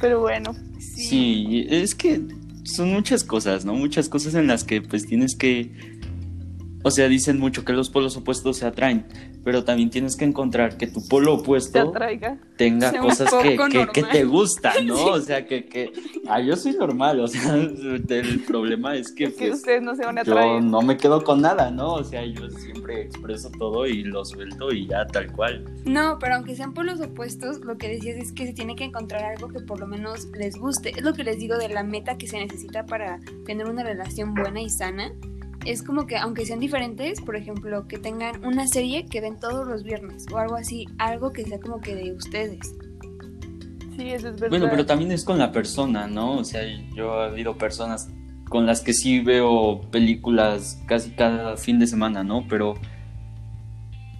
Pero 0.00 0.20
bueno, 0.20 0.54
Sí, 0.78 1.66
es 1.70 1.94
que 1.94 2.20
son 2.64 2.92
muchas 2.92 3.24
cosas, 3.24 3.64
¿no? 3.64 3.74
Muchas 3.74 4.08
cosas 4.08 4.34
en 4.34 4.46
las 4.46 4.64
que 4.64 4.82
pues 4.82 5.06
tienes 5.06 5.36
que, 5.36 5.70
o 6.82 6.90
sea, 6.90 7.08
dicen 7.08 7.38
mucho 7.38 7.64
que 7.64 7.72
los 7.72 7.90
polos 7.90 8.16
opuestos 8.16 8.58
se 8.58 8.66
atraen, 8.66 9.06
pero 9.48 9.64
también 9.64 9.88
tienes 9.88 10.14
que 10.14 10.26
encontrar 10.26 10.76
que 10.76 10.86
tu 10.86 11.08
polo 11.08 11.36
opuesto 11.36 11.90
tenga 12.56 12.90
Sea 12.90 13.00
cosas 13.00 13.32
que, 13.42 13.56
que, 13.94 14.02
te 14.02 14.24
gustan, 14.24 14.86
¿no? 14.86 15.06
O 15.06 15.20
sea, 15.22 15.46
que, 15.46 15.64
que, 15.64 15.90
ah, 16.28 16.38
yo 16.38 16.54
soy 16.54 16.74
normal, 16.74 17.20
o 17.20 17.28
sea, 17.28 17.54
el 17.54 18.44
problema 18.46 18.94
es 18.94 19.10
que, 19.10 19.24
Es 19.24 19.36
que 19.36 19.46
pues, 19.46 19.60
ustedes 19.60 19.80
no 19.80 19.96
se 19.96 20.04
van 20.04 20.18
a 20.18 20.22
yo 20.22 20.60
no 20.60 20.82
me 20.82 20.98
quedo 20.98 21.24
con 21.24 21.40
nada, 21.40 21.70
¿no? 21.70 21.94
O 21.94 22.04
sea, 22.04 22.26
yo 22.26 22.50
siempre 22.50 23.00
expreso 23.00 23.50
todo 23.58 23.86
y 23.86 24.04
lo 24.04 24.22
suelto 24.22 24.70
y 24.70 24.86
ya 24.86 25.06
tal 25.06 25.32
cual. 25.32 25.64
No, 25.86 26.18
pero 26.18 26.34
aunque 26.34 26.54
sean 26.54 26.74
polos 26.74 27.00
opuestos, 27.00 27.60
lo 27.60 27.78
que 27.78 27.88
decías 27.88 28.18
es 28.18 28.32
que 28.32 28.48
se 28.48 28.52
tiene 28.52 28.76
que 28.76 28.84
encontrar 28.84 29.24
algo 29.24 29.48
que 29.48 29.60
por 29.60 29.80
lo 29.80 29.86
menos 29.86 30.26
les 30.36 30.58
guste. 30.58 30.90
Es 30.90 31.02
lo 31.02 31.14
que 31.14 31.24
les 31.24 31.38
digo 31.38 31.56
de 31.56 31.70
la 31.70 31.84
meta 31.84 32.18
que 32.18 32.26
se 32.26 32.38
necesita 32.38 32.84
para 32.84 33.18
tener 33.46 33.66
una 33.66 33.82
relación 33.82 34.34
buena 34.34 34.60
y 34.60 34.68
sana. 34.68 35.10
Es 35.64 35.82
como 35.82 36.06
que 36.06 36.16
aunque 36.16 36.46
sean 36.46 36.60
diferentes, 36.60 37.20
por 37.20 37.36
ejemplo, 37.36 37.86
que 37.86 37.98
tengan 37.98 38.44
una 38.44 38.66
serie 38.66 39.06
que 39.06 39.20
ven 39.20 39.38
todos 39.38 39.66
los 39.66 39.82
viernes 39.82 40.26
o 40.32 40.38
algo 40.38 40.56
así, 40.56 40.86
algo 40.98 41.32
que 41.32 41.44
sea 41.44 41.60
como 41.60 41.80
que 41.80 41.94
de 41.94 42.12
ustedes. 42.12 42.74
Sí, 43.96 44.10
eso 44.10 44.28
es 44.28 44.34
verdad. 44.34 44.50
Bueno, 44.50 44.68
pero 44.70 44.86
también 44.86 45.10
es 45.10 45.24
con 45.24 45.38
la 45.38 45.50
persona, 45.50 46.06
¿no? 46.06 46.36
O 46.38 46.44
sea, 46.44 46.62
yo 46.94 47.22
he 47.22 47.26
habido 47.26 47.58
personas 47.58 48.08
con 48.48 48.64
las 48.64 48.80
que 48.80 48.94
sí 48.94 49.20
veo 49.20 49.82
películas 49.90 50.80
casi 50.86 51.10
cada 51.10 51.56
fin 51.56 51.78
de 51.78 51.86
semana, 51.86 52.24
¿no? 52.24 52.46
Pero 52.48 52.74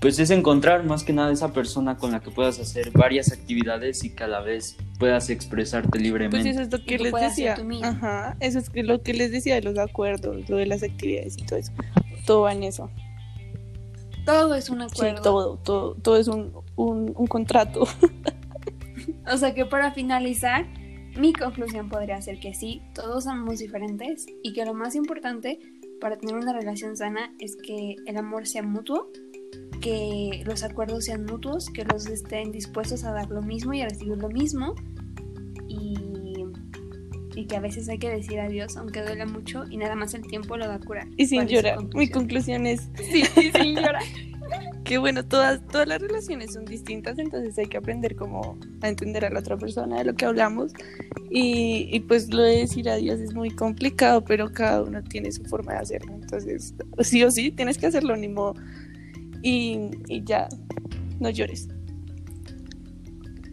pues 0.00 0.18
es 0.18 0.30
encontrar 0.30 0.84
más 0.84 1.02
que 1.04 1.12
nada 1.12 1.32
esa 1.32 1.52
persona 1.52 1.96
con 1.96 2.12
la 2.12 2.20
que 2.20 2.30
puedas 2.30 2.58
hacer 2.60 2.90
varias 2.92 3.32
actividades 3.32 4.04
y 4.04 4.10
que 4.10 4.24
a 4.24 4.28
la 4.28 4.40
vez 4.40 4.76
puedas 4.98 5.28
expresarte 5.30 5.88
Pues 5.90 6.02
libremente. 6.02 6.48
eso 6.50 6.60
es 6.62 6.70
lo 6.70 6.84
que 6.84 6.98
les 6.98 7.12
decía. 7.12 7.56
Ajá, 7.82 8.36
eso 8.40 8.58
es 8.58 8.70
que 8.70 8.82
lo 8.82 9.02
que 9.02 9.12
les 9.14 9.32
decía 9.32 9.56
de 9.56 9.62
los 9.62 9.76
acuerdos, 9.78 10.48
lo 10.48 10.56
de 10.56 10.66
las 10.66 10.82
actividades 10.82 11.36
y 11.38 11.44
todo 11.46 11.58
eso. 11.58 11.72
Todo 12.26 12.42
va 12.42 12.52
en 12.52 12.62
eso. 12.62 12.90
Todo 14.24 14.54
es 14.54 14.68
un 14.68 14.80
Sí, 14.80 14.86
acuerdo. 14.94 15.22
todo, 15.22 15.56
todo, 15.56 15.94
todo 15.94 16.16
es 16.18 16.28
un, 16.28 16.52
un, 16.76 17.12
un 17.16 17.26
contrato. 17.26 17.88
O 19.32 19.36
sea 19.36 19.54
que 19.54 19.64
para 19.66 19.92
finalizar, 19.92 20.66
mi 21.18 21.32
conclusión 21.32 21.88
podría 21.88 22.20
ser 22.22 22.38
que 22.40 22.54
sí, 22.54 22.82
todos 22.94 23.24
somos 23.24 23.58
diferentes 23.58 24.26
y 24.42 24.52
que 24.52 24.64
lo 24.64 24.74
más 24.74 24.94
importante 24.94 25.58
para 26.00 26.16
tener 26.18 26.36
una 26.36 26.52
relación 26.52 26.96
sana 26.96 27.34
es 27.38 27.56
que 27.56 27.96
el 28.06 28.16
amor 28.16 28.46
sea 28.46 28.62
mutuo, 28.62 29.10
que 29.80 30.42
los 30.44 30.62
acuerdos 30.62 31.04
sean 31.04 31.24
mutuos, 31.24 31.70
que 31.70 31.84
los 31.84 32.06
estén 32.06 32.52
dispuestos 32.52 33.04
a 33.04 33.12
dar 33.12 33.30
lo 33.30 33.42
mismo 33.42 33.72
y 33.74 33.82
a 33.82 33.88
recibir 33.88 34.18
lo 34.18 34.28
mismo 34.28 34.74
y, 35.68 35.94
y 37.34 37.46
que 37.46 37.56
a 37.56 37.60
veces 37.60 37.88
hay 37.88 37.98
que 37.98 38.10
decir 38.10 38.40
adiós 38.40 38.76
aunque 38.76 39.02
duela 39.02 39.26
mucho 39.26 39.64
y 39.70 39.76
nada 39.76 39.94
más 39.94 40.14
el 40.14 40.22
tiempo 40.22 40.56
lo 40.56 40.66
va 40.66 40.74
a 40.74 40.80
curar. 40.80 41.06
Y 41.16 41.26
sin 41.26 41.44
¿Cuál 41.44 41.52
es 41.52 41.60
su 41.60 41.66
llorar. 41.66 41.78
Mi 41.94 42.08
conclusión? 42.08 42.64
conclusión 42.64 42.66
es 42.66 42.90
Sí, 43.10 43.22
y 43.36 43.50
sin 43.52 43.76
llorar. 43.76 44.02
que 44.84 44.98
bueno, 44.98 45.24
todas, 45.24 45.64
todas 45.66 45.86
las 45.86 46.00
relaciones 46.00 46.52
son 46.52 46.64
distintas, 46.64 47.18
entonces 47.18 47.56
hay 47.58 47.66
que 47.66 47.76
aprender 47.76 48.16
como 48.16 48.58
a 48.80 48.88
entender 48.88 49.24
a 49.24 49.30
la 49.30 49.40
otra 49.40 49.56
persona 49.56 49.98
de 49.98 50.04
lo 50.04 50.14
que 50.14 50.24
hablamos. 50.24 50.72
Y, 51.30 51.88
y 51.92 52.00
pues 52.00 52.32
lo 52.32 52.42
de 52.42 52.58
decir 52.58 52.88
adiós 52.88 53.20
es 53.20 53.34
muy 53.34 53.50
complicado, 53.50 54.24
pero 54.24 54.50
cada 54.52 54.82
uno 54.82 55.02
tiene 55.02 55.30
su 55.32 55.44
forma 55.44 55.72
de 55.74 55.78
hacerlo. 55.78 56.14
Entonces, 56.14 56.74
sí 57.00 57.22
o 57.22 57.30
sí, 57.30 57.50
tienes 57.50 57.78
que 57.78 57.86
hacerlo, 57.86 58.16
ni 58.16 58.28
modo. 58.28 58.54
Y, 59.42 59.78
y 60.08 60.22
ya, 60.24 60.48
no 61.20 61.30
llores. 61.30 61.68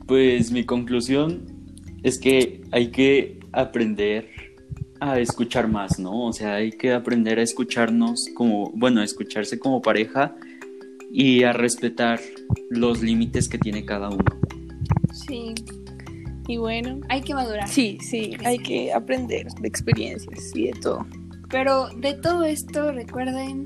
Pues 0.08 0.52
mi 0.52 0.64
conclusión 0.66 1.46
es 2.04 2.20
que 2.20 2.62
hay 2.72 2.92
que 2.92 3.40
aprender 3.52 4.30
a 5.00 5.20
escuchar 5.20 5.68
más, 5.68 6.00
¿no? 6.00 6.26
O 6.26 6.34
sea, 6.34 6.56
hay 6.56 6.72
que 6.72 6.94
aprender 6.94 7.40
a 7.40 7.42
escucharnos 7.44 8.30
como, 8.36 8.72
bueno, 8.76 9.02
a 9.02 9.04
escucharse 9.04 9.60
como 9.60 9.82
pareja 9.82 10.36
y 11.12 11.44
a 11.44 11.54
respetar 11.54 12.20
los 12.70 13.02
límites 13.02 13.50
que 13.50 13.58
tiene 13.58 13.86
cada 13.86 14.10
uno. 14.10 14.26
Sí, 15.12 15.54
Y 16.48 16.58
bueno, 16.58 17.00
hay 17.10 17.22
que 17.22 17.34
madurar. 17.34 17.68
sí, 17.68 17.98
sí, 18.02 18.36
hay 18.44 18.60
que 18.60 18.94
aprender 18.94 19.48
de 19.60 19.68
experiencias 19.68 20.56
y 20.56 20.68
de 20.68 20.74
todo. 20.74 21.06
Pero 21.50 21.88
de 21.98 22.14
todo 22.14 22.44
esto, 22.44 22.92
recuerden, 22.92 23.64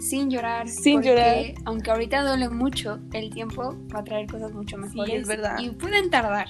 sin 0.00 0.30
llorar. 0.30 0.68
Sin 0.68 0.94
porque 0.94 1.08
llorar. 1.10 1.62
Aunque 1.66 1.90
ahorita 1.90 2.22
duele 2.22 2.48
mucho, 2.48 2.98
el 3.12 3.30
tiempo 3.30 3.76
va 3.94 4.00
a 4.00 4.04
traer 4.04 4.26
cosas 4.26 4.52
mucho 4.52 4.76
mejores. 4.78 5.22
es 5.22 5.28
verdad. 5.28 5.58
Y 5.58 5.70
pueden 5.70 6.10
tardar, 6.10 6.48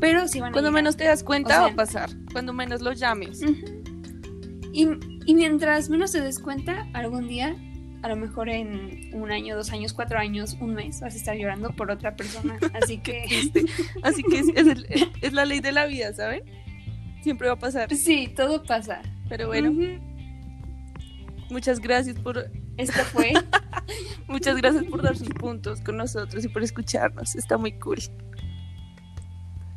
pero 0.00 0.26
sí 0.28 0.40
van 0.40 0.50
a 0.50 0.52
Cuando 0.52 0.70
llegar. 0.70 0.82
menos 0.82 0.96
te 0.96 1.04
das 1.04 1.22
cuenta 1.24 1.48
O 1.48 1.52
sea- 1.52 1.60
va 1.60 1.66
a 1.68 1.74
pasar. 1.76 2.10
Cuando 2.32 2.52
menos 2.52 2.80
lo 2.80 2.92
llames. 2.92 3.40
Y, 4.72 4.88
y 5.26 5.34
mientras 5.34 5.88
menos 5.90 6.12
te 6.12 6.20
des 6.20 6.38
cuenta, 6.40 6.86
algún 6.94 7.28
día, 7.28 7.54
a 8.02 8.08
lo 8.08 8.16
mejor 8.16 8.48
en 8.48 9.10
un 9.14 9.30
año, 9.30 9.56
dos 9.56 9.70
años, 9.72 9.92
cuatro 9.92 10.18
años, 10.18 10.56
un 10.60 10.74
mes, 10.74 11.00
vas 11.00 11.14
a 11.14 11.16
estar 11.16 11.36
llorando 11.36 11.70
por 11.70 11.90
otra 11.90 12.16
persona. 12.16 12.58
Así 12.82 12.98
que 12.98 13.24
Así 14.02 14.22
que 14.24 14.38
es, 14.40 14.48
es 14.54 14.66
el- 14.66 14.86
es 15.22 15.32
la 15.32 15.44
ley 15.44 15.60
de 15.60 15.72
la 15.72 15.86
vida, 15.86 16.12
¿saben? 16.12 16.42
Siempre 17.22 17.46
va 17.48 17.54
a 17.54 17.58
pasar. 17.58 17.94
sí, 17.94 18.28
todo 18.36 18.62
pasa. 18.64 19.00
Pero 19.28 19.46
bueno, 19.46 19.72
muchas 21.50 21.80
gracias 21.80 22.18
por 22.18 22.50
Esto 22.76 23.04
fue. 23.04 23.32
muchas 24.28 24.56
gracias 24.56 24.84
por 24.84 25.02
dar 25.02 25.16
sus 25.16 25.28
puntos 25.30 25.80
con 25.80 25.96
nosotros 25.96 26.44
y 26.44 26.48
por 26.48 26.62
escucharnos. 26.62 27.34
Está 27.34 27.56
muy 27.56 27.72
cool. 27.78 27.98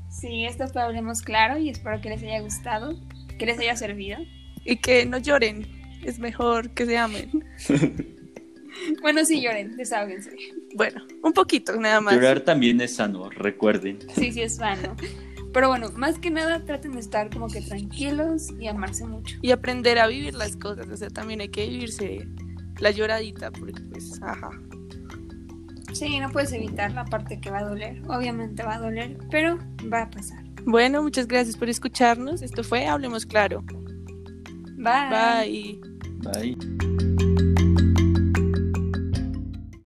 Sí, 0.09 0.45
esto 0.45 0.67
fue 0.67 0.81
Hablemos 0.81 1.21
Claro 1.21 1.57
y 1.57 1.69
espero 1.69 2.01
que 2.01 2.09
les 2.09 2.23
haya 2.23 2.41
gustado, 2.41 2.99
que 3.37 3.45
les 3.45 3.59
haya 3.59 3.75
servido. 3.75 4.17
Y 4.65 4.77
que 4.77 5.05
no 5.05 5.17
lloren. 5.17 5.67
Es 6.03 6.19
mejor 6.19 6.71
que 6.71 6.85
se 6.85 6.97
amen. 6.97 7.43
Bueno, 9.01 9.25
sí, 9.25 9.41
lloren, 9.41 9.75
desahóguense. 9.75 10.31
Bueno, 10.75 11.01
un 11.23 11.33
poquito 11.33 11.75
nada 11.77 11.99
más. 11.99 12.13
Llorar 12.13 12.41
también 12.41 12.79
es 12.81 12.95
sano, 12.95 13.29
recuerden. 13.29 13.99
Sí, 14.13 14.31
sí, 14.31 14.41
es 14.41 14.59
vano. 14.59 14.95
Pero 15.53 15.69
bueno, 15.69 15.89
más 15.95 16.19
que 16.19 16.29
nada 16.29 16.63
traten 16.65 16.91
de 16.91 16.99
estar 16.99 17.29
como 17.29 17.47
que 17.47 17.61
tranquilos 17.61 18.53
y 18.59 18.67
amarse 18.67 19.05
mucho. 19.05 19.37
Y 19.41 19.51
aprender 19.51 19.97
a 19.97 20.07
vivir 20.07 20.35
las 20.35 20.55
cosas. 20.55 20.87
O 20.89 20.97
sea, 20.97 21.09
también 21.09 21.41
hay 21.41 21.49
que 21.49 21.67
vivirse 21.67 22.27
la 22.79 22.91
lloradita, 22.91 23.51
porque 23.51 23.81
pues, 23.91 24.21
ajá. 24.21 24.49
Sí, 25.93 26.19
no 26.19 26.29
puedes 26.29 26.51
evitar 26.51 26.91
la 26.91 27.05
parte 27.05 27.39
que 27.39 27.49
va 27.49 27.59
a 27.59 27.63
doler. 27.63 28.01
Obviamente 28.07 28.63
va 28.63 28.75
a 28.75 28.79
doler, 28.79 29.17
pero 29.31 29.57
va 29.91 30.03
a 30.03 30.09
pasar. 30.09 30.43
Bueno, 30.65 31.01
muchas 31.01 31.27
gracias 31.27 31.55
por 31.55 31.69
escucharnos. 31.69 32.41
Esto 32.41 32.63
fue 32.63 32.85
Hablemos 32.87 33.25
Claro. 33.25 33.63
Bye. 34.77 35.09
Bye. 35.09 35.81
Bye. 36.23 36.57